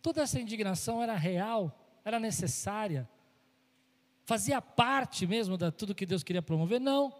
toda 0.00 0.22
essa 0.22 0.40
indignação 0.40 1.02
era 1.02 1.14
real 1.14 1.76
era 2.04 2.18
necessária, 2.18 3.08
fazia 4.24 4.60
parte 4.60 5.26
mesmo 5.26 5.56
de 5.56 5.70
tudo 5.70 5.94
que 5.94 6.06
Deus 6.06 6.22
queria 6.22 6.42
promover? 6.42 6.80
Não. 6.80 7.12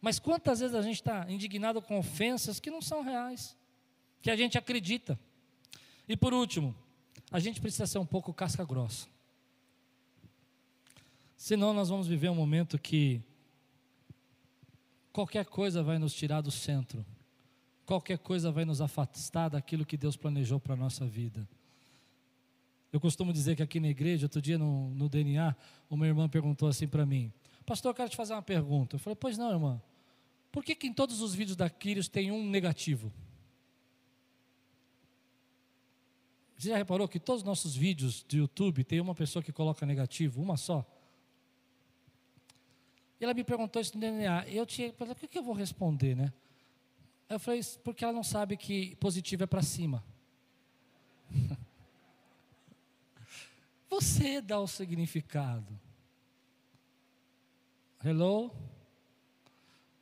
Mas 0.00 0.18
quantas 0.18 0.60
vezes 0.60 0.74
a 0.74 0.82
gente 0.82 0.96
está 0.96 1.30
indignado 1.30 1.80
com 1.80 1.98
ofensas 1.98 2.60
que 2.60 2.70
não 2.70 2.82
são 2.82 3.02
reais, 3.02 3.56
que 4.20 4.30
a 4.30 4.36
gente 4.36 4.58
acredita. 4.58 5.18
E 6.08 6.16
por 6.16 6.34
último, 6.34 6.74
a 7.30 7.38
gente 7.38 7.60
precisa 7.60 7.86
ser 7.86 7.98
um 7.98 8.06
pouco 8.06 8.32
casca 8.32 8.64
grossa. 8.64 9.08
Senão 11.44 11.74
nós 11.74 11.90
vamos 11.90 12.06
viver 12.06 12.30
um 12.30 12.34
momento 12.34 12.78
que 12.78 13.20
qualquer 15.12 15.44
coisa 15.44 15.82
vai 15.82 15.98
nos 15.98 16.14
tirar 16.14 16.40
do 16.40 16.50
centro, 16.50 17.04
qualquer 17.84 18.16
coisa 18.16 18.50
vai 18.50 18.64
nos 18.64 18.80
afastar 18.80 19.50
daquilo 19.50 19.84
que 19.84 19.94
Deus 19.94 20.16
planejou 20.16 20.58
para 20.58 20.72
a 20.72 20.76
nossa 20.78 21.06
vida. 21.06 21.46
Eu 22.90 22.98
costumo 22.98 23.30
dizer 23.30 23.56
que 23.56 23.62
aqui 23.62 23.78
na 23.78 23.88
igreja, 23.88 24.24
outro 24.24 24.40
dia 24.40 24.56
no, 24.56 24.88
no 24.94 25.06
DNA, 25.06 25.54
uma 25.90 26.06
irmã 26.06 26.30
perguntou 26.30 26.66
assim 26.66 26.88
para 26.88 27.04
mim: 27.04 27.30
Pastor, 27.66 27.90
eu 27.90 27.94
quero 27.94 28.08
te 28.08 28.16
fazer 28.16 28.32
uma 28.32 28.40
pergunta. 28.40 28.96
Eu 28.96 28.98
falei: 28.98 29.14
Pois 29.14 29.36
não, 29.36 29.50
irmã. 29.52 29.82
Por 30.50 30.64
que, 30.64 30.74
que 30.74 30.86
em 30.86 30.94
todos 30.94 31.20
os 31.20 31.34
vídeos 31.34 31.58
da 31.58 31.68
Quírios 31.68 32.08
tem 32.08 32.32
um 32.32 32.48
negativo? 32.48 33.12
Você 36.56 36.70
já 36.70 36.78
reparou 36.78 37.06
que 37.06 37.20
todos 37.20 37.42
os 37.42 37.46
nossos 37.46 37.76
vídeos 37.76 38.22
do 38.22 38.34
YouTube 38.34 38.82
tem 38.82 38.98
uma 38.98 39.14
pessoa 39.14 39.42
que 39.42 39.52
coloca 39.52 39.84
negativo, 39.84 40.40
uma 40.40 40.56
só? 40.56 40.90
Ela 43.24 43.34
me 43.34 43.42
perguntou 43.42 43.80
isso 43.80 43.94
no 43.94 44.00
DNA. 44.00 44.48
Eu 44.48 44.64
tinha, 44.66 44.88
o 44.90 45.14
que, 45.28 45.38
eu 45.38 45.42
vou 45.42 45.54
responder, 45.54 46.14
né? 46.14 46.32
Eu 47.28 47.40
falei, 47.40 47.60
porque 47.82 48.04
ela 48.04 48.12
não 48.12 48.22
sabe 48.22 48.56
que 48.56 48.94
positivo 48.96 49.42
é 49.44 49.46
para 49.46 49.62
cima. 49.62 50.04
Você 53.88 54.40
dá 54.40 54.60
o 54.60 54.66
significado. 54.66 55.78
Hello? 58.04 58.52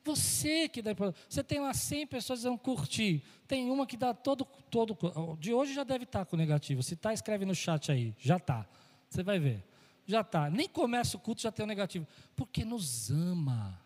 Você 0.05 0.69
que 0.69 0.83
dá. 0.83 0.91
Você 1.29 1.45
tem 1.45 1.61
lá 1.61 1.73
100 1.73 2.09
pessoas 2.09 2.41
dizendo 2.41 2.59
curtir. 2.59 3.23
Tem 3.47 3.71
uma 3.71 3.87
que 3.87 3.97
dá 3.97 4.13
todo. 4.13 4.45
todo 4.45 4.99
de 5.39 5.55
hoje 5.55 5.75
já 5.75 5.85
deve 5.85 6.05
estar 6.05 6.25
com 6.25 6.37
negativo. 6.37 6.83
Se 6.83 6.95
está, 6.95 7.13
escreve 7.13 7.45
no 7.45 7.55
chat 7.55 7.93
aí. 7.93 8.15
Já 8.19 8.37
está. 8.39 8.67
Você 9.09 9.23
vai 9.23 9.39
ver 9.39 9.63
já 10.07 10.21
está. 10.21 10.51
Nem 10.51 10.69
começa 10.69 11.17
o 11.17 11.21
culto, 11.21 11.43
já 11.43 11.53
tem 11.53 11.65
o 11.65 11.67
negativo. 11.67 12.07
Porque 12.35 12.65
nos 12.65 13.11
ama. 13.11 13.81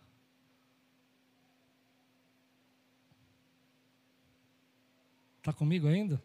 Está 5.39 5.53
comigo 5.53 5.87
ainda? 5.87 6.21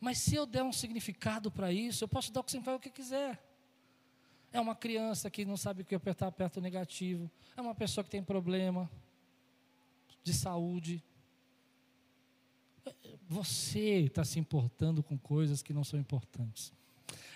Mas 0.00 0.18
se 0.18 0.34
eu 0.34 0.46
der 0.46 0.62
um 0.62 0.72
significado 0.72 1.50
para 1.50 1.72
isso, 1.72 2.04
eu 2.04 2.08
posso 2.08 2.32
dar 2.32 2.40
o 2.40 2.44
que 2.44 2.52
você 2.52 2.60
faz 2.60 2.76
o 2.76 2.80
que 2.80 2.90
quiser. 2.90 3.42
É 4.52 4.60
uma 4.60 4.74
criança 4.74 5.30
que 5.30 5.44
não 5.44 5.56
sabe 5.56 5.82
o 5.82 5.84
que 5.84 5.94
apertar, 5.94 6.26
aperta 6.26 6.60
o 6.60 6.62
negativo. 6.62 7.30
É 7.56 7.60
uma 7.60 7.74
pessoa 7.74 8.04
que 8.04 8.10
tem 8.10 8.22
problema 8.22 8.90
de 10.22 10.34
saúde. 10.34 11.02
Você 13.28 14.00
está 14.00 14.24
se 14.24 14.38
importando 14.38 15.02
com 15.02 15.16
coisas 15.16 15.62
que 15.62 15.72
não 15.72 15.82
são 15.82 15.98
importantes. 15.98 16.72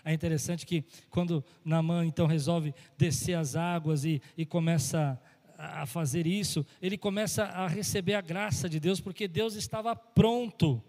É 0.07 0.13
interessante 0.13 0.65
que 0.65 0.85
quando 1.11 1.45
Namã 1.65 2.07
então 2.07 2.29
resolve 2.29 2.73
descer 2.97 3.35
as 3.35 3.57
águas 3.57 4.05
e, 4.05 4.23
e 4.39 4.47
começa 4.47 5.21
a 5.59 5.85
fazer 5.85 6.29
isso, 6.29 6.65
ele 6.81 6.97
começa 6.97 7.43
a 7.43 7.67
receber 7.67 8.15
a 8.15 8.21
graça 8.21 8.69
de 8.69 8.79
Deus, 8.79 9.01
porque 9.01 9.27
Deus 9.27 9.57
estava 9.57 9.97
pronto 9.97 10.81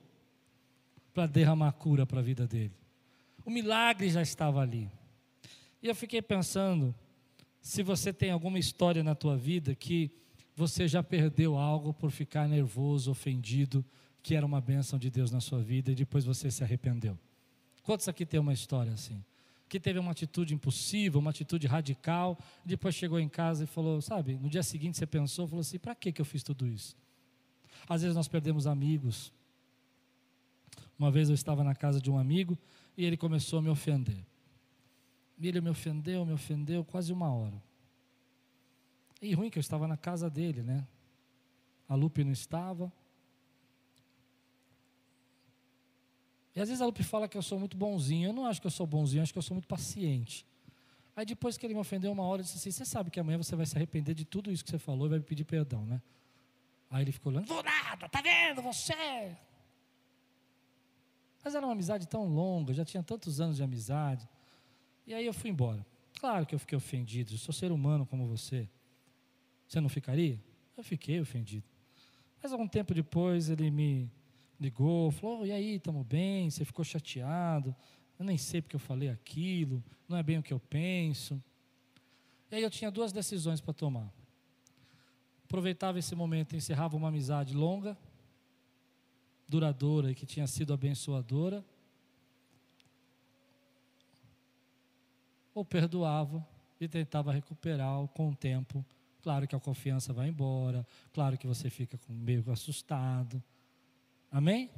para 1.15 1.25
derramar 1.25 1.71
cura 1.71 2.05
para 2.05 2.19
a 2.19 2.21
vida 2.21 2.45
dele. 2.45 2.75
O 3.43 3.49
milagre 3.49 4.07
já 4.07 4.21
estava 4.21 4.61
ali. 4.61 4.87
E 5.81 5.87
eu 5.87 5.95
fiquei 5.95 6.21
pensando, 6.21 6.93
se 7.59 7.81
você 7.81 8.13
tem 8.13 8.29
alguma 8.29 8.59
história 8.59 9.03
na 9.03 9.15
tua 9.15 9.35
vida 9.35 9.73
que 9.73 10.11
você 10.55 10.87
já 10.87 11.01
perdeu 11.01 11.57
algo 11.57 11.91
por 11.91 12.11
ficar 12.11 12.47
nervoso, 12.47 13.09
ofendido, 13.09 13.83
que 14.21 14.35
era 14.35 14.45
uma 14.45 14.61
bênção 14.61 14.99
de 14.99 15.09
Deus 15.09 15.31
na 15.31 15.41
sua 15.41 15.63
vida 15.63 15.91
e 15.91 15.95
depois 15.95 16.23
você 16.23 16.51
se 16.51 16.63
arrependeu. 16.63 17.17
Quantos 17.87 18.05
aqui 18.09 18.25
tem 18.25 18.37
uma 18.37 18.51
história 18.51 18.91
assim? 18.91 19.23
Que 19.69 19.79
teve 19.79 19.97
uma 19.97 20.11
atitude 20.11 20.53
impossível, 20.53 21.21
uma 21.21 21.29
atitude 21.29 21.67
radical, 21.67 22.37
depois 22.65 22.93
chegou 22.93 23.17
em 23.17 23.29
casa 23.29 23.63
e 23.63 23.65
falou, 23.65 24.01
sabe, 24.01 24.35
no 24.35 24.49
dia 24.49 24.61
seguinte 24.61 24.97
você 24.97 25.07
pensou, 25.07 25.47
falou 25.47 25.61
assim: 25.61 25.79
para 25.79 25.95
que 25.95 26.13
eu 26.19 26.25
fiz 26.25 26.43
tudo 26.43 26.67
isso? 26.67 26.97
Às 27.87 28.01
vezes 28.01 28.13
nós 28.13 28.27
perdemos 28.27 28.67
amigos. 28.67 29.31
Uma 30.99 31.09
vez 31.09 31.29
eu 31.29 31.35
estava 31.35 31.63
na 31.63 31.73
casa 31.73 32.01
de 32.01 32.11
um 32.11 32.17
amigo 32.17 32.57
e 32.97 33.05
ele 33.05 33.15
começou 33.15 33.59
a 33.59 33.61
me 33.61 33.69
ofender. 33.69 34.21
E 35.39 35.47
ele 35.47 35.61
me 35.61 35.69
ofendeu, 35.69 36.25
me 36.25 36.33
ofendeu 36.33 36.83
quase 36.83 37.13
uma 37.13 37.33
hora. 37.33 37.63
E 39.21 39.33
ruim 39.33 39.49
que 39.49 39.57
eu 39.57 39.61
estava 39.61 39.87
na 39.87 39.95
casa 39.95 40.29
dele, 40.29 40.61
né? 40.61 40.85
A 41.87 41.95
Lupe 41.95 42.21
não 42.21 42.33
estava. 42.33 42.91
E 46.57 46.59
às 46.59 46.69
vezes 46.69 46.81
a 46.81 46.87
Lupe 46.87 47.03
fala 47.03 47.27
que 47.27 47.37
eu 47.37 47.41
sou 47.43 47.59
muito 47.59 47.77
bonzinho. 47.77 48.29
Eu 48.29 48.33
não 48.33 48.43
acho 48.43 48.59
que 48.59 48.65
eu 48.65 48.71
sou 48.71 48.87
bonzinho, 48.87 49.19
eu 49.19 49.23
acho 49.23 49.31
que 49.31 49.37
eu 49.37 49.43
sou 49.43 49.53
muito 49.53 49.67
paciente. 49.67 50.43
Aí 51.15 51.23
depois 51.23 51.55
que 51.55 51.63
ele 51.63 51.75
me 51.75 51.79
ofendeu 51.79 52.11
uma 52.11 52.23
hora, 52.23 52.41
eu 52.41 52.43
disse 52.43 52.57
assim: 52.57 52.71
Você 52.71 52.83
sabe 52.83 53.11
que 53.11 53.19
amanhã 53.19 53.37
você 53.37 53.55
vai 53.55 53.63
se 53.63 53.77
arrepender 53.77 54.15
de 54.15 54.25
tudo 54.25 54.51
isso 54.51 54.65
que 54.65 54.71
você 54.71 54.79
falou 54.79 55.05
e 55.05 55.09
vai 55.11 55.19
me 55.19 55.23
pedir 55.23 55.43
perdão, 55.43 55.85
né? 55.85 56.01
Aí 56.89 57.03
ele 57.03 57.11
ficou 57.11 57.31
olhando: 57.31 57.45
Vou 57.45 57.61
nada, 57.61 58.09
tá 58.09 58.23
vendo 58.23 58.63
você? 58.63 59.37
Mas 61.43 61.53
era 61.53 61.63
uma 61.63 61.73
amizade 61.73 62.07
tão 62.07 62.25
longa, 62.25 62.73
já 62.73 62.83
tinha 62.83 63.03
tantos 63.03 63.39
anos 63.39 63.57
de 63.57 63.61
amizade. 63.61 64.27
E 65.05 65.13
aí 65.13 65.27
eu 65.27 65.35
fui 65.35 65.51
embora. 65.51 65.85
Claro 66.19 66.43
que 66.47 66.55
eu 66.55 66.59
fiquei 66.59 66.75
ofendido, 66.75 67.35
eu 67.35 67.37
sou 67.37 67.53
ser 67.53 67.71
humano 67.71 68.03
como 68.03 68.25
você. 68.25 68.67
Você 69.67 69.79
não 69.79 69.89
ficaria? 69.89 70.41
Eu 70.75 70.83
fiquei 70.83 71.21
ofendido. 71.21 71.67
Mas 72.41 72.51
algum 72.51 72.67
tempo 72.67 72.95
depois 72.95 73.47
ele 73.47 73.69
me 73.69 74.11
ligou, 74.59 75.11
falou: 75.11 75.45
e 75.45 75.51
aí, 75.51 75.75
estamos 75.75 76.05
bem? 76.05 76.49
Você 76.49 76.65
ficou 76.65 76.83
chateado? 76.83 77.75
Eu 78.17 78.25
nem 78.25 78.37
sei 78.37 78.61
porque 78.61 78.75
eu 78.75 78.79
falei 78.79 79.09
aquilo, 79.09 79.83
não 80.07 80.17
é 80.17 80.23
bem 80.23 80.39
o 80.39 80.43
que 80.43 80.53
eu 80.53 80.59
penso. 80.59 81.41
E 82.49 82.55
aí 82.55 82.63
eu 82.63 82.69
tinha 82.69 82.89
duas 82.89 83.11
decisões 83.11 83.61
para 83.61 83.73
tomar. 83.73 84.11
Aproveitava 85.45 85.99
esse 85.99 86.15
momento 86.15 86.53
e 86.53 86.57
encerrava 86.57 86.97
uma 86.97 87.09
amizade 87.09 87.53
longa, 87.53 87.97
duradoura 89.47 90.11
e 90.11 90.15
que 90.15 90.25
tinha 90.25 90.47
sido 90.47 90.73
abençoadora, 90.73 91.63
ou 95.53 95.63
perdoava 95.63 96.45
e 96.79 96.87
tentava 96.87 97.31
recuperar 97.31 98.07
com 98.09 98.29
o 98.29 98.35
tempo. 98.35 98.85
Claro 99.21 99.47
que 99.47 99.55
a 99.55 99.59
confiança 99.59 100.13
vai 100.13 100.29
embora, 100.29 100.85
claro 101.13 101.37
que 101.37 101.47
você 101.47 101.69
fica 101.69 101.99
meio 102.09 102.43
assustado. 102.51 103.41
Amém? 104.31 104.69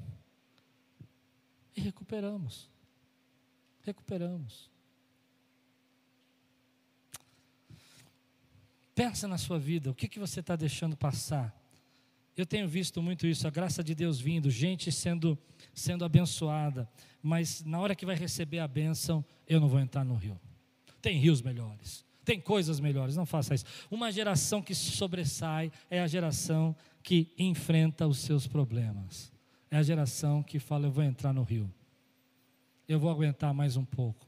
E 1.75 1.81
recuperamos. 1.81 2.69
Recuperamos. 3.81 4.69
Pensa 8.93 9.27
na 9.27 9.37
sua 9.37 9.57
vida, 9.57 9.89
o 9.89 9.95
que, 9.95 10.09
que 10.09 10.19
você 10.19 10.41
está 10.41 10.57
deixando 10.57 10.97
passar? 10.97 11.57
Eu 12.35 12.45
tenho 12.45 12.67
visto 12.67 13.01
muito 13.01 13.25
isso, 13.25 13.47
a 13.47 13.49
graça 13.49 13.83
de 13.83 13.95
Deus 13.95 14.19
vindo, 14.19 14.49
gente 14.49 14.91
sendo, 14.91 15.37
sendo 15.73 16.03
abençoada, 16.03 16.89
mas 17.21 17.63
na 17.63 17.79
hora 17.79 17.95
que 17.95 18.05
vai 18.05 18.15
receber 18.15 18.59
a 18.59 18.67
bênção, 18.67 19.23
eu 19.47 19.59
não 19.59 19.67
vou 19.67 19.79
entrar 19.79 20.03
no 20.03 20.15
rio. 20.15 20.39
Tem 21.01 21.17
rios 21.17 21.41
melhores, 21.41 22.05
tem 22.25 22.41
coisas 22.41 22.79
melhores, 22.79 23.15
não 23.15 23.25
faça 23.25 23.55
isso. 23.55 23.65
Uma 23.89 24.11
geração 24.11 24.61
que 24.61 24.75
sobressai 24.75 25.71
é 25.89 26.01
a 26.01 26.07
geração 26.07 26.75
que 27.01 27.33
enfrenta 27.37 28.05
os 28.05 28.19
seus 28.19 28.47
problemas. 28.47 29.31
É 29.71 29.77
a 29.77 29.83
geração 29.83 30.41
que 30.41 30.59
fala: 30.59 30.87
Eu 30.87 30.91
vou 30.91 31.03
entrar 31.03 31.33
no 31.33 31.43
rio, 31.43 31.71
eu 32.87 32.99
vou 32.99 33.09
aguentar 33.09 33.53
mais 33.53 33.77
um 33.77 33.85
pouco. 33.85 34.27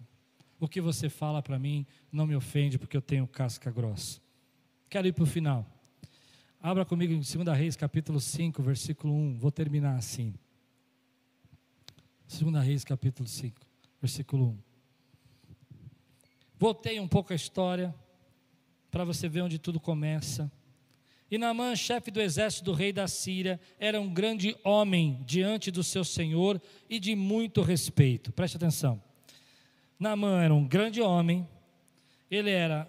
O 0.59 0.67
que 0.67 0.79
você 0.79 1.09
fala 1.09 1.41
para 1.41 1.57
mim 1.57 1.85
não 2.11 2.27
me 2.27 2.35
ofende 2.35 2.77
porque 2.77 2.95
eu 2.95 3.01
tenho 3.01 3.25
casca 3.25 3.71
grossa. 3.71 4.21
Quero 4.87 5.07
ir 5.07 5.13
para 5.13 5.23
o 5.23 5.27
final. 5.27 5.65
Abra 6.61 6.85
comigo 6.85 7.11
em 7.11 7.21
2 7.21 7.57
Reis, 7.57 7.75
capítulo 7.75 8.19
5, 8.19 8.61
versículo 8.61 9.11
1. 9.11 9.39
Vou 9.39 9.51
terminar 9.51 9.95
assim. 9.95 10.35
2 12.39 12.63
Reis, 12.63 12.83
capítulo 12.83 13.27
5, 13.27 13.59
versículo 13.99 14.49
1. 14.49 14.57
Voltei 16.59 16.99
um 16.99 17.07
pouco 17.07 17.33
a 17.33 17.35
história, 17.35 17.95
para 18.91 19.03
você 19.03 19.27
ver 19.27 19.41
onde 19.41 19.57
tudo 19.57 19.79
começa. 19.79 20.51
E 21.31 21.37
Naamã, 21.37 21.73
chefe 21.77 22.11
do 22.11 22.19
exército 22.19 22.65
do 22.65 22.73
rei 22.73 22.91
da 22.91 23.07
Síria, 23.07 23.57
era 23.79 24.01
um 24.01 24.13
grande 24.13 24.53
homem 24.65 25.23
diante 25.25 25.71
do 25.71 25.81
seu 25.81 26.03
senhor 26.03 26.61
e 26.89 26.99
de 26.99 27.15
muito 27.15 27.61
respeito. 27.61 28.33
Preste 28.33 28.57
atenção. 28.57 29.01
Naamã 29.97 30.43
era 30.43 30.53
um 30.53 30.67
grande 30.67 31.01
homem, 31.01 31.47
ele 32.29 32.49
era 32.49 32.85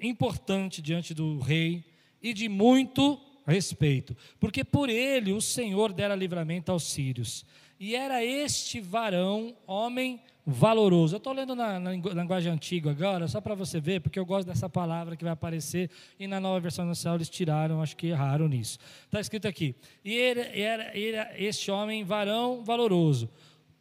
importante 0.00 0.80
diante 0.80 1.12
do 1.12 1.40
rei 1.40 1.84
e 2.22 2.32
de 2.32 2.48
muito 2.48 3.20
respeito, 3.44 4.16
porque 4.38 4.62
por 4.62 4.88
ele 4.88 5.32
o 5.32 5.40
Senhor 5.40 5.92
dera 5.92 6.14
livramento 6.14 6.70
aos 6.70 6.84
sírios. 6.84 7.44
E 7.82 7.96
era 7.96 8.24
este 8.24 8.80
varão, 8.80 9.56
homem 9.66 10.22
valoroso. 10.46 11.16
Eu 11.16 11.18
estou 11.18 11.32
lendo 11.32 11.56
na, 11.56 11.80
na, 11.80 11.90
linguagem 11.90 12.52
antiga 12.52 12.92
agora, 12.92 13.26
só 13.26 13.40
para 13.40 13.56
você 13.56 13.80
ver, 13.80 14.00
porque 14.00 14.20
eu 14.20 14.24
gosto 14.24 14.46
dessa 14.46 14.68
palavra 14.68 15.16
que 15.16 15.24
vai 15.24 15.32
aparecer, 15.32 15.90
e 16.16 16.28
na 16.28 16.38
nova 16.38 16.60
versão 16.60 16.84
nacional 16.84 17.16
eles 17.16 17.28
tiraram, 17.28 17.82
acho 17.82 17.96
que 17.96 18.06
erraram 18.06 18.46
nisso. 18.46 18.78
Está 19.06 19.18
escrito 19.18 19.48
aqui: 19.48 19.74
e 20.04 20.14
ele 20.14 20.42
era, 20.62 20.96
era 20.96 21.32
este 21.36 21.72
homem, 21.72 22.04
varão 22.04 22.62
valoroso, 22.62 23.28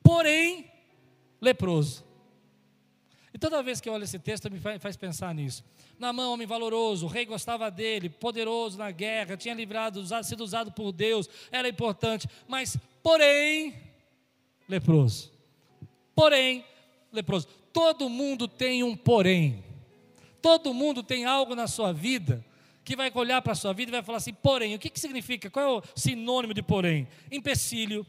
porém 0.01 0.65
leproso. 1.39 2.03
E 3.31 3.37
toda 3.37 3.61
vez 3.61 3.79
que 3.79 3.87
eu 3.87 3.93
olho 3.93 4.05
esse 4.05 4.17
texto, 4.17 4.49
me 4.49 4.59
faz, 4.59 4.97
pensar 4.97 5.31
nisso. 5.35 5.63
mão 5.99 6.33
homem 6.33 6.47
valoroso, 6.47 7.05
o 7.05 7.07
rei 7.07 7.23
gostava 7.23 7.69
dele, 7.69 8.09
poderoso 8.09 8.79
na 8.79 8.89
guerra, 8.89 9.37
tinha 9.37 9.53
livrado, 9.53 10.03
sido 10.23 10.43
usado 10.43 10.71
por 10.71 10.91
Deus, 10.91 11.29
era 11.51 11.69
importante, 11.69 12.27
mas, 12.47 12.75
porém, 13.03 13.90
leproso. 14.71 15.29
Porém, 16.15 16.63
leproso. 17.11 17.47
Todo 17.73 18.09
mundo 18.09 18.47
tem 18.47 18.83
um 18.83 18.95
porém. 18.95 19.63
Todo 20.41 20.73
mundo 20.73 21.03
tem 21.03 21.25
algo 21.25 21.53
na 21.55 21.67
sua 21.67 21.91
vida 21.91 22.43
que 22.83 22.95
vai 22.95 23.11
olhar 23.13 23.41
para 23.41 23.51
a 23.51 23.55
sua 23.55 23.73
vida 23.73 23.91
e 23.91 23.93
vai 23.93 24.01
falar 24.01 24.17
assim: 24.17 24.33
porém, 24.33 24.73
o 24.73 24.79
que, 24.79 24.89
que 24.89 24.99
significa? 24.99 25.49
Qual 25.49 25.65
é 25.65 25.77
o 25.79 25.83
sinônimo 25.95 26.53
de 26.53 26.63
porém? 26.63 27.07
Empecilho, 27.29 28.05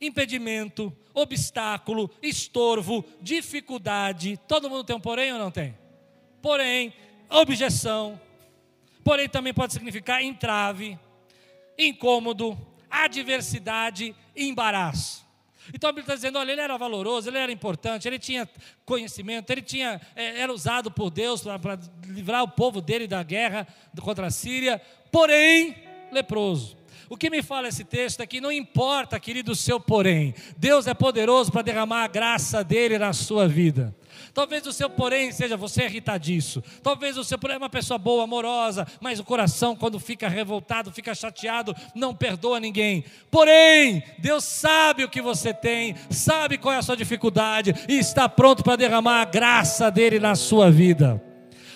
impedimento, 0.00 0.92
obstáculo, 1.14 2.10
estorvo, 2.20 3.04
dificuldade. 3.20 4.38
Todo 4.48 4.68
mundo 4.68 4.84
tem 4.84 4.96
um 4.96 5.00
porém 5.00 5.32
ou 5.32 5.38
não 5.38 5.50
tem? 5.50 5.78
Porém, 6.42 6.92
objeção. 7.30 8.20
Porém, 9.04 9.28
também 9.28 9.54
pode 9.54 9.72
significar 9.72 10.22
entrave, 10.22 10.98
incômodo, 11.78 12.58
adversidade, 12.90 14.14
embaraço. 14.36 15.21
Então 15.72 15.90
a 15.90 15.92
Bíblia 15.92 16.04
está 16.04 16.14
dizendo: 16.14 16.38
olha, 16.38 16.52
ele 16.52 16.60
era 16.60 16.76
valoroso, 16.76 17.28
ele 17.28 17.38
era 17.38 17.52
importante, 17.52 18.08
ele 18.08 18.18
tinha 18.18 18.48
conhecimento, 18.84 19.50
ele 19.50 19.62
tinha, 19.62 20.00
é, 20.16 20.40
era 20.40 20.52
usado 20.52 20.90
por 20.90 21.10
Deus 21.10 21.42
para 21.42 21.78
livrar 22.06 22.42
o 22.42 22.48
povo 22.48 22.80
dele 22.80 23.06
da 23.06 23.22
guerra 23.22 23.66
contra 24.00 24.26
a 24.26 24.30
Síria, 24.30 24.80
porém 25.10 25.76
leproso. 26.10 26.76
O 27.08 27.16
que 27.16 27.28
me 27.28 27.42
fala 27.42 27.68
esse 27.68 27.84
texto 27.84 28.20
é 28.20 28.26
que 28.26 28.40
não 28.40 28.50
importa, 28.50 29.20
querido, 29.20 29.52
o 29.52 29.56
seu 29.56 29.78
porém, 29.78 30.34
Deus 30.56 30.86
é 30.86 30.94
poderoso 30.94 31.52
para 31.52 31.60
derramar 31.60 32.04
a 32.04 32.08
graça 32.08 32.64
dele 32.64 32.98
na 32.98 33.12
sua 33.12 33.46
vida. 33.46 33.94
Talvez 34.34 34.66
o 34.66 34.72
seu 34.72 34.88
porém 34.88 35.30
seja 35.30 35.56
você 35.56 35.84
irritadiço. 35.84 36.62
Talvez 36.82 37.18
o 37.18 37.24
seu 37.24 37.38
porém 37.38 37.56
é 37.56 37.58
uma 37.58 37.68
pessoa 37.68 37.98
boa, 37.98 38.24
amorosa, 38.24 38.86
mas 39.00 39.20
o 39.20 39.24
coração, 39.24 39.76
quando 39.76 40.00
fica 40.00 40.28
revoltado, 40.28 40.90
fica 40.90 41.14
chateado, 41.14 41.76
não 41.94 42.14
perdoa 42.14 42.58
ninguém. 42.58 43.04
Porém, 43.30 44.02
Deus 44.18 44.44
sabe 44.44 45.04
o 45.04 45.08
que 45.08 45.20
você 45.20 45.52
tem, 45.52 45.94
sabe 46.08 46.56
qual 46.56 46.74
é 46.74 46.78
a 46.78 46.82
sua 46.82 46.96
dificuldade 46.96 47.74
e 47.88 47.98
está 47.98 48.26
pronto 48.28 48.64
para 48.64 48.76
derramar 48.76 49.20
a 49.20 49.26
graça 49.26 49.90
dele 49.90 50.18
na 50.18 50.34
sua 50.34 50.70
vida. 50.70 51.22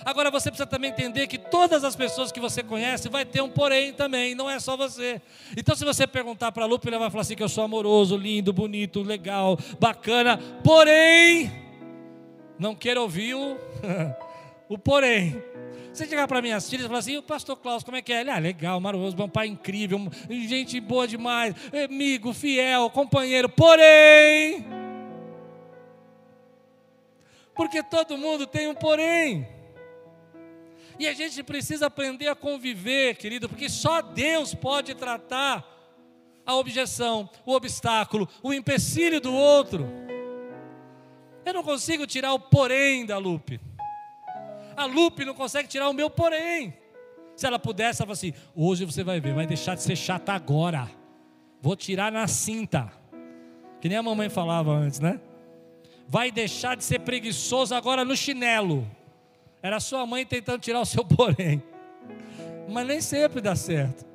Agora 0.02 0.30
você 0.30 0.50
precisa 0.50 0.68
também 0.68 0.90
entender 0.90 1.26
que 1.26 1.36
todas 1.36 1.82
as 1.82 1.96
pessoas 1.96 2.30
que 2.30 2.38
você 2.38 2.62
conhece 2.62 3.08
vai 3.08 3.24
ter 3.24 3.42
um 3.42 3.50
porém 3.50 3.92
também, 3.92 4.36
não 4.36 4.48
é 4.48 4.60
só 4.60 4.76
você. 4.76 5.20
Então 5.56 5.74
se 5.74 5.84
você 5.84 6.06
perguntar 6.06 6.52
para 6.52 6.62
a 6.62 6.66
Lupe, 6.66 6.88
ela 6.88 7.00
vai 7.00 7.10
falar 7.10 7.22
assim 7.22 7.34
que 7.34 7.42
eu 7.42 7.48
sou 7.48 7.64
amoroso, 7.64 8.16
lindo, 8.16 8.52
bonito, 8.52 9.02
legal, 9.02 9.58
bacana, 9.80 10.38
porém 10.62 11.65
não 12.58 12.74
quero 12.74 13.02
ouvir 13.02 13.34
o, 13.34 13.58
o 14.68 14.78
porém. 14.78 15.42
Você 15.92 16.06
chegar 16.06 16.28
para 16.28 16.42
minhas 16.42 16.68
filhas 16.68 16.84
e 16.84 16.88
falar 16.88 16.98
assim, 16.98 17.16
o 17.16 17.22
pastor 17.22 17.56
Klaus, 17.56 17.82
como 17.82 17.96
é 17.96 18.02
que 18.02 18.12
é? 18.12 18.20
Ele, 18.20 18.30
ah, 18.30 18.38
legal, 18.38 18.78
maravilhoso, 18.78 19.16
um 19.22 19.28
pai 19.28 19.46
incrível, 19.46 19.98
gente 20.28 20.78
boa 20.78 21.08
demais, 21.08 21.54
amigo, 21.84 22.34
fiel, 22.34 22.90
companheiro, 22.90 23.48
porém... 23.48 24.64
Porque 27.54 27.82
todo 27.82 28.18
mundo 28.18 28.46
tem 28.46 28.68
um 28.68 28.74
porém. 28.74 29.48
E 30.98 31.08
a 31.08 31.14
gente 31.14 31.42
precisa 31.42 31.86
aprender 31.86 32.28
a 32.28 32.34
conviver, 32.34 33.16
querido, 33.16 33.48
porque 33.48 33.70
só 33.70 34.02
Deus 34.02 34.54
pode 34.54 34.94
tratar 34.94 35.64
a 36.44 36.54
objeção, 36.54 37.28
o 37.44 37.52
obstáculo, 37.52 38.28
o 38.42 38.52
empecilho 38.52 39.20
do 39.20 39.32
outro. 39.32 40.05
Eu 41.46 41.54
não 41.54 41.62
consigo 41.62 42.08
tirar 42.08 42.32
o 42.32 42.40
porém 42.40 43.06
da 43.06 43.18
Lupe. 43.18 43.60
A 44.76 44.84
Lupe 44.84 45.24
não 45.24 45.32
consegue 45.32 45.68
tirar 45.68 45.88
o 45.88 45.92
meu 45.92 46.10
porém. 46.10 46.74
Se 47.36 47.46
ela 47.46 47.58
pudesse, 47.58 48.02
ela 48.02 48.06
fala 48.06 48.14
assim: 48.14 48.34
hoje 48.54 48.84
você 48.84 49.04
vai 49.04 49.20
ver, 49.20 49.32
vai 49.32 49.46
deixar 49.46 49.76
de 49.76 49.82
ser 49.82 49.94
chata 49.94 50.32
agora. 50.32 50.90
Vou 51.62 51.76
tirar 51.76 52.10
na 52.10 52.26
cinta. 52.26 52.90
Que 53.80 53.88
nem 53.88 53.96
a 53.96 54.02
mamãe 54.02 54.28
falava 54.28 54.72
antes, 54.72 54.98
né? 54.98 55.20
Vai 56.08 56.30
deixar 56.32 56.76
de 56.76 56.82
ser 56.82 57.00
preguiçoso 57.00 57.74
agora 57.74 58.04
no 58.04 58.16
chinelo. 58.16 58.84
Era 59.62 59.78
sua 59.80 60.06
mãe 60.06 60.24
tentando 60.24 60.60
tirar 60.60 60.80
o 60.80 60.86
seu 60.86 61.04
porém. 61.06 61.62
Mas 62.68 62.86
nem 62.86 63.00
sempre 63.00 63.40
dá 63.40 63.54
certo. 63.54 64.05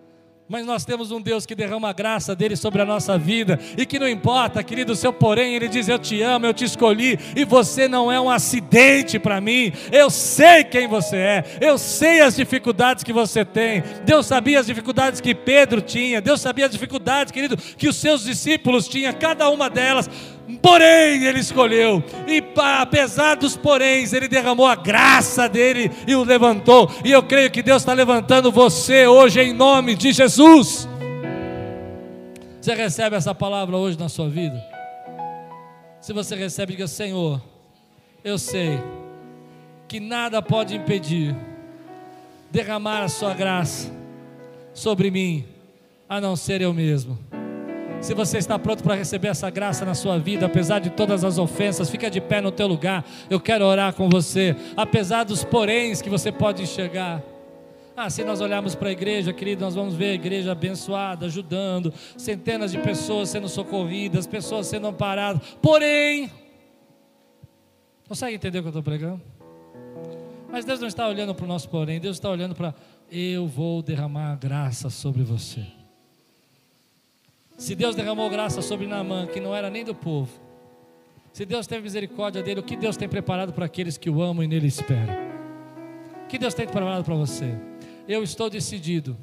Mas 0.52 0.66
nós 0.66 0.84
temos 0.84 1.12
um 1.12 1.22
Deus 1.22 1.46
que 1.46 1.56
derrama 1.56 1.88
a 1.88 1.94
graça 1.94 2.36
dele 2.36 2.58
sobre 2.58 2.82
a 2.82 2.86
nossa 2.86 3.18
vida 3.18 3.58
e 3.78 3.86
que 3.86 3.98
não 3.98 4.06
importa, 4.06 4.62
querido, 4.62 4.92
o 4.92 4.96
seu 4.98 5.14
porém, 5.14 5.56
ele 5.56 5.70
diz: 5.70 5.88
Eu 5.88 5.98
te 5.98 6.22
amo, 6.22 6.46
eu 6.46 6.54
te 6.54 6.66
escolhi 6.66 7.18
e 7.38 7.46
você 7.46 7.88
não 7.88 8.12
é 8.12 8.20
um 8.20 8.30
acidente 8.30 9.18
para 9.18 9.40
mim. 9.40 9.72
Eu 9.94 10.10
sei 10.10 10.66
quem 10.66 10.90
você 10.90 11.16
é, 11.16 11.46
eu 11.62 11.78
sei 11.78 12.20
as 12.20 12.36
dificuldades 12.36 13.02
que 13.02 13.14
você 13.14 13.46
tem. 13.46 13.82
Deus 14.04 14.26
sabia 14.26 14.60
as 14.60 14.66
dificuldades 14.66 15.22
que 15.22 15.34
Pedro 15.34 15.82
tinha, 15.82 16.20
Deus 16.20 16.42
sabia 16.42 16.66
as 16.66 16.74
dificuldades, 16.74 17.32
querido, 17.32 17.56
que 17.56 17.88
os 17.88 17.96
seus 17.96 18.26
discípulos 18.26 18.90
tinham, 18.90 19.14
cada 19.14 19.50
uma 19.50 19.70
delas. 19.70 20.10
Porém, 20.60 21.24
ele 21.24 21.40
escolheu, 21.40 22.04
e 22.28 22.44
apesar 22.58 23.36
dos 23.36 23.56
poréns, 23.56 24.14
ele 24.14 24.28
derramou 24.28 24.66
a 24.66 24.76
graça 24.76 25.48
dele 25.48 25.92
e 26.08 26.16
o 26.16 26.24
levantou. 26.24 26.90
E 27.04 27.12
eu 27.12 27.22
creio 27.22 27.52
que 27.52 27.62
Deus 27.62 27.82
está 27.82 27.94
levantando 27.94 28.52
você 28.52 29.06
hoje 29.06 29.40
em 29.40 29.54
nome 29.54 29.96
de 29.96 30.12
Jesus. 30.12 30.88
Você 32.60 32.76
recebe 32.76 33.16
essa 33.16 33.34
palavra 33.34 33.76
hoje 33.76 33.98
na 33.98 34.08
sua 34.08 34.30
vida? 34.30 34.62
Se 36.00 36.14
você 36.14 36.36
recebe, 36.36 36.74
diga: 36.74 36.88
Senhor, 36.88 37.42
eu 38.24 38.38
sei 38.38 38.80
que 39.88 40.00
nada 40.00 40.42
pode 40.42 40.76
impedir 40.76 41.36
derramar 42.52 43.04
a 43.04 43.10
Sua 43.10 43.34
graça 43.34 43.92
sobre 44.74 45.10
mim, 45.10 45.46
a 46.08 46.22
não 46.22 46.36
ser 46.36 46.62
eu 46.62 46.74
mesmo. 46.74 47.18
Se 48.02 48.16
você 48.16 48.40
está 48.40 48.58
pronto 48.58 48.84
para 48.84 48.96
receber 48.96 49.28
essa 49.28 49.48
graça 49.52 49.86
na 49.86 49.94
sua 49.94 50.18
vida, 50.18 50.48
apesar 50.48 50.80
de 50.80 50.90
todas 50.90 51.24
as 51.24 51.38
ofensas, 51.38 51.88
fica 51.88 52.10
de 52.10 52.20
pé 52.20 52.42
no 52.42 52.52
teu 52.52 52.66
lugar. 52.68 53.06
Eu 53.30 53.40
quero 53.40 53.64
orar 53.64 53.94
com 53.94 54.10
você, 54.10 54.56
apesar 54.76 55.24
dos 55.24 55.44
poréns 55.44 56.02
que 56.02 56.10
você 56.10 56.32
pode 56.32 56.64
enxergar. 56.64 57.22
Ah, 57.96 58.10
se 58.10 58.24
nós 58.24 58.42
olharmos 58.42 58.74
para 58.74 58.90
a 58.90 58.92
igreja, 58.92 59.32
querido, 59.32 59.64
nós 59.64 59.76
vamos 59.76 59.94
ver 59.94 60.12
a 60.12 60.14
igreja 60.16 60.52
abençoada, 60.52 61.28
ajudando, 61.28 61.94
centenas 62.18 62.72
de 62.72 62.80
pessoas 62.80 63.30
sendo 63.30 63.48
socorridas, 63.48 64.26
pessoas 64.26 64.66
sendo 64.66 64.88
amparadas. 64.88 65.40
Porém, 65.62 66.32
consegue 68.08 68.36
entender 68.36 68.60
o 68.60 68.62
que 68.64 68.68
eu 68.68 68.72
estou 68.72 68.84
pregando? 68.84 69.22
Mas 70.52 70.66
Deus 70.66 70.80
não 70.80 70.88
está 70.88 71.08
olhando 71.08 71.36
para 71.36 71.46
o 71.46 71.48
nosso 71.48 71.70
porém, 71.70 72.00
Deus 72.00 72.18
está 72.18 72.32
olhando 72.32 72.56
para 72.56 72.74
eu 73.12 73.46
vou 73.46 73.84
derramar 73.84 74.36
graça 74.38 74.90
sobre 74.90 75.22
você. 75.22 75.81
Se 77.58 77.76
Deus 77.76 77.96
derramou 77.96 78.30
graça 78.30 78.62
sobre 78.62 78.88
Naamã, 78.88 79.28
que 79.28 79.40
não 79.40 79.56
era 79.56 79.70
nem 79.70 79.84
do 79.84 79.94
povo, 79.94 80.32
se 81.34 81.46
Deus 81.46 81.66
teve 81.66 81.84
misericórdia 81.84 82.44
dele, 82.44 82.60
o 82.60 82.64
que 82.64 82.76
Deus 82.76 82.98
tem 82.98 83.08
preparado 83.08 83.54
para 83.54 83.66
aqueles 83.66 83.98
que 83.98 84.10
o 84.10 84.22
amam 84.22 84.44
e 84.44 84.48
nele 84.48 84.68
esperam? 84.68 85.16
O 86.26 86.28
que 86.28 86.38
Deus 86.38 86.54
tem 86.54 86.66
preparado 86.66 87.04
para 87.04 87.16
você? 87.16 87.56
Eu 88.08 88.24
estou 88.24 88.50
decidido 88.50 89.18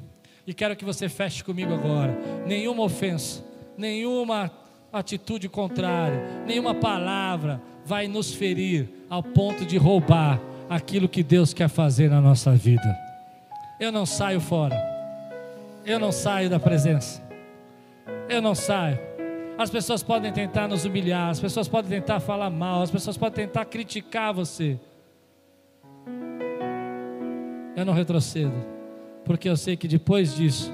e 0.47 0.53
quero 0.53 0.75
que 0.75 0.83
você 0.83 1.07
feche 1.07 1.43
comigo 1.43 1.73
agora. 1.73 2.17
Nenhuma 2.47 2.83
ofensa, 2.83 3.43
nenhuma 3.77 4.51
atitude 4.91 5.47
contrária, 5.47 6.43
nenhuma 6.47 6.73
palavra 6.73 7.61
vai 7.85 8.07
nos 8.07 8.33
ferir 8.33 8.89
ao 9.07 9.21
ponto 9.21 9.65
de 9.65 9.77
roubar 9.77 10.41
aquilo 10.67 11.07
que 11.07 11.21
Deus 11.21 11.53
quer 11.53 11.69
fazer 11.69 12.09
na 12.09 12.19
nossa 12.19 12.51
vida. 12.53 12.97
Eu 13.79 13.91
não 13.91 14.05
saio 14.05 14.41
fora, 14.41 14.75
eu 15.85 15.99
não 15.99 16.11
saio 16.11 16.49
da 16.49 16.59
presença 16.59 17.28
eu 18.29 18.41
não 18.41 18.53
saio. 18.53 18.99
As 19.57 19.69
pessoas 19.69 20.01
podem 20.01 20.31
tentar 20.31 20.67
nos 20.67 20.85
humilhar, 20.85 21.29
as 21.29 21.39
pessoas 21.39 21.67
podem 21.67 21.99
tentar 21.99 22.21
falar 22.21 22.49
mal, 22.49 22.81
as 22.81 22.91
pessoas 22.91 23.17
podem 23.17 23.45
tentar 23.45 23.65
criticar 23.65 24.33
você. 24.33 24.79
Eu 27.75 27.83
não 27.83 27.93
retrocedo, 27.93 28.55
porque 29.25 29.49
eu 29.49 29.57
sei 29.57 29.75
que 29.75 29.87
depois 29.87 30.35
disso 30.35 30.71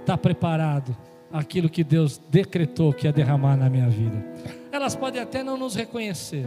está 0.00 0.16
preparado 0.16 0.96
aquilo 1.30 1.68
que 1.68 1.84
Deus 1.84 2.18
decretou 2.30 2.92
que 2.92 3.06
ia 3.06 3.12
derramar 3.12 3.56
na 3.56 3.68
minha 3.68 3.88
vida. 3.88 4.24
Elas 4.72 4.94
podem 4.96 5.20
até 5.20 5.42
não 5.42 5.58
nos 5.58 5.74
reconhecer. 5.74 6.46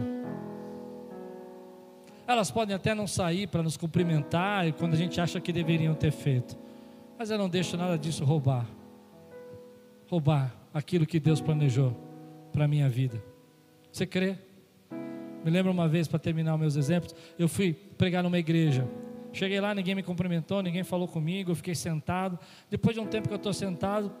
Elas 2.26 2.50
podem 2.50 2.74
até 2.74 2.94
não 2.94 3.06
sair 3.06 3.46
para 3.46 3.62
nos 3.62 3.76
cumprimentar 3.76 4.72
quando 4.72 4.94
a 4.94 4.96
gente 4.96 5.20
acha 5.20 5.40
que 5.40 5.52
deveriam 5.52 5.94
ter 5.94 6.12
feito. 6.12 6.56
Mas 7.18 7.30
eu 7.30 7.38
não 7.38 7.48
deixo 7.48 7.76
nada 7.76 7.98
disso 7.98 8.24
roubar 8.24 8.66
roubar 10.10 10.52
aquilo 10.74 11.06
que 11.06 11.20
Deus 11.20 11.40
planejou 11.40 11.96
para 12.52 12.64
a 12.64 12.68
minha 12.68 12.88
vida. 12.88 13.22
Você 13.92 14.04
crê? 14.04 14.36
Me 15.44 15.50
lembro 15.50 15.70
uma 15.70 15.86
vez, 15.86 16.08
para 16.08 16.18
terminar 16.18 16.58
meus 16.58 16.74
exemplos, 16.74 17.14
eu 17.38 17.48
fui 17.48 17.72
pregar 17.72 18.20
numa 18.24 18.38
igreja. 18.38 18.88
Cheguei 19.32 19.60
lá, 19.60 19.72
ninguém 19.72 19.94
me 19.94 20.02
cumprimentou, 20.02 20.62
ninguém 20.62 20.82
falou 20.82 21.06
comigo, 21.06 21.52
eu 21.52 21.54
fiquei 21.54 21.76
sentado. 21.76 22.36
Depois 22.68 22.94
de 22.94 23.00
um 23.00 23.06
tempo 23.06 23.28
que 23.28 23.32
eu 23.32 23.36
estou 23.36 23.52
sentado, 23.54 24.12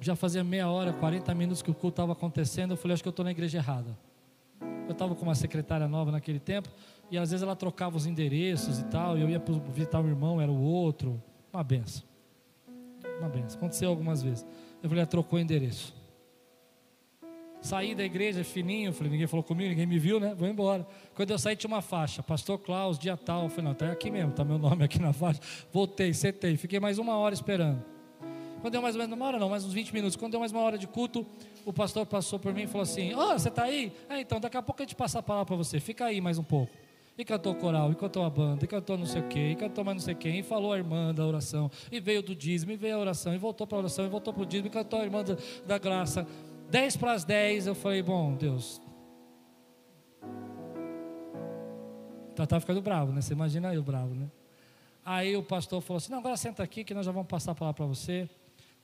já 0.00 0.16
fazia 0.16 0.42
meia 0.42 0.68
hora, 0.68 0.94
40 0.94 1.34
minutos 1.34 1.60
que 1.60 1.70
o 1.70 1.74
culto 1.74 1.88
estava 1.88 2.12
acontecendo, 2.12 2.70
eu 2.70 2.76
falei, 2.78 2.94
acho 2.94 3.02
que 3.02 3.08
eu 3.08 3.10
estou 3.10 3.24
na 3.24 3.30
igreja 3.30 3.58
errada. 3.58 3.96
Eu 4.88 4.92
estava 4.92 5.14
com 5.14 5.24
uma 5.24 5.34
secretária 5.34 5.86
nova 5.86 6.10
naquele 6.10 6.40
tempo, 6.40 6.70
e 7.10 7.18
às 7.18 7.30
vezes 7.30 7.42
ela 7.42 7.54
trocava 7.54 7.98
os 7.98 8.06
endereços 8.06 8.78
e 8.78 8.84
tal, 8.86 9.18
e 9.18 9.20
eu 9.20 9.28
ia 9.28 9.42
visitar 9.74 10.00
um 10.00 10.08
irmão, 10.08 10.40
era 10.40 10.50
o 10.50 10.58
outro, 10.58 11.22
uma 11.52 11.62
benção. 11.62 12.15
Uma 13.18 13.28
benção. 13.28 13.58
Aconteceu 13.58 13.88
algumas 13.88 14.22
vezes. 14.22 14.46
Eu 14.82 14.88
falei, 14.88 15.04
ah, 15.04 15.06
trocou 15.06 15.38
endereço. 15.38 15.94
Saí 17.60 17.94
da 17.94 18.04
igreja 18.04 18.44
fininho, 18.44 18.92
falei, 18.92 19.10
ninguém 19.10 19.26
falou 19.26 19.42
comigo, 19.42 19.70
ninguém 19.70 19.86
me 19.86 19.98
viu, 19.98 20.20
né? 20.20 20.34
Vou 20.34 20.46
embora. 20.46 20.86
Quando 21.14 21.30
eu 21.30 21.38
saí, 21.38 21.56
tinha 21.56 21.68
uma 21.68 21.82
faixa, 21.82 22.22
Pastor 22.22 22.58
Klaus, 22.58 22.98
dia 22.98 23.16
tal. 23.16 23.44
Eu 23.44 23.48
falei, 23.48 23.64
não, 23.64 23.74
tá 23.74 23.90
aqui 23.90 24.10
mesmo, 24.10 24.32
tá 24.32 24.44
meu 24.44 24.58
nome 24.58 24.84
aqui 24.84 25.00
na 25.00 25.12
faixa. 25.12 25.40
Voltei, 25.72 26.14
sentei, 26.14 26.56
fiquei 26.56 26.78
mais 26.78 26.98
uma 26.98 27.16
hora 27.16 27.34
esperando. 27.34 27.82
Quando 28.60 28.72
deu 28.72 28.82
mais 28.82 28.94
ou 28.94 29.00
menos 29.00 29.16
uma 29.16 29.26
hora, 29.26 29.38
não, 29.38 29.48
mais 29.48 29.64
uns 29.64 29.72
20 29.72 29.92
minutos. 29.92 30.16
Quando 30.16 30.32
deu 30.32 30.40
mais 30.40 30.52
uma 30.52 30.60
hora 30.60 30.78
de 30.78 30.86
culto, 30.86 31.26
o 31.64 31.72
pastor 31.72 32.06
passou 32.06 32.38
por 32.38 32.54
mim 32.54 32.62
e 32.62 32.66
falou 32.66 32.82
assim: 32.82 33.14
Ó, 33.14 33.34
oh, 33.34 33.38
você 33.38 33.48
está 33.48 33.64
aí? 33.64 33.92
Ah, 34.08 34.20
então, 34.20 34.40
daqui 34.40 34.56
a 34.56 34.62
pouco 34.62 34.82
a 34.82 34.84
gente 34.84 34.94
passa 34.94 35.18
a 35.18 35.22
palavra 35.22 35.46
para 35.46 35.56
você. 35.56 35.78
Fica 35.78 36.04
aí 36.04 36.20
mais 36.20 36.38
um 36.38 36.44
pouco. 36.44 36.72
E 37.18 37.24
cantou 37.24 37.54
coral, 37.54 37.90
e 37.92 37.94
cantou 37.94 38.24
a 38.24 38.30
banda, 38.30 38.64
e 38.64 38.68
cantou 38.68 38.98
não 38.98 39.06
sei 39.06 39.22
o 39.22 39.28
quê, 39.28 39.50
e 39.52 39.56
cantou 39.56 39.82
mais 39.82 39.96
não 39.96 40.04
sei 40.04 40.14
quem, 40.14 40.40
e 40.40 40.42
falou 40.42 40.72
a 40.72 40.76
irmã 40.76 41.14
da 41.14 41.26
oração, 41.26 41.70
e 41.90 41.98
veio 41.98 42.22
do 42.22 42.34
dízimo, 42.34 42.72
e 42.72 42.76
veio 42.76 42.96
a 42.96 42.98
oração, 42.98 43.34
e 43.34 43.38
voltou 43.38 43.66
para 43.66 43.78
a 43.78 43.80
oração, 43.80 44.04
e 44.04 44.08
voltou 44.08 44.34
para 44.34 44.42
o 44.42 44.46
dízimo, 44.46 44.68
e 44.68 44.70
cantou 44.70 45.00
a 45.00 45.04
irmã 45.04 45.24
da, 45.24 45.36
da 45.66 45.78
graça. 45.78 46.26
Dez 46.70 46.96
para 46.96 47.12
as 47.12 47.24
dez, 47.24 47.66
eu 47.66 47.74
falei, 47.74 48.02
bom, 48.02 48.34
Deus. 48.34 48.82
Tá, 52.34 52.46
tá 52.46 52.60
ficando 52.60 52.82
bravo, 52.82 53.12
né? 53.12 53.22
Você 53.22 53.32
imagina 53.32 53.72
eu 53.72 53.82
bravo, 53.82 54.14
né? 54.14 54.30
Aí 55.02 55.36
o 55.36 55.42
pastor 55.42 55.80
falou 55.80 55.96
assim: 55.98 56.12
Não, 56.12 56.18
agora 56.18 56.36
senta 56.36 56.62
aqui 56.62 56.84
que 56.84 56.92
nós 56.92 57.06
já 57.06 57.12
vamos 57.12 57.28
passar 57.28 57.52
a 57.52 57.54
palavra 57.54 57.76
para 57.76 57.86
você. 57.86 58.28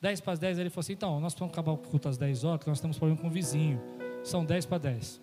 10 0.01 0.21
para 0.21 0.33
as 0.33 0.39
10, 0.39 0.57
ele 0.57 0.69
falou 0.69 0.81
assim: 0.81 0.93
Então, 0.93 1.19
nós 1.19 1.35
vamos 1.35 1.53
acabar 1.53 1.71
o 1.71 1.77
culto 1.77 2.09
às 2.09 2.17
10 2.17 2.43
horas, 2.45 2.63
que 2.63 2.69
nós 2.69 2.81
temos 2.81 2.97
problema 2.97 3.21
com 3.21 3.27
o 3.27 3.29
vizinho. 3.29 3.79
São 4.23 4.43
10 4.43 4.65
para 4.65 4.77
10. 4.79 5.21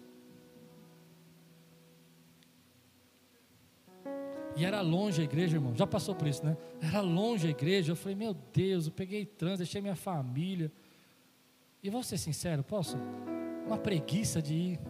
E 4.56 4.64
era 4.64 4.80
longe 4.80 5.20
a 5.20 5.24
igreja, 5.24 5.56
irmão. 5.56 5.74
Já 5.74 5.86
passou 5.86 6.14
por 6.14 6.26
isso, 6.26 6.44
né? 6.44 6.56
Era 6.80 7.00
longe 7.00 7.46
a 7.46 7.50
igreja. 7.50 7.92
Eu 7.92 7.96
falei, 7.96 8.16
meu 8.16 8.34
Deus, 8.52 8.86
eu 8.86 8.92
peguei 8.92 9.24
trânsito, 9.24 9.58
deixei 9.58 9.80
minha 9.80 9.96
família. 9.96 10.70
E 11.82 11.88
vou 11.88 12.02
ser 12.02 12.18
sincero, 12.18 12.62
posso? 12.62 12.96
Uma 13.66 13.78
preguiça 13.78 14.42
de 14.42 14.54
ir. 14.54 14.80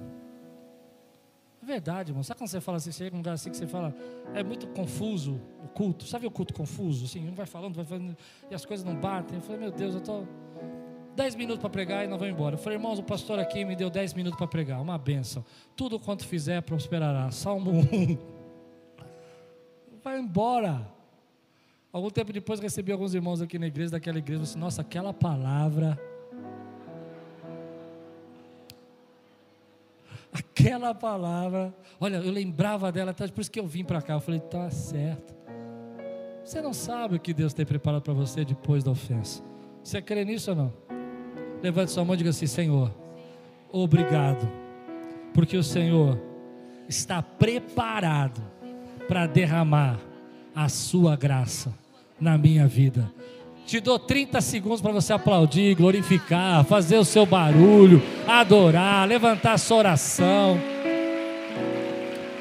É 1.63 1.67
verdade, 1.67 2.11
irmão. 2.11 2.23
Sabe 2.23 2.39
quando 2.39 2.49
você 2.49 2.61
fala 2.61 2.79
assim, 2.79 2.91
chega 2.91 3.11
num 3.11 3.19
lugar 3.19 3.35
assim 3.35 3.51
que 3.51 3.57
você 3.57 3.67
fala, 3.67 3.95
é 4.35 4.43
muito 4.43 4.67
confuso 4.69 5.41
o 5.63 5.69
culto. 5.69 6.07
Sabe 6.07 6.27
o 6.27 6.31
culto 6.31 6.55
confuso? 6.55 7.05
Assim, 7.05 7.29
um 7.29 7.35
vai 7.35 7.47
falando, 7.47 7.75
vai 7.75 7.85
falando, 7.85 8.17
e 8.51 8.55
as 8.55 8.65
coisas 8.65 8.85
não 8.85 8.97
batem. 8.97 9.37
Eu 9.37 9.43
falei, 9.43 9.61
meu 9.61 9.71
Deus, 9.71 9.95
eu 9.95 10.01
estou. 10.01 10.27
Dez 11.15 11.35
minutos 11.35 11.61
para 11.61 11.69
pregar 11.69 12.05
e 12.05 12.09
nós 12.09 12.19
vamos 12.19 12.35
embora. 12.35 12.55
Eu 12.55 12.59
falei, 12.59 12.79
irmãos, 12.79 12.99
o 12.99 13.03
pastor 13.03 13.39
aqui 13.39 13.65
me 13.65 13.77
deu 13.77 13.91
dez 13.91 14.15
minutos 14.15 14.39
para 14.39 14.47
pregar. 14.47 14.81
Uma 14.81 14.97
benção. 14.97 15.45
Tudo 15.77 15.99
quanto 15.99 16.27
fizer 16.27 16.63
prosperará. 16.63 17.31
Salmo 17.31 17.73
1. 17.73 18.40
Vai 20.03 20.19
embora. 20.19 20.87
Algum 21.93 22.11
tempo 22.11 22.33
depois 22.33 22.61
recebi 22.61 22.93
alguns 22.93 23.15
irmãos 23.15 23.41
aqui 23.41 23.59
na 23.59 23.67
igreja, 23.67 23.93
daquela 23.93 24.19
igreja, 24.19 24.43
assim, 24.43 24.59
nossa, 24.59 24.81
aquela 24.83 25.13
palavra 25.13 25.99
aquela 30.33 30.95
palavra. 30.95 31.75
Olha, 31.99 32.17
eu 32.17 32.31
lembrava 32.31 32.91
dela, 32.93 33.13
por 33.13 33.41
isso 33.41 33.51
que 33.51 33.61
eu 33.61 33.67
vim 33.67 33.85
para 33.85 34.01
cá. 34.01 34.15
Eu 34.15 34.21
falei, 34.21 34.41
tá 34.41 34.71
certo. 34.71 35.35
Você 36.45 36.61
não 36.61 36.73
sabe 36.73 37.17
o 37.17 37.21
que 37.21 37.33
Deus 37.33 37.53
tem 37.53 37.67
preparado 37.67 38.03
para 38.03 38.13
você 38.13 38.45
depois 38.45 38.83
da 38.83 38.91
ofensa. 38.91 39.43
Você 39.83 40.01
crê 40.01 40.25
nisso 40.25 40.51
ou 40.51 40.57
não? 40.57 40.73
Levante 41.63 41.91
sua 41.91 42.05
mão 42.05 42.15
e 42.15 42.19
diga 42.19 42.31
assim: 42.31 42.47
Senhor, 42.47 42.93
obrigado, 43.71 44.51
porque 45.35 45.57
o 45.57 45.63
Senhor 45.63 46.19
está 46.89 47.23
preparado 47.23 48.43
para 49.11 49.27
derramar 49.27 49.99
a 50.55 50.69
sua 50.69 51.17
graça 51.17 51.75
na 52.21 52.39
minha 52.39 52.69
vida. 52.69 53.13
Te 53.67 53.81
dou 53.81 53.99
30 53.99 54.41
segundos 54.41 54.81
para 54.81 54.93
você 54.93 55.13
aplaudir, 55.13 55.75
glorificar, 55.75 56.65
fazer 56.65 56.97
o 56.97 57.05
seu 57.05 57.27
barulho, 57.27 58.01
adorar, 58.29 59.09
levantar 59.09 59.55
a 59.55 59.59
sua 59.59 59.79
oração. 59.79 60.61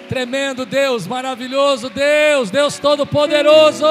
Tremendo 0.07 0.63
Deus, 0.63 1.07
maravilhoso 1.07 1.89
Deus, 1.89 2.51
Deus 2.51 2.77
Todo-Poderoso. 2.77 3.87